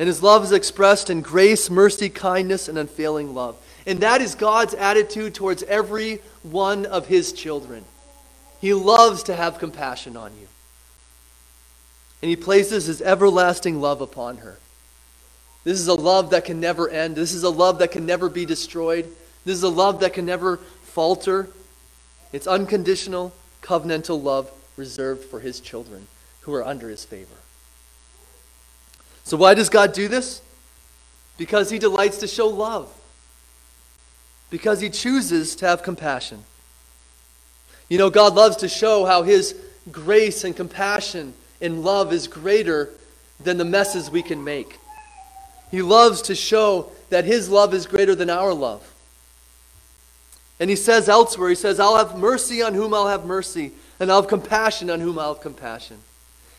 And 0.00 0.08
his 0.08 0.22
love 0.22 0.42
is 0.42 0.50
expressed 0.50 1.10
in 1.10 1.20
grace, 1.20 1.70
mercy, 1.70 2.08
kindness, 2.08 2.68
and 2.68 2.76
unfailing 2.76 3.34
love. 3.34 3.56
And 3.86 4.00
that 4.00 4.20
is 4.20 4.34
God's 4.34 4.74
attitude 4.74 5.34
towards 5.34 5.62
every 5.62 6.20
one 6.42 6.86
of 6.86 7.06
his 7.06 7.32
children. 7.32 7.84
He 8.60 8.74
loves 8.74 9.22
to 9.24 9.36
have 9.36 9.58
compassion 9.58 10.16
on 10.16 10.32
you 10.40 10.48
and 12.22 12.28
he 12.28 12.36
places 12.36 12.86
his 12.86 13.00
everlasting 13.00 13.80
love 13.80 14.00
upon 14.00 14.38
her. 14.38 14.58
This 15.64 15.80
is 15.80 15.88
a 15.88 15.94
love 15.94 16.30
that 16.30 16.44
can 16.44 16.60
never 16.60 16.88
end. 16.88 17.16
This 17.16 17.32
is 17.32 17.42
a 17.42 17.50
love 17.50 17.78
that 17.78 17.92
can 17.92 18.06
never 18.06 18.28
be 18.28 18.44
destroyed. 18.44 19.06
This 19.44 19.56
is 19.56 19.62
a 19.62 19.68
love 19.68 20.00
that 20.00 20.12
can 20.12 20.26
never 20.26 20.58
falter. 20.82 21.48
It's 22.32 22.46
unconditional, 22.46 23.32
covenantal 23.62 24.22
love 24.22 24.50
reserved 24.76 25.24
for 25.24 25.40
his 25.40 25.60
children 25.60 26.06
who 26.42 26.54
are 26.54 26.64
under 26.64 26.88
his 26.88 27.04
favor. 27.04 27.36
So, 29.30 29.36
why 29.36 29.54
does 29.54 29.68
God 29.68 29.92
do 29.92 30.08
this? 30.08 30.42
Because 31.38 31.70
he 31.70 31.78
delights 31.78 32.18
to 32.18 32.26
show 32.26 32.48
love, 32.48 32.92
because 34.50 34.80
he 34.80 34.90
chooses 34.90 35.54
to 35.54 35.68
have 35.68 35.84
compassion. 35.84 36.42
You 37.88 37.98
know, 37.98 38.10
God 38.10 38.34
loves 38.34 38.56
to 38.56 38.68
show 38.68 39.04
how 39.04 39.22
his 39.22 39.54
grace 39.92 40.42
and 40.42 40.56
compassion 40.56 41.32
and 41.60 41.84
love 41.84 42.12
is 42.12 42.26
greater 42.26 42.90
than 43.38 43.56
the 43.56 43.64
messes 43.64 44.10
we 44.10 44.20
can 44.20 44.42
make. 44.42 44.80
He 45.70 45.80
loves 45.80 46.22
to 46.22 46.34
show 46.34 46.90
that 47.10 47.24
his 47.24 47.48
love 47.48 47.72
is 47.72 47.86
greater 47.86 48.16
than 48.16 48.30
our 48.30 48.52
love. 48.52 48.82
And 50.58 50.68
he 50.68 50.74
says 50.74 51.08
elsewhere, 51.08 51.50
he 51.50 51.54
says, 51.54 51.78
I'll 51.78 52.04
have 52.04 52.18
mercy 52.18 52.62
on 52.62 52.74
whom 52.74 52.92
I'll 52.92 53.06
have 53.06 53.24
mercy, 53.24 53.70
and 54.00 54.10
I'll 54.10 54.22
have 54.22 54.28
compassion 54.28 54.90
on 54.90 54.98
whom 54.98 55.20
I'll 55.20 55.34
have 55.34 55.42
compassion. 55.42 55.98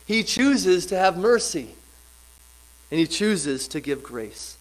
He 0.05 0.23
chooses 0.23 0.86
to 0.86 0.97
have 0.97 1.17
mercy, 1.17 1.75
and 2.91 2.99
he 2.99 3.08
chooses 3.08 3.67
to 3.69 3.80
give 3.80 4.04
grace. 4.04 4.58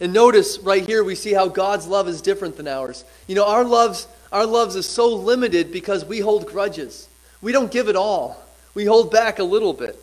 And 0.00 0.12
notice 0.12 0.58
right 0.58 0.84
here 0.84 1.04
we 1.04 1.14
see 1.14 1.34
how 1.34 1.48
God's 1.48 1.86
love 1.86 2.08
is 2.08 2.22
different 2.22 2.56
than 2.56 2.66
ours. 2.66 3.04
You 3.26 3.34
know, 3.34 3.46
our 3.46 3.64
loves 3.64 4.08
our 4.32 4.46
loves 4.46 4.76
is 4.76 4.86
so 4.86 5.08
limited 5.08 5.72
because 5.72 6.04
we 6.04 6.20
hold 6.20 6.46
grudges. 6.46 7.08
We 7.42 7.52
don't 7.52 7.70
give 7.70 7.88
it 7.88 7.96
all. 7.96 8.42
We 8.74 8.84
hold 8.84 9.10
back 9.10 9.38
a 9.38 9.44
little 9.44 9.72
bit. 9.72 9.98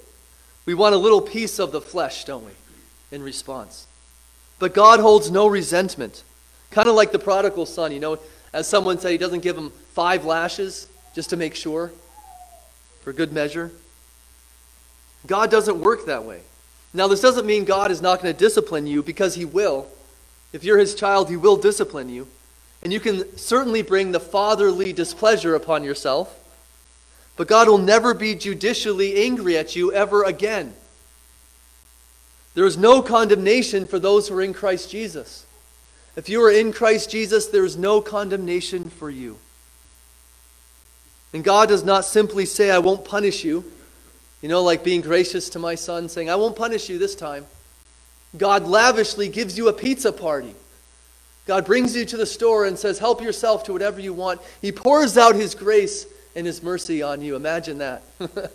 We 0.66 0.74
want 0.74 0.96
a 0.96 0.98
little 0.98 1.22
piece 1.22 1.60
of 1.60 1.72
the 1.72 1.80
flesh, 1.80 2.26
don't 2.26 2.46
we, 2.46 2.52
in 3.12 3.24
response. 3.24 3.88
But 4.60 4.74
God 4.74 5.00
holds 5.00 5.32
no 5.32 5.48
resentment. 5.48 6.24
Kind 6.72 6.90
of 6.90 6.96
like 6.96 7.14
the 7.14 7.20
prodigal 7.20 7.66
son, 7.66 7.94
you 7.94 8.02
know, 8.02 8.20
as 8.52 8.68
someone 8.68 9.00
said, 9.00 9.12
he 9.12 9.18
doesn't 9.18 9.44
give 9.44 9.58
him 9.58 9.70
five 9.94 10.26
lashes 10.26 10.90
just 11.16 11.30
to 11.30 11.38
make 11.38 11.56
sure, 11.56 11.92
for 13.02 13.14
good 13.14 13.32
measure. 13.32 13.72
God 15.28 15.52
doesn't 15.52 15.80
work 15.80 16.06
that 16.06 16.24
way. 16.24 16.42
Now, 16.94 17.08
this 17.08 17.22
doesn't 17.22 17.46
mean 17.46 17.66
God 17.66 17.92
is 17.92 18.02
not 18.02 18.22
going 18.22 18.34
to 18.34 18.40
discipline 18.40 18.88
you 18.88 19.04
because 19.04 19.36
he 19.36 19.46
will. 19.46 19.88
If 20.54 20.64
you're 20.64 20.78
his 20.78 20.96
child, 20.96 21.30
he 21.30 21.36
will 21.36 21.58
discipline 21.58 22.10
you. 22.10 22.28
And 22.82 22.94
you 22.94 23.00
can 23.00 23.38
certainly 23.38 23.82
bring 23.82 24.12
the 24.12 24.20
fatherly 24.20 24.94
displeasure 24.94 25.54
upon 25.56 25.84
yourself. 25.84 26.34
But 27.36 27.48
God 27.48 27.68
will 27.68 27.78
never 27.78 28.14
be 28.14 28.34
judicially 28.34 29.24
angry 29.24 29.58
at 29.58 29.76
you 29.76 29.92
ever 29.92 30.24
again. 30.24 30.74
There 32.56 32.66
is 32.66 32.78
no 32.78 33.04
condemnation 33.04 33.86
for 33.86 34.00
those 34.00 34.28
who 34.28 34.36
are 34.38 34.42
in 34.42 34.54
Christ 34.54 34.90
Jesus. 34.90 35.46
If 36.16 36.30
you 36.30 36.42
are 36.44 36.52
in 36.52 36.74
Christ 36.74 37.12
Jesus, 37.12 37.46
there 37.48 37.66
is 37.66 37.78
no 37.78 38.02
condemnation 38.02 38.90
for 38.90 39.10
you. 39.10 39.38
And 41.34 41.44
God 41.44 41.70
does 41.70 41.84
not 41.84 42.06
simply 42.06 42.46
say, 42.46 42.72
I 42.72 42.80
won't 42.80 43.06
punish 43.06 43.44
you. 43.44 43.72
You 44.42 44.50
know, 44.50 44.64
like 44.64 44.84
being 44.84 45.02
gracious 45.02 45.50
to 45.50 45.60
my 45.60 45.76
son, 45.76 46.10
saying, 46.10 46.30
I 46.30 46.36
won't 46.36 46.56
punish 46.56 46.90
you 46.90 46.98
this 46.98 47.16
time. 47.16 47.46
God 48.38 48.68
lavishly 48.68 49.30
gives 49.30 49.58
you 49.58 49.68
a 49.68 49.74
pizza 49.74 50.12
party. 50.12 50.54
God 51.46 51.66
brings 51.66 51.96
you 51.96 52.06
to 52.06 52.18
the 52.18 52.26
store 52.26 52.66
and 52.66 52.78
says, 52.78 53.00
Help 53.00 53.22
yourself 53.22 53.64
to 53.64 53.74
whatever 53.74 54.00
you 54.00 54.14
want. 54.14 54.42
He 54.62 54.72
pours 54.72 55.18
out 55.18 55.36
His 55.36 55.56
grace 55.56 56.06
and 56.38 56.46
his 56.46 56.62
mercy 56.62 57.02
on 57.02 57.22
you. 57.22 57.36
Imagine 57.36 57.80
that. 57.80 58.04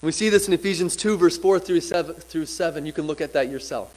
we 0.00 0.12
see 0.12 0.28
this 0.28 0.46
in 0.46 0.54
Ephesians 0.54 0.94
2, 0.94 1.16
verse 1.16 1.36
4 1.36 1.58
through 1.58 1.80
7, 1.80 2.14
through 2.14 2.46
7. 2.46 2.86
You 2.86 2.92
can 2.92 3.08
look 3.08 3.20
at 3.20 3.32
that 3.32 3.50
yourself. 3.50 3.92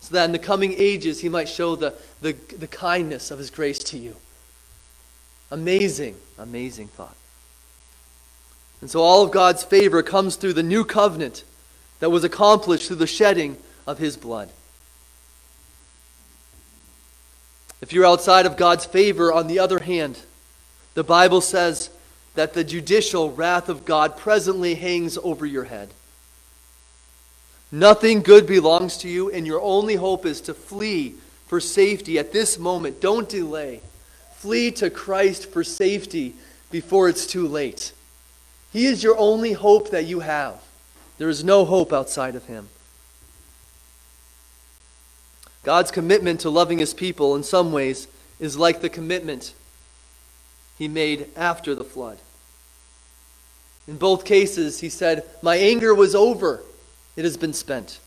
So 0.00 0.14
that 0.14 0.26
in 0.26 0.32
the 0.32 0.38
coming 0.38 0.74
ages 0.76 1.22
he 1.22 1.30
might 1.30 1.48
show 1.48 1.76
the, 1.76 1.94
the, 2.20 2.32
the 2.32 2.66
kindness 2.66 3.30
of 3.30 3.38
his 3.38 3.48
grace 3.48 3.78
to 3.78 3.96
you. 3.96 4.16
Amazing, 5.50 6.16
amazing 6.38 6.88
thought. 6.88 7.16
And 8.82 8.90
so 8.90 9.00
all 9.00 9.22
of 9.22 9.30
God's 9.30 9.62
favor 9.62 10.02
comes 10.02 10.36
through 10.36 10.52
the 10.52 10.62
new 10.62 10.84
covenant 10.84 11.44
that 12.00 12.10
was 12.10 12.24
accomplished 12.24 12.88
through 12.88 12.96
the 12.96 13.06
shedding 13.06 13.56
of 13.86 13.98
his 13.98 14.16
blood. 14.16 14.50
If 17.80 17.92
you're 17.92 18.04
outside 18.04 18.44
of 18.44 18.56
God's 18.56 18.84
favor, 18.84 19.32
on 19.32 19.46
the 19.46 19.60
other 19.60 19.78
hand, 19.78 20.18
the 20.94 21.04
Bible 21.04 21.40
says 21.40 21.90
that 22.34 22.54
the 22.54 22.64
judicial 22.64 23.30
wrath 23.30 23.68
of 23.68 23.84
God 23.84 24.16
presently 24.16 24.74
hangs 24.74 25.16
over 25.16 25.46
your 25.46 25.64
head. 25.64 25.90
Nothing 27.70 28.20
good 28.20 28.46
belongs 28.46 28.96
to 28.98 29.08
you, 29.08 29.30
and 29.30 29.46
your 29.46 29.60
only 29.60 29.94
hope 29.94 30.26
is 30.26 30.40
to 30.42 30.54
flee 30.54 31.14
for 31.46 31.60
safety 31.60 32.18
at 32.18 32.32
this 32.32 32.58
moment. 32.58 33.00
Don't 33.00 33.28
delay. 33.28 33.80
Flee 34.34 34.72
to 34.72 34.90
Christ 34.90 35.50
for 35.52 35.62
safety 35.62 36.34
before 36.70 37.08
it's 37.08 37.26
too 37.26 37.46
late. 37.46 37.92
He 38.72 38.86
is 38.86 39.02
your 39.02 39.18
only 39.18 39.52
hope 39.52 39.90
that 39.90 40.06
you 40.06 40.20
have. 40.20 40.60
There 41.18 41.28
is 41.28 41.44
no 41.44 41.64
hope 41.64 41.92
outside 41.92 42.34
of 42.34 42.46
Him. 42.46 42.68
God's 45.62 45.90
commitment 45.90 46.40
to 46.40 46.50
loving 46.50 46.78
His 46.78 46.94
people, 46.94 47.36
in 47.36 47.42
some 47.42 47.70
ways, 47.70 48.08
is 48.40 48.56
like 48.56 48.80
the 48.80 48.88
commitment 48.88 49.52
He 50.78 50.88
made 50.88 51.28
after 51.36 51.74
the 51.74 51.84
flood. 51.84 52.18
In 53.86 53.96
both 53.96 54.24
cases, 54.24 54.80
He 54.80 54.88
said, 54.88 55.24
My 55.42 55.56
anger 55.56 55.94
was 55.94 56.14
over, 56.14 56.62
it 57.14 57.24
has 57.24 57.36
been 57.36 57.52
spent. 57.52 58.00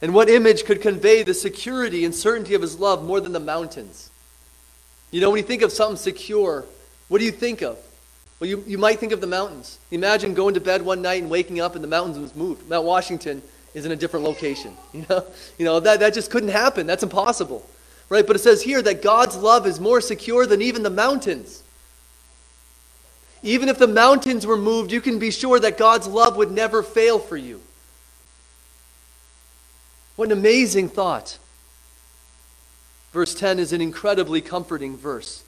And 0.00 0.14
what 0.14 0.30
image 0.30 0.64
could 0.64 0.80
convey 0.80 1.24
the 1.24 1.34
security 1.34 2.04
and 2.04 2.14
certainty 2.14 2.54
of 2.54 2.62
His 2.62 2.78
love 2.78 3.04
more 3.04 3.20
than 3.20 3.32
the 3.32 3.40
mountains? 3.40 4.10
You 5.10 5.20
know, 5.20 5.30
when 5.30 5.38
you 5.38 5.46
think 5.46 5.62
of 5.62 5.72
something 5.72 5.96
secure, 5.96 6.66
what 7.08 7.18
do 7.18 7.24
you 7.24 7.32
think 7.32 7.62
of? 7.62 7.78
Well, 8.40 8.48
you, 8.48 8.62
you 8.66 8.78
might 8.78 9.00
think 9.00 9.12
of 9.12 9.20
the 9.20 9.26
mountains. 9.26 9.78
Imagine 9.90 10.34
going 10.34 10.54
to 10.54 10.60
bed 10.60 10.82
one 10.82 11.02
night 11.02 11.22
and 11.22 11.30
waking 11.30 11.60
up 11.60 11.74
and 11.74 11.82
the 11.82 11.88
mountains 11.88 12.18
was 12.18 12.36
moved. 12.36 12.68
Mount 12.68 12.84
Washington 12.84 13.42
is 13.74 13.84
in 13.84 13.92
a 13.92 13.96
different 13.96 14.24
location. 14.24 14.76
You 14.92 15.06
know, 15.08 15.24
you 15.58 15.64
know 15.64 15.80
that, 15.80 16.00
that 16.00 16.14
just 16.14 16.30
couldn't 16.30 16.50
happen. 16.50 16.86
That's 16.86 17.02
impossible. 17.02 17.68
Right? 18.08 18.26
But 18.26 18.36
it 18.36 18.40
says 18.40 18.62
here 18.62 18.80
that 18.82 19.02
God's 19.02 19.36
love 19.36 19.66
is 19.66 19.80
more 19.80 20.00
secure 20.00 20.46
than 20.46 20.62
even 20.62 20.82
the 20.82 20.90
mountains. 20.90 21.62
Even 23.42 23.68
if 23.68 23.78
the 23.78 23.86
mountains 23.86 24.46
were 24.46 24.56
moved, 24.56 24.90
you 24.90 25.00
can 25.00 25.18
be 25.18 25.30
sure 25.30 25.60
that 25.60 25.76
God's 25.76 26.06
love 26.06 26.36
would 26.36 26.50
never 26.50 26.82
fail 26.82 27.18
for 27.18 27.36
you. 27.36 27.60
What 30.16 30.32
an 30.32 30.38
amazing 30.38 30.88
thought. 30.88 31.38
Verse 33.12 33.34
10 33.34 33.58
is 33.58 33.72
an 33.72 33.80
incredibly 33.80 34.40
comforting 34.40 34.96
verse. 34.96 35.44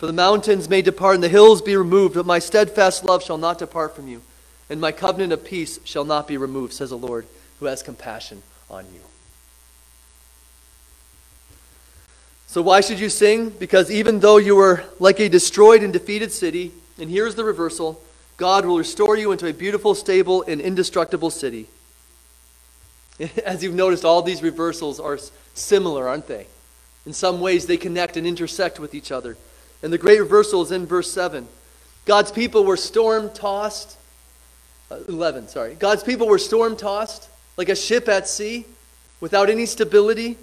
For 0.00 0.06
the 0.06 0.14
mountains 0.14 0.66
may 0.66 0.80
depart 0.80 1.16
and 1.16 1.22
the 1.22 1.28
hills 1.28 1.60
be 1.60 1.76
removed, 1.76 2.14
but 2.14 2.24
my 2.24 2.38
steadfast 2.38 3.04
love 3.04 3.22
shall 3.22 3.36
not 3.36 3.58
depart 3.58 3.94
from 3.94 4.08
you, 4.08 4.22
and 4.70 4.80
my 4.80 4.92
covenant 4.92 5.30
of 5.30 5.44
peace 5.44 5.78
shall 5.84 6.06
not 6.06 6.26
be 6.26 6.38
removed, 6.38 6.72
says 6.72 6.88
the 6.88 6.96
Lord, 6.96 7.26
who 7.58 7.66
has 7.66 7.82
compassion 7.82 8.42
on 8.70 8.86
you. 8.94 9.00
So, 12.46 12.62
why 12.62 12.80
should 12.80 12.98
you 12.98 13.10
sing? 13.10 13.50
Because 13.50 13.90
even 13.90 14.20
though 14.20 14.38
you 14.38 14.56
were 14.56 14.84
like 14.98 15.20
a 15.20 15.28
destroyed 15.28 15.82
and 15.82 15.92
defeated 15.92 16.32
city, 16.32 16.72
and 16.98 17.10
here's 17.10 17.34
the 17.34 17.44
reversal 17.44 18.00
God 18.38 18.64
will 18.64 18.78
restore 18.78 19.18
you 19.18 19.32
into 19.32 19.48
a 19.48 19.52
beautiful, 19.52 19.94
stable, 19.94 20.42
and 20.48 20.62
indestructible 20.62 21.28
city. 21.28 21.66
As 23.44 23.62
you've 23.62 23.74
noticed, 23.74 24.06
all 24.06 24.22
these 24.22 24.42
reversals 24.42 24.98
are 24.98 25.18
similar, 25.52 26.08
aren't 26.08 26.26
they? 26.26 26.46
In 27.04 27.12
some 27.12 27.42
ways, 27.42 27.66
they 27.66 27.76
connect 27.76 28.16
and 28.16 28.26
intersect 28.26 28.80
with 28.80 28.94
each 28.94 29.12
other. 29.12 29.36
And 29.82 29.92
the 29.92 29.98
great 29.98 30.20
reversal 30.20 30.62
is 30.62 30.72
in 30.72 30.86
verse 30.86 31.10
7. 31.10 31.46
God's 32.04 32.32
people 32.32 32.64
were 32.64 32.76
storm 32.76 33.30
tossed. 33.30 33.96
Uh, 34.90 34.98
11, 35.08 35.48
sorry. 35.48 35.74
God's 35.74 36.02
people 36.02 36.28
were 36.28 36.38
storm 36.38 36.76
tossed 36.76 37.28
like 37.56 37.68
a 37.68 37.76
ship 37.76 38.08
at 38.08 38.28
sea 38.28 38.66
without 39.20 39.50
any 39.50 39.66
stability. 39.66 40.36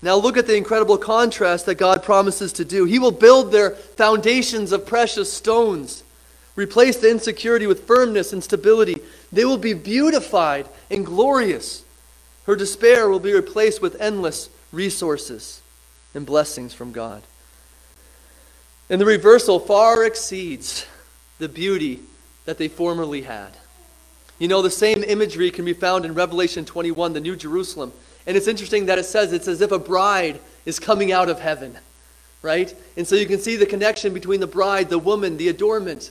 Now 0.00 0.16
look 0.16 0.36
at 0.36 0.46
the 0.46 0.56
incredible 0.56 0.98
contrast 0.98 1.66
that 1.66 1.74
God 1.74 2.02
promises 2.02 2.52
to 2.54 2.64
do. 2.64 2.84
He 2.84 2.98
will 2.98 3.10
build 3.10 3.50
their 3.50 3.70
foundations 3.70 4.72
of 4.72 4.86
precious 4.86 5.32
stones, 5.32 6.04
replace 6.54 6.98
the 6.98 7.10
insecurity 7.10 7.66
with 7.66 7.86
firmness 7.86 8.32
and 8.32 8.44
stability. 8.44 9.00
They 9.32 9.44
will 9.44 9.58
be 9.58 9.74
beautified 9.74 10.68
and 10.90 11.04
glorious. 11.04 11.84
Her 12.46 12.54
despair 12.54 13.08
will 13.08 13.20
be 13.20 13.32
replaced 13.32 13.82
with 13.82 14.00
endless 14.00 14.48
resources 14.70 15.60
and 16.14 16.24
blessings 16.24 16.72
from 16.72 16.92
God. 16.92 17.22
And 18.90 19.00
the 19.00 19.06
reversal 19.06 19.60
far 19.60 20.04
exceeds 20.04 20.86
the 21.38 21.48
beauty 21.48 22.00
that 22.46 22.58
they 22.58 22.68
formerly 22.68 23.22
had. 23.22 23.50
You 24.38 24.48
know, 24.48 24.62
the 24.62 24.70
same 24.70 25.04
imagery 25.04 25.50
can 25.50 25.64
be 25.64 25.72
found 25.72 26.04
in 26.04 26.14
Revelation 26.14 26.64
21, 26.64 27.12
the 27.12 27.20
New 27.20 27.36
Jerusalem. 27.36 27.92
And 28.26 28.36
it's 28.36 28.46
interesting 28.46 28.86
that 28.86 28.98
it 28.98 29.04
says 29.04 29.32
it's 29.32 29.48
as 29.48 29.60
if 29.60 29.72
a 29.72 29.78
bride 29.78 30.40
is 30.64 30.78
coming 30.78 31.12
out 31.12 31.28
of 31.28 31.40
heaven, 31.40 31.76
right? 32.42 32.74
And 32.96 33.06
so 33.06 33.16
you 33.16 33.26
can 33.26 33.40
see 33.40 33.56
the 33.56 33.66
connection 33.66 34.14
between 34.14 34.40
the 34.40 34.46
bride, 34.46 34.88
the 34.88 34.98
woman, 34.98 35.36
the 35.36 35.48
adornment, 35.48 36.10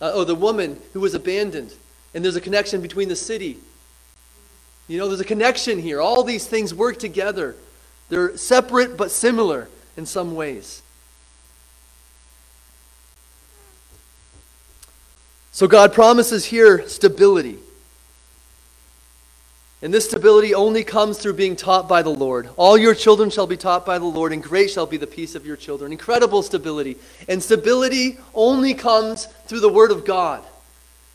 uh, 0.00 0.12
or 0.14 0.24
the 0.24 0.34
woman 0.34 0.80
who 0.92 1.00
was 1.00 1.14
abandoned. 1.14 1.74
And 2.14 2.24
there's 2.24 2.36
a 2.36 2.40
connection 2.40 2.80
between 2.80 3.08
the 3.08 3.16
city. 3.16 3.58
You 4.86 4.98
know, 4.98 5.08
there's 5.08 5.20
a 5.20 5.24
connection 5.24 5.78
here. 5.78 6.00
All 6.00 6.22
these 6.22 6.46
things 6.46 6.72
work 6.72 6.98
together. 6.98 7.56
They're 8.08 8.36
separate 8.36 8.96
but 8.96 9.10
similar 9.10 9.68
in 9.96 10.06
some 10.06 10.34
ways. 10.34 10.82
So 15.58 15.66
God 15.66 15.92
promises 15.92 16.44
here 16.44 16.86
stability. 16.86 17.58
And 19.82 19.92
this 19.92 20.08
stability 20.08 20.54
only 20.54 20.84
comes 20.84 21.18
through 21.18 21.32
being 21.32 21.56
taught 21.56 21.88
by 21.88 22.02
the 22.02 22.10
Lord. 22.10 22.48
All 22.56 22.78
your 22.78 22.94
children 22.94 23.28
shall 23.28 23.48
be 23.48 23.56
taught 23.56 23.84
by 23.84 23.98
the 23.98 24.04
Lord, 24.04 24.32
and 24.32 24.40
great 24.40 24.70
shall 24.70 24.86
be 24.86 24.98
the 24.98 25.08
peace 25.08 25.34
of 25.34 25.44
your 25.44 25.56
children. 25.56 25.90
Incredible 25.90 26.44
stability. 26.44 26.96
And 27.28 27.42
stability 27.42 28.20
only 28.36 28.72
comes 28.72 29.26
through 29.48 29.58
the 29.58 29.68
Word 29.68 29.90
of 29.90 30.04
God. 30.04 30.44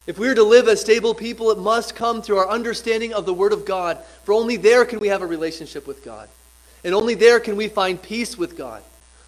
If 0.08 0.20
we 0.20 0.28
are 0.28 0.36
to 0.36 0.44
live 0.44 0.68
as 0.68 0.82
stable 0.82 1.14
people, 1.14 1.50
it 1.52 1.58
must 1.58 1.96
come 1.96 2.22
through 2.22 2.40
our 2.40 2.50
understanding 2.50 3.14
of 3.14 3.26
the 3.26 3.34
Word 3.34 3.54
of 3.54 3.66
God. 3.66 3.98
For 4.26 4.34
only 4.34 4.58
there 4.58 4.84
can 4.84 5.00
we 5.00 5.08
have 5.08 5.22
a 5.22 5.26
relationship 5.26 5.88
with 5.88 6.04
God. 6.04 6.28
And 6.84 6.94
only 6.94 7.16
there 7.16 7.40
can 7.40 7.56
we 7.56 7.70
find 7.70 8.02
peace 8.02 8.38
with 8.38 8.58
God. 8.58 8.84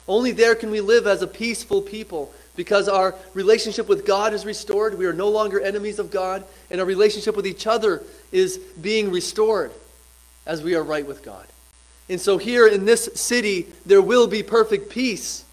Only 0.10 0.34
there 0.34 0.56
can 0.56 0.72
we 0.72 0.82
live 0.82 1.08
as 1.08 1.22
a 1.22 1.28
peaceful 1.28 1.82
people 1.82 2.34
because 2.56 2.88
our 2.88 3.16
relationship 3.34 3.88
with 3.88 4.06
God 4.06 4.34
is 4.34 4.46
restored. 4.46 4.98
We 4.98 5.06
are 5.06 5.14
no 5.14 5.30
longer 5.30 5.60
enemies 5.60 6.00
of 6.00 6.12
God, 6.12 6.46
and 6.70 6.80
our 6.80 6.88
relationship 6.88 7.36
with 7.36 7.48
each 7.48 7.68
other 7.68 8.04
is 8.32 8.58
being 8.58 9.12
restored 9.12 9.72
as 10.46 10.62
we 10.62 10.76
are 10.76 10.84
right 10.84 11.06
with 11.06 11.24
God. 11.24 11.46
And 12.08 12.22
so, 12.22 12.38
here 12.38 12.68
in 12.68 12.86
this 12.86 13.10
city, 13.16 13.68
there 13.86 14.02
will 14.02 14.28
be 14.28 14.44
perfect 14.44 14.90
peace 14.90 15.44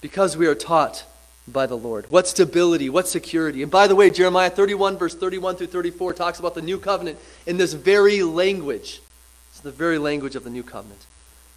because 0.00 0.36
we 0.36 0.46
are 0.46 0.54
taught 0.54 1.04
by 1.48 1.66
the 1.66 1.76
Lord. 1.76 2.06
What 2.08 2.28
stability, 2.28 2.88
what 2.88 3.08
security. 3.08 3.62
And 3.62 3.70
by 3.70 3.88
the 3.88 3.96
way, 3.96 4.10
Jeremiah 4.10 4.50
31, 4.50 4.96
verse 4.96 5.14
31 5.14 5.56
through 5.56 5.66
34, 5.68 6.12
talks 6.12 6.38
about 6.38 6.54
the 6.54 6.62
new 6.62 6.78
covenant 6.78 7.18
in 7.46 7.56
this 7.56 7.72
very 7.72 8.22
language. 8.22 9.00
It's 9.50 9.60
the 9.60 9.72
very 9.72 9.98
language 9.98 10.36
of 10.36 10.44
the 10.44 10.50
new 10.50 10.62
covenant. 10.62 11.00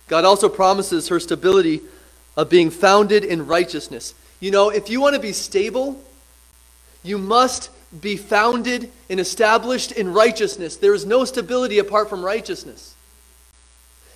God 0.07 0.25
also 0.25 0.49
promises 0.49 1.09
her 1.09 1.19
stability 1.19 1.81
of 2.37 2.49
being 2.49 2.69
founded 2.69 3.23
in 3.23 3.47
righteousness. 3.47 4.13
You 4.39 4.51
know, 4.51 4.69
if 4.69 4.89
you 4.89 5.01
want 5.01 5.15
to 5.15 5.21
be 5.21 5.33
stable, 5.33 6.01
you 7.03 7.17
must 7.17 7.69
be 8.01 8.17
founded 8.17 8.91
and 9.09 9.19
established 9.19 9.91
in 9.91 10.13
righteousness. 10.13 10.77
There 10.77 10.93
is 10.93 11.05
no 11.05 11.23
stability 11.23 11.79
apart 11.79 12.09
from 12.09 12.23
righteousness. 12.23 12.95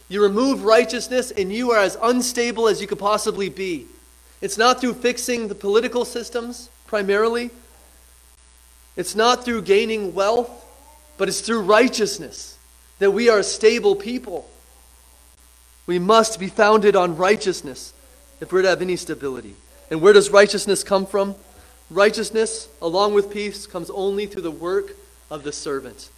You 0.09 0.23
remove 0.23 0.63
righteousness, 0.63 1.31
and 1.31 1.53
you 1.53 1.71
are 1.71 1.79
as 1.79 1.97
unstable 2.01 2.67
as 2.67 2.81
you 2.81 2.87
could 2.87 2.99
possibly 2.99 3.47
be. 3.47 3.85
It's 4.41 4.57
not 4.57 4.81
through 4.81 4.95
fixing 4.95 5.47
the 5.47 5.55
political 5.55 6.03
systems, 6.03 6.69
primarily. 6.87 7.51
It's 8.95 9.15
not 9.15 9.45
through 9.45 9.61
gaining 9.61 10.13
wealth, 10.13 10.49
but 11.17 11.29
it's 11.29 11.41
through 11.41 11.61
righteousness 11.61 12.57
that 12.97 13.11
we 13.11 13.29
are 13.29 13.39
a 13.39 13.43
stable 13.43 13.95
people. 13.95 14.49
We 15.85 15.99
must 15.99 16.39
be 16.39 16.47
founded 16.47 16.95
on 16.95 17.15
righteousness 17.15 17.93
if 18.39 18.51
we're 18.51 18.61
to 18.61 18.69
have 18.69 18.81
any 18.81 18.95
stability. 18.95 19.55
And 19.91 20.01
where 20.01 20.13
does 20.13 20.29
righteousness 20.29 20.83
come 20.83 21.05
from? 21.05 21.35
Righteousness, 21.89 22.69
along 22.81 23.13
with 23.13 23.31
peace, 23.31 23.65
comes 23.65 23.89
only 23.89 24.25
through 24.25 24.43
the 24.43 24.51
work 24.51 24.95
of 25.31 25.43
the 25.43 25.51
servant. 25.51 26.09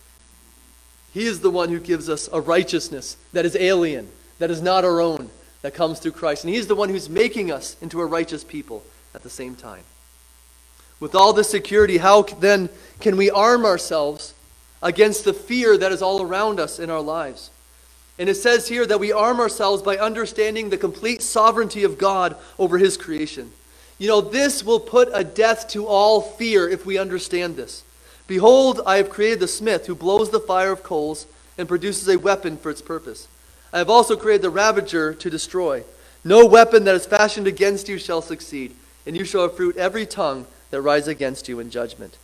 He 1.13 1.25
is 1.25 1.41
the 1.41 1.49
one 1.49 1.69
who 1.69 1.79
gives 1.79 2.09
us 2.09 2.29
a 2.31 2.41
righteousness 2.41 3.17
that 3.33 3.45
is 3.45 3.55
alien, 3.55 4.09
that 4.39 4.51
is 4.51 4.61
not 4.61 4.85
our 4.85 5.01
own, 5.01 5.29
that 5.61 5.73
comes 5.73 5.99
through 5.99 6.13
Christ. 6.13 6.43
And 6.43 6.53
He's 6.53 6.67
the 6.67 6.75
one 6.75 6.89
who's 6.89 7.09
making 7.09 7.51
us 7.51 7.75
into 7.81 8.01
a 8.01 8.05
righteous 8.05 8.43
people 8.43 8.83
at 9.13 9.23
the 9.23 9.29
same 9.29 9.55
time. 9.55 9.83
With 10.99 11.15
all 11.15 11.33
this 11.33 11.49
security, 11.49 11.97
how 11.97 12.23
then 12.23 12.69
can 12.99 13.17
we 13.17 13.29
arm 13.29 13.65
ourselves 13.65 14.33
against 14.83 15.25
the 15.25 15.33
fear 15.33 15.77
that 15.77 15.91
is 15.91 16.01
all 16.01 16.21
around 16.21 16.59
us 16.59 16.79
in 16.79 16.89
our 16.89 17.01
lives? 17.01 17.49
And 18.21 18.29
it 18.29 18.35
says 18.35 18.67
here 18.67 18.85
that 18.85 18.99
we 18.99 19.11
arm 19.11 19.39
ourselves 19.39 19.81
by 19.81 19.97
understanding 19.97 20.69
the 20.69 20.77
complete 20.77 21.23
sovereignty 21.23 21.83
of 21.83 21.97
God 21.97 22.35
over 22.59 22.77
his 22.77 22.95
creation. 22.95 23.51
You 23.97 24.09
know, 24.09 24.21
this 24.21 24.63
will 24.63 24.79
put 24.79 25.09
a 25.11 25.23
death 25.23 25.67
to 25.69 25.87
all 25.87 26.21
fear 26.21 26.69
if 26.69 26.85
we 26.85 26.99
understand 26.99 27.55
this. 27.55 27.83
Behold, 28.27 28.79
I 28.85 28.97
have 28.97 29.09
created 29.09 29.39
the 29.39 29.47
smith 29.47 29.87
who 29.87 29.95
blows 29.95 30.29
the 30.29 30.39
fire 30.39 30.71
of 30.71 30.83
coals 30.83 31.25
and 31.57 31.67
produces 31.67 32.07
a 32.07 32.19
weapon 32.19 32.57
for 32.57 32.69
its 32.69 32.83
purpose. 32.83 33.27
I 33.73 33.79
have 33.79 33.89
also 33.89 34.15
created 34.15 34.43
the 34.43 34.51
ravager 34.51 35.15
to 35.15 35.29
destroy. 35.31 35.83
No 36.23 36.45
weapon 36.45 36.83
that 36.83 36.93
is 36.93 37.07
fashioned 37.07 37.47
against 37.47 37.89
you 37.89 37.97
shall 37.97 38.21
succeed, 38.21 38.75
and 39.07 39.17
you 39.17 39.25
shall 39.25 39.45
uproot 39.45 39.77
every 39.77 40.05
tongue 40.05 40.45
that 40.69 40.83
rise 40.83 41.07
against 41.07 41.49
you 41.49 41.59
in 41.59 41.71
judgment. 41.71 42.19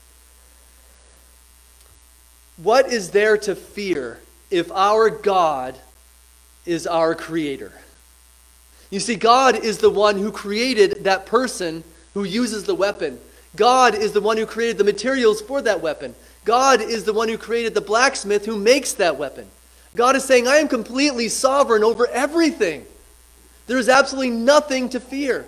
What 2.56 2.86
is 2.94 3.10
there 3.10 3.36
to 3.40 3.56
fear 3.56 4.20
if 4.52 4.72
our 4.72 5.10
God 5.10 5.76
is 6.68 6.86
our 6.86 7.16
creator? 7.16 7.72
You 8.90 9.00
see, 9.00 9.16
God 9.16 9.56
is 9.56 9.80
the 9.80 9.90
one 9.90 10.18
who 10.18 10.32
created 10.32 11.04
that 11.06 11.26
person 11.26 11.84
who 12.14 12.24
uses 12.24 12.64
the 12.66 12.76
weapon. 12.76 13.20
God 13.56 13.96
is 13.96 14.12
the 14.12 14.22
one 14.22 14.38
who 14.38 14.46
created 14.46 14.78
the 14.78 14.84
materials 14.84 15.42
for 15.42 15.62
that 15.64 15.82
weapon. 15.82 16.14
God 16.46 16.82
is 16.82 17.04
the 17.04 17.14
one 17.14 17.28
who 17.28 17.38
created 17.38 17.74
the 17.74 17.82
blacksmith 17.82 18.46
who 18.46 18.58
makes 18.58 18.94
that 18.94 19.18
weapon. 19.18 19.48
God 19.96 20.16
is 20.16 20.24
saying, 20.24 20.48
I 20.48 20.58
am 20.58 20.68
completely 20.68 21.28
sovereign 21.28 21.84
over 21.84 22.08
everything. 22.08 22.86
There 23.66 23.78
is 23.78 23.90
absolutely 23.90 24.32
nothing 24.32 24.90
to 24.90 25.00
fear. 25.00 25.46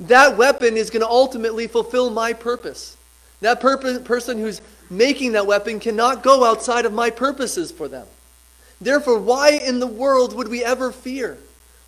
That 0.00 0.36
weapon 0.36 0.76
is 0.76 0.90
going 0.90 1.02
to 1.02 1.08
ultimately 1.08 1.68
fulfill 1.68 2.10
my 2.10 2.32
purpose. 2.32 2.96
That 3.40 3.60
person 3.60 4.38
who's 4.38 4.60
making 4.90 5.32
that 5.32 5.46
weapon 5.46 5.80
cannot 5.80 6.22
go 6.22 6.44
outside 6.44 6.84
of 6.84 6.92
my 6.92 7.08
purposes 7.10 7.72
for 7.72 7.88
them. 7.88 8.06
Therefore, 8.82 9.20
why 9.20 9.50
in 9.50 9.78
the 9.78 9.86
world 9.86 10.34
would 10.34 10.48
we 10.48 10.64
ever 10.64 10.90
fear? 10.90 11.38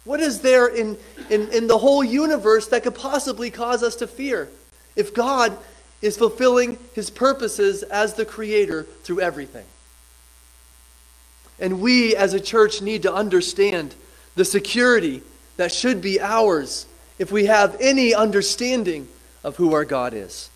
What 0.04 0.20
is 0.20 0.40
there 0.40 0.68
in, 0.68 0.96
in, 1.28 1.50
in 1.52 1.66
the 1.66 1.78
whole 1.78 2.04
universe 2.04 2.68
that 2.68 2.84
could 2.84 2.94
possibly 2.94 3.50
cause 3.50 3.82
us 3.82 3.96
to 3.96 4.06
fear 4.06 4.48
if 4.94 5.12
God 5.12 5.56
is 6.00 6.16
fulfilling 6.16 6.78
his 6.94 7.10
purposes 7.10 7.82
as 7.82 8.14
the 8.14 8.24
creator 8.24 8.84
through 9.02 9.20
everything? 9.20 9.64
And 11.58 11.80
we 11.80 12.14
as 12.14 12.32
a 12.32 12.40
church 12.40 12.80
need 12.80 13.02
to 13.02 13.12
understand 13.12 13.94
the 14.36 14.44
security 14.44 15.22
that 15.56 15.72
should 15.72 16.00
be 16.00 16.20
ours 16.20 16.86
if 17.18 17.32
we 17.32 17.46
have 17.46 17.76
any 17.80 18.14
understanding 18.14 19.08
of 19.42 19.56
who 19.56 19.72
our 19.74 19.84
God 19.84 20.14
is. 20.14 20.48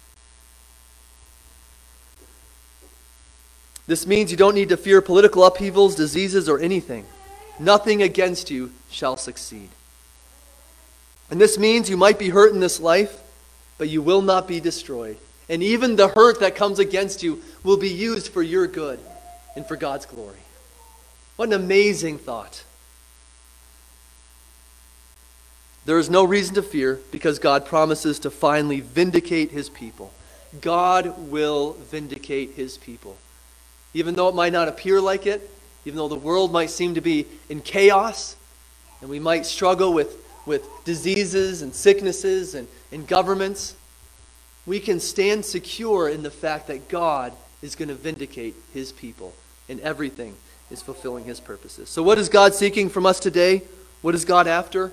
This 3.89 4.07
means 4.07 4.31
you 4.31 4.37
don't 4.37 4.55
need 4.55 4.69
to 4.69 4.77
fear 4.77 5.01
political 5.01 5.45
upheavals, 5.45 5.95
diseases, 5.95 6.47
or 6.47 6.61
anything. 6.61 7.07
Nothing 7.59 8.03
against 8.03 8.51
you 8.51 8.71
shall 8.91 9.17
succeed. 9.17 9.71
And 11.31 11.41
this 11.41 11.59
means 11.59 11.89
you 11.89 11.97
might 11.97 12.19
be 12.19 12.29
hurt 12.29 12.53
in 12.53 12.61
this 12.61 12.81
life, 12.81 13.23
but 13.79 13.89
you 13.89 14.03
will 14.03 14.21
not 14.21 14.47
be 14.47 14.61
destroyed. 14.61 15.17
And 15.49 15.63
even 15.63 15.97
the 15.97 16.09
hurt 16.09 16.41
that 16.41 16.55
comes 16.55 16.79
against 16.79 17.23
you 17.23 17.43
will 17.65 17.79
be 17.79 17.89
used 17.89 18.29
for 18.29 18.43
your 18.43 18.67
good 18.67 19.01
and 19.57 19.67
for 19.67 19.75
God's 19.75 20.05
glory. 20.05 20.37
What 21.37 21.49
an 21.49 21.55
amazing 21.55 22.19
thought. 22.19 22.65
There 25.87 25.99
is 25.99 26.11
no 26.11 26.25
reason 26.25 26.55
to 26.57 26.63
fear 26.63 27.01
because 27.11 27.39
God 27.39 27.65
promises 27.65 28.19
to 28.19 28.31
finally 28.31 28.81
vindicate 28.81 29.51
his 29.51 29.71
people. 29.71 30.13
God 30.61 31.31
will 31.31 31.73
vindicate 31.73 32.53
his 32.53 32.77
people. 32.77 33.17
Even 33.95 34.15
though 34.15 34.29
it 34.29 34.35
might 34.35 34.53
not 34.53 34.69
appear 34.69 35.01
like 35.01 35.27
it, 35.27 35.51
even 35.85 35.97
though 35.97 36.09
the 36.09 36.17
world 36.17 36.53
might 36.53 36.71
seem 36.71 36.95
to 36.95 37.01
be 37.01 37.27
in 37.49 37.61
chaos, 37.61 38.37
and 39.01 39.09
we 39.09 39.19
might 39.19 39.47
struggle 39.47 39.93
with, 39.93 40.17
with 40.45 40.69
diseases 40.85 41.63
and 41.63 41.75
sicknesses 41.75 42.55
and, 42.55 42.69
and 42.93 43.07
governments, 43.07 43.75
we 44.67 44.81
can 44.81 45.01
stand 45.01 45.45
secure 45.45 46.09
in 46.09 46.23
the 46.23 46.31
fact 46.31 46.67
that 46.67 46.89
God 46.89 47.33
is 47.63 47.75
going 47.75 47.89
to 47.89 47.95
vindicate 47.95 48.55
his 48.75 48.93
people, 48.93 49.33
and 49.69 49.81
everything 49.81 50.35
is 50.71 50.83
fulfilling 50.83 51.25
his 51.25 51.41
purposes. 51.41 51.89
So, 51.89 52.03
what 52.03 52.19
is 52.19 52.29
God 52.29 52.55
seeking 52.55 52.89
from 52.91 53.07
us 53.07 53.19
today? 53.19 53.63
What 54.03 54.15
is 54.15 54.25
God 54.25 54.47
after? 54.47 54.93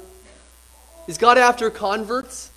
Is 1.08 1.18
God 1.18 1.38
after 1.38 1.70
converts? 1.70 2.52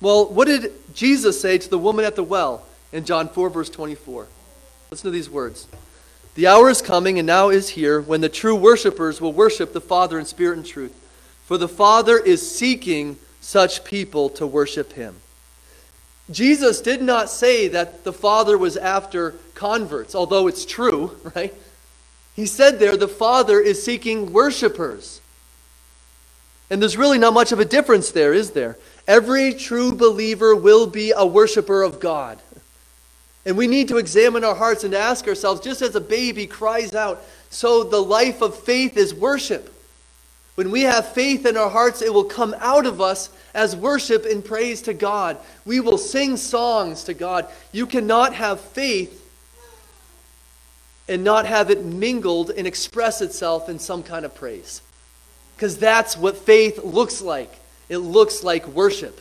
Well, 0.00 0.26
what 0.26 0.46
did 0.46 0.72
Jesus 0.94 1.40
say 1.40 1.58
to 1.58 1.70
the 1.70 1.78
woman 1.78 2.04
at 2.04 2.16
the 2.16 2.24
well 2.24 2.66
in 2.92 3.04
John 3.04 3.28
4, 3.28 3.50
verse 3.50 3.70
24? 3.70 4.26
Listen 4.90 5.08
to 5.08 5.10
these 5.10 5.30
words. 5.30 5.66
The 6.34 6.46
hour 6.46 6.68
is 6.68 6.82
coming, 6.82 7.18
and 7.18 7.26
now 7.26 7.48
is 7.48 7.70
here, 7.70 8.00
when 8.00 8.20
the 8.20 8.28
true 8.28 8.56
worshippers 8.56 9.20
will 9.20 9.32
worship 9.32 9.72
the 9.72 9.80
Father 9.80 10.18
in 10.18 10.24
spirit 10.24 10.56
and 10.56 10.66
truth. 10.66 10.94
For 11.46 11.58
the 11.58 11.68
Father 11.68 12.18
is 12.18 12.48
seeking 12.48 13.18
such 13.40 13.84
people 13.84 14.30
to 14.30 14.46
worship 14.46 14.94
him. 14.94 15.16
Jesus 16.30 16.80
did 16.80 17.02
not 17.02 17.28
say 17.28 17.68
that 17.68 18.04
the 18.04 18.12
Father 18.12 18.56
was 18.56 18.76
after 18.76 19.34
converts, 19.54 20.14
although 20.14 20.46
it's 20.46 20.64
true, 20.64 21.16
right? 21.36 21.54
He 22.34 22.46
said 22.46 22.78
there 22.78 22.96
the 22.96 23.08
Father 23.08 23.60
is 23.60 23.82
seeking 23.82 24.32
worshipers. 24.32 25.20
And 26.70 26.80
there's 26.80 26.96
really 26.96 27.18
not 27.18 27.34
much 27.34 27.52
of 27.52 27.60
a 27.60 27.64
difference 27.64 28.10
there, 28.10 28.32
is 28.32 28.52
there? 28.52 28.78
Every 29.06 29.52
true 29.52 29.94
believer 29.94 30.56
will 30.56 30.86
be 30.86 31.12
a 31.14 31.26
worshiper 31.26 31.82
of 31.82 32.00
God. 32.00 32.38
And 33.46 33.56
we 33.56 33.66
need 33.66 33.88
to 33.88 33.98
examine 33.98 34.44
our 34.44 34.54
hearts 34.54 34.84
and 34.84 34.94
ask 34.94 35.28
ourselves 35.28 35.60
just 35.60 35.82
as 35.82 35.94
a 35.94 36.00
baby 36.00 36.46
cries 36.46 36.94
out, 36.94 37.22
so 37.50 37.84
the 37.84 38.00
life 38.00 38.40
of 38.40 38.58
faith 38.58 38.96
is 38.96 39.14
worship. 39.14 39.70
When 40.54 40.70
we 40.70 40.82
have 40.82 41.12
faith 41.12 41.46
in 41.46 41.56
our 41.56 41.68
hearts, 41.68 42.00
it 42.00 42.14
will 42.14 42.24
come 42.24 42.54
out 42.58 42.86
of 42.86 43.00
us 43.00 43.28
as 43.54 43.74
worship 43.74 44.24
and 44.24 44.44
praise 44.44 44.82
to 44.82 44.94
God. 44.94 45.36
We 45.64 45.80
will 45.80 45.98
sing 45.98 46.36
songs 46.36 47.04
to 47.04 47.14
God. 47.14 47.46
You 47.72 47.86
cannot 47.86 48.34
have 48.34 48.60
faith 48.60 49.20
and 51.08 51.22
not 51.24 51.46
have 51.46 51.70
it 51.70 51.84
mingled 51.84 52.50
and 52.50 52.66
express 52.66 53.20
itself 53.20 53.68
in 53.68 53.78
some 53.78 54.02
kind 54.02 54.24
of 54.24 54.34
praise. 54.34 54.80
Because 55.56 55.76
that's 55.76 56.16
what 56.16 56.36
faith 56.36 56.82
looks 56.82 57.20
like. 57.20 57.52
It 57.88 57.98
looks 57.98 58.42
like 58.42 58.66
worship. 58.68 59.20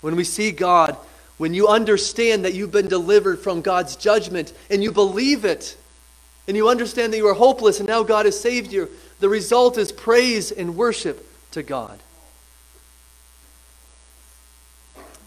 When 0.00 0.16
we 0.16 0.24
see 0.24 0.52
God, 0.52 0.96
when 1.40 1.54
you 1.54 1.68
understand 1.68 2.44
that 2.44 2.52
you've 2.52 2.70
been 2.70 2.86
delivered 2.86 3.38
from 3.38 3.62
God's 3.62 3.96
judgment 3.96 4.52
and 4.68 4.82
you 4.82 4.92
believe 4.92 5.46
it, 5.46 5.74
and 6.46 6.54
you 6.54 6.68
understand 6.68 7.14
that 7.14 7.16
you 7.16 7.26
are 7.28 7.32
hopeless 7.32 7.80
and 7.80 7.88
now 7.88 8.02
God 8.02 8.26
has 8.26 8.38
saved 8.38 8.70
you, 8.70 8.90
the 9.20 9.28
result 9.30 9.78
is 9.78 9.90
praise 9.90 10.52
and 10.52 10.76
worship 10.76 11.26
to 11.52 11.62
God. 11.62 11.98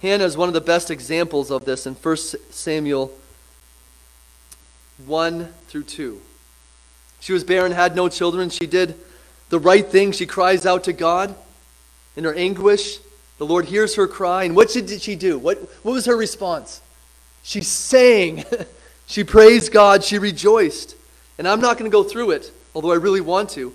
Hannah 0.03 0.25
is 0.25 0.37
one 0.37 0.47
of 0.47 0.53
the 0.53 0.61
best 0.61 0.91
examples 0.91 1.49
of 1.49 1.65
this 1.65 1.87
in 1.87 1.95
1 1.95 2.17
Samuel 2.51 3.11
1 5.07 5.47
through 5.67 5.83
2. 5.83 6.21
She 7.21 7.33
was 7.33 7.43
barren, 7.43 7.71
had 7.71 7.95
no 7.95 8.07
children. 8.07 8.51
She 8.51 8.67
did 8.67 8.93
the 9.49 9.57
right 9.57 9.87
thing. 9.87 10.11
She 10.11 10.27
cries 10.27 10.67
out 10.67 10.83
to 10.83 10.93
God 10.93 11.33
in 12.15 12.23
her 12.23 12.35
anguish. 12.35 12.99
The 13.37 13.45
Lord 13.45 13.65
hears 13.65 13.95
her 13.95 14.07
cry. 14.07 14.43
And 14.43 14.55
what 14.55 14.69
did 14.69 15.01
she 15.01 15.15
do? 15.15 15.37
What, 15.37 15.57
what 15.83 15.93
was 15.93 16.05
her 16.05 16.15
response? 16.15 16.81
She 17.43 17.61
sang. 17.61 18.45
she 19.05 19.23
praised 19.23 19.71
God. 19.71 20.03
She 20.03 20.17
rejoiced. 20.17 20.95
And 21.37 21.47
I'm 21.47 21.61
not 21.61 21.77
going 21.77 21.89
to 21.89 21.93
go 21.93 22.03
through 22.03 22.31
it, 22.31 22.51
although 22.75 22.91
I 22.91 22.95
really 22.95 23.21
want 23.21 23.49
to. 23.51 23.73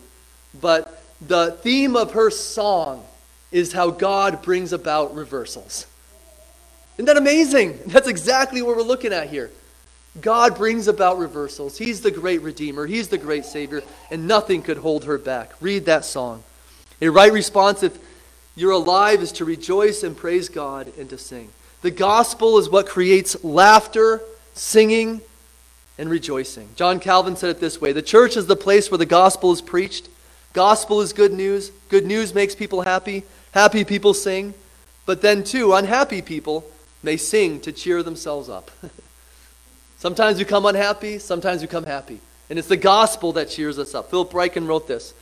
But 0.60 1.02
the 1.20 1.52
theme 1.62 1.96
of 1.96 2.12
her 2.12 2.30
song 2.30 3.04
is 3.50 3.72
how 3.72 3.90
God 3.90 4.42
brings 4.42 4.72
about 4.72 5.14
reversals. 5.14 5.86
Isn't 6.96 7.06
that 7.06 7.16
amazing? 7.16 7.78
That's 7.86 8.08
exactly 8.08 8.62
what 8.62 8.76
we're 8.76 8.82
looking 8.82 9.12
at 9.12 9.28
here. 9.28 9.50
God 10.20 10.56
brings 10.56 10.88
about 10.88 11.18
reversals. 11.18 11.78
He's 11.78 12.00
the 12.00 12.10
great 12.10 12.42
Redeemer, 12.42 12.86
He's 12.86 13.08
the 13.08 13.18
great 13.18 13.44
Savior, 13.44 13.82
and 14.10 14.26
nothing 14.26 14.62
could 14.62 14.78
hold 14.78 15.04
her 15.04 15.18
back. 15.18 15.52
Read 15.60 15.84
that 15.86 16.04
song. 16.04 16.42
A 17.00 17.08
right 17.08 17.32
response, 17.32 17.82
if 17.82 17.96
you're 18.58 18.72
alive, 18.72 19.22
is 19.22 19.32
to 19.32 19.44
rejoice 19.44 20.02
and 20.02 20.16
praise 20.16 20.48
God 20.48 20.92
and 20.98 21.08
to 21.10 21.18
sing. 21.18 21.50
The 21.82 21.90
gospel 21.90 22.58
is 22.58 22.68
what 22.68 22.86
creates 22.86 23.42
laughter, 23.44 24.20
singing, 24.54 25.20
and 25.96 26.10
rejoicing. 26.10 26.68
John 26.76 27.00
Calvin 27.00 27.36
said 27.36 27.50
it 27.50 27.60
this 27.60 27.80
way 27.80 27.92
The 27.92 28.02
church 28.02 28.36
is 28.36 28.46
the 28.46 28.56
place 28.56 28.90
where 28.90 28.98
the 28.98 29.06
gospel 29.06 29.52
is 29.52 29.60
preached. 29.60 30.08
Gospel 30.52 31.00
is 31.00 31.12
good 31.12 31.32
news. 31.32 31.70
Good 31.88 32.06
news 32.06 32.34
makes 32.34 32.54
people 32.54 32.82
happy. 32.82 33.24
Happy 33.52 33.84
people 33.84 34.14
sing. 34.14 34.54
But 35.06 35.22
then, 35.22 35.44
too, 35.44 35.72
unhappy 35.72 36.22
people 36.22 36.64
may 37.02 37.16
sing 37.16 37.60
to 37.60 37.72
cheer 37.72 38.02
themselves 38.02 38.48
up. 38.48 38.70
Sometimes 39.98 40.38
we 40.38 40.44
come 40.44 40.64
unhappy, 40.64 41.18
sometimes 41.18 41.60
we 41.60 41.66
come 41.66 41.84
happy. 41.84 42.20
And 42.48 42.58
it's 42.58 42.68
the 42.68 42.76
gospel 42.76 43.32
that 43.32 43.48
cheers 43.48 43.80
us 43.80 43.96
up. 43.96 44.10
Philip 44.10 44.30
Ryken 44.30 44.68
wrote 44.68 44.86
this 44.86 45.12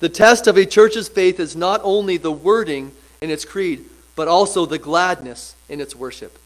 The 0.00 0.08
test 0.08 0.46
of 0.46 0.56
a 0.56 0.66
church's 0.66 1.08
faith 1.08 1.40
is 1.40 1.56
not 1.56 1.80
only 1.84 2.16
the 2.16 2.32
wording 2.32 2.92
in 3.20 3.30
its 3.30 3.44
creed, 3.44 3.84
but 4.16 4.28
also 4.28 4.66
the 4.66 4.78
gladness 4.78 5.54
in 5.68 5.80
its 5.80 5.94
worship. 5.96 6.38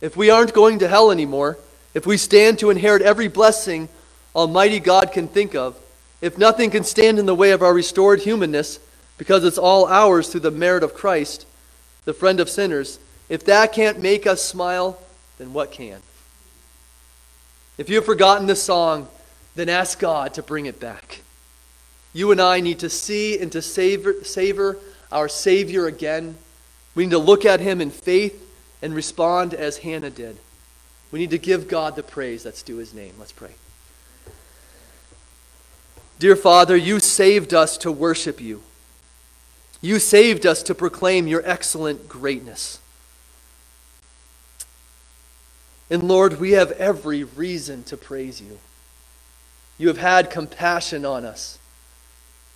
If 0.00 0.16
we 0.16 0.30
aren't 0.30 0.52
going 0.52 0.80
to 0.80 0.88
hell 0.88 1.10
anymore, 1.10 1.58
if 1.94 2.06
we 2.06 2.16
stand 2.16 2.58
to 2.58 2.70
inherit 2.70 3.02
every 3.02 3.28
blessing 3.28 3.88
Almighty 4.34 4.80
God 4.80 5.12
can 5.12 5.28
think 5.28 5.54
of, 5.54 5.78
if 6.20 6.36
nothing 6.38 6.70
can 6.70 6.84
stand 6.84 7.18
in 7.18 7.26
the 7.26 7.34
way 7.34 7.52
of 7.52 7.62
our 7.62 7.72
restored 7.72 8.20
humanness, 8.20 8.80
because 9.16 9.44
it's 9.44 9.58
all 9.58 9.86
ours 9.86 10.28
through 10.28 10.40
the 10.40 10.50
merit 10.50 10.82
of 10.82 10.94
Christ, 10.94 11.46
the 12.04 12.12
friend 12.12 12.40
of 12.40 12.50
sinners, 12.50 12.98
if 13.28 13.44
that 13.44 13.72
can't 13.72 14.00
make 14.00 14.26
us 14.26 14.42
smile, 14.42 14.98
then 15.38 15.52
what 15.52 15.72
can? 15.72 16.00
If 17.78 17.88
you 17.88 17.96
have 17.96 18.04
forgotten 18.04 18.46
this 18.46 18.62
song, 18.62 19.08
then 19.54 19.68
ask 19.68 19.98
God 19.98 20.34
to 20.34 20.42
bring 20.42 20.66
it 20.66 20.78
back. 20.78 21.20
You 22.14 22.30
and 22.30 22.40
I 22.40 22.60
need 22.60 22.78
to 22.78 22.88
see 22.88 23.38
and 23.38 23.50
to 23.52 23.60
savor, 23.60 24.22
savor 24.22 24.78
our 25.12 25.28
Savior 25.28 25.86
again. 25.86 26.36
We 26.94 27.04
need 27.04 27.10
to 27.10 27.18
look 27.18 27.44
at 27.44 27.60
him 27.60 27.80
in 27.80 27.90
faith 27.90 28.40
and 28.80 28.94
respond 28.94 29.52
as 29.52 29.78
Hannah 29.78 30.10
did. 30.10 30.38
We 31.10 31.18
need 31.18 31.30
to 31.30 31.38
give 31.38 31.68
God 31.68 31.96
the 31.96 32.02
praise 32.04 32.44
that's 32.44 32.62
due 32.62 32.76
his 32.76 32.94
name. 32.94 33.14
Let's 33.18 33.32
pray. 33.32 33.50
Dear 36.20 36.36
Father, 36.36 36.76
you 36.76 37.00
saved 37.00 37.52
us 37.52 37.76
to 37.78 37.90
worship 37.90 38.40
you. 38.40 38.62
You 39.80 39.98
saved 39.98 40.46
us 40.46 40.62
to 40.62 40.74
proclaim 40.74 41.26
your 41.26 41.42
excellent 41.44 42.08
greatness. 42.08 42.78
And 45.90 46.04
Lord, 46.04 46.40
we 46.40 46.52
have 46.52 46.70
every 46.72 47.24
reason 47.24 47.82
to 47.84 47.96
praise 47.96 48.40
you. 48.40 48.58
You 49.76 49.88
have 49.88 49.98
had 49.98 50.30
compassion 50.30 51.04
on 51.04 51.24
us 51.24 51.58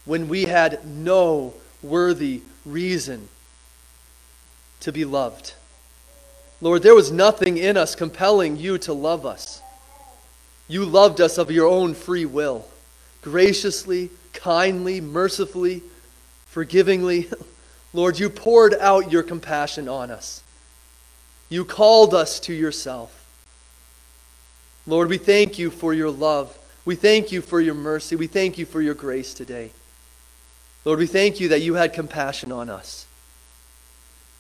when 0.09 0.27
we 0.27 0.45
had 0.45 0.87
no 0.87 1.53
worthy 1.83 2.41
reason 2.65 3.29
to 4.81 4.91
be 4.91 5.05
loved. 5.05 5.53
Lord, 6.63 6.83
there 6.83 6.95
was 6.95 7.13
nothing 7.13 7.59
in 7.59 7.77
us 7.77 7.95
compelling 7.95 8.57
you 8.57 8.79
to 8.79 8.95
love 8.95 9.27
us. 9.27 9.61
You 10.67 10.87
loved 10.87 11.21
us 11.21 11.37
of 11.37 11.51
your 11.51 11.69
own 11.69 11.93
free 11.93 12.25
will, 12.25 12.67
graciously, 13.21 14.09
kindly, 14.33 15.03
mercifully, 15.03 15.83
forgivingly. 16.47 17.29
Lord, 17.93 18.19
you 18.19 18.31
poured 18.31 18.75
out 18.81 19.13
your 19.13 19.23
compassion 19.23 19.91
on 19.91 20.11
us. 20.11 20.43
You 21.51 21.67
called 21.67 22.15
us 22.15 22.41
to 22.41 22.55
yourself. 22.55 23.27
Lord, 24.87 25.11
we 25.11 25.19
thank 25.19 25.59
you 25.59 25.71
for 25.71 25.93
your 25.93 26.11
love. 26.11 26.59
We 26.87 26.95
thank 26.95 27.31
you 27.31 27.43
for 27.43 27.61
your 27.61 27.75
mercy. 27.75 28.17
We 28.17 28.27
thank 28.27 28.57
you 28.57 28.65
for 28.65 28.81
your 28.81 28.95
grace 28.95 29.35
today. 29.35 29.71
Lord, 30.85 30.99
we 30.99 31.07
thank 31.07 31.41
you 31.41 31.49
that 31.49 31.61
you 31.61 31.75
had 31.75 31.93
compassion 31.93 32.53
on 32.53 32.71
us. 32.71 33.07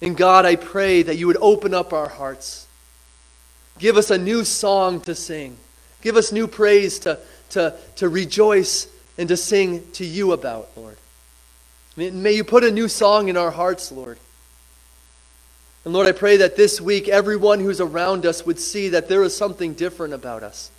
And 0.01 0.17
God, 0.17 0.47
I 0.47 0.57
pray 0.57 1.03
that 1.03 1.17
you 1.17 1.27
would 1.27 1.39
open 1.41 1.75
up 1.75 1.93
our 1.93 2.09
hearts. 2.09 2.67
Give 3.79 3.97
us 3.97 4.11
a 4.11 4.19
new 4.19 4.45
song 4.45 5.01
to 5.03 5.15
sing. 5.15 5.57
Give 6.03 6.17
us 6.17 6.33
new 6.33 6.47
praise 6.47 7.01
to, 7.01 7.19
to, 7.51 7.75
to 7.97 8.09
rejoice 8.09 8.89
and 9.17 9.29
to 9.29 9.37
sing 9.37 9.91
to 9.93 10.05
you 10.05 10.33
about, 10.33 10.69
Lord. 10.77 10.97
May 11.97 12.33
you 12.33 12.45
put 12.45 12.63
a 12.63 12.71
new 12.71 12.87
song 12.87 13.29
in 13.29 13.37
our 13.37 13.51
hearts, 13.51 13.91
Lord. 13.91 14.19
And 15.85 15.93
Lord, 15.93 16.07
I 16.07 16.13
pray 16.13 16.37
that 16.37 16.57
this 16.57 16.81
week 16.81 17.09
everyone 17.09 17.59
who's 17.61 17.81
around 17.81 18.25
us 18.25 18.47
would 18.47 18.61
see 18.61 18.91
that 18.91 19.09
there 19.09 19.23
is 19.23 19.37
something 19.37 19.75
different 19.75 20.15
about 20.15 20.45
us. 20.45 20.71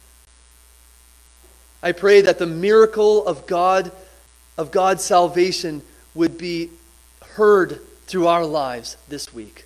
I 1.82 1.92
pray 1.92 2.22
that 2.22 2.40
the 2.40 2.46
miracle 2.46 3.26
of 3.26 3.48
God, 3.48 3.92
of 4.60 4.72
God's 4.72 5.06
salvation, 5.06 5.82
would 6.14 6.38
be 6.38 6.70
heard 7.36 7.80
through 8.08 8.28
our 8.28 8.46
lives 8.46 8.98
this 9.08 9.34
week. 9.34 9.64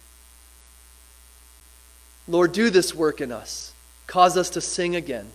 Lord, 2.27 2.51
do 2.51 2.69
this 2.69 2.93
work 2.93 3.19
in 3.19 3.31
us. 3.31 3.73
Cause 4.05 4.37
us 4.37 4.51
to 4.51 4.61
sing 4.61 4.95
again 4.95 5.31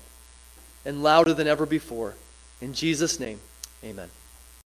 and 0.85 1.03
louder 1.03 1.35
than 1.35 1.49
ever 1.49 1.67
before. 1.67 2.15
In 2.61 2.73
Jesus' 2.73 3.19
name, 3.19 3.41
amen. 3.83 4.11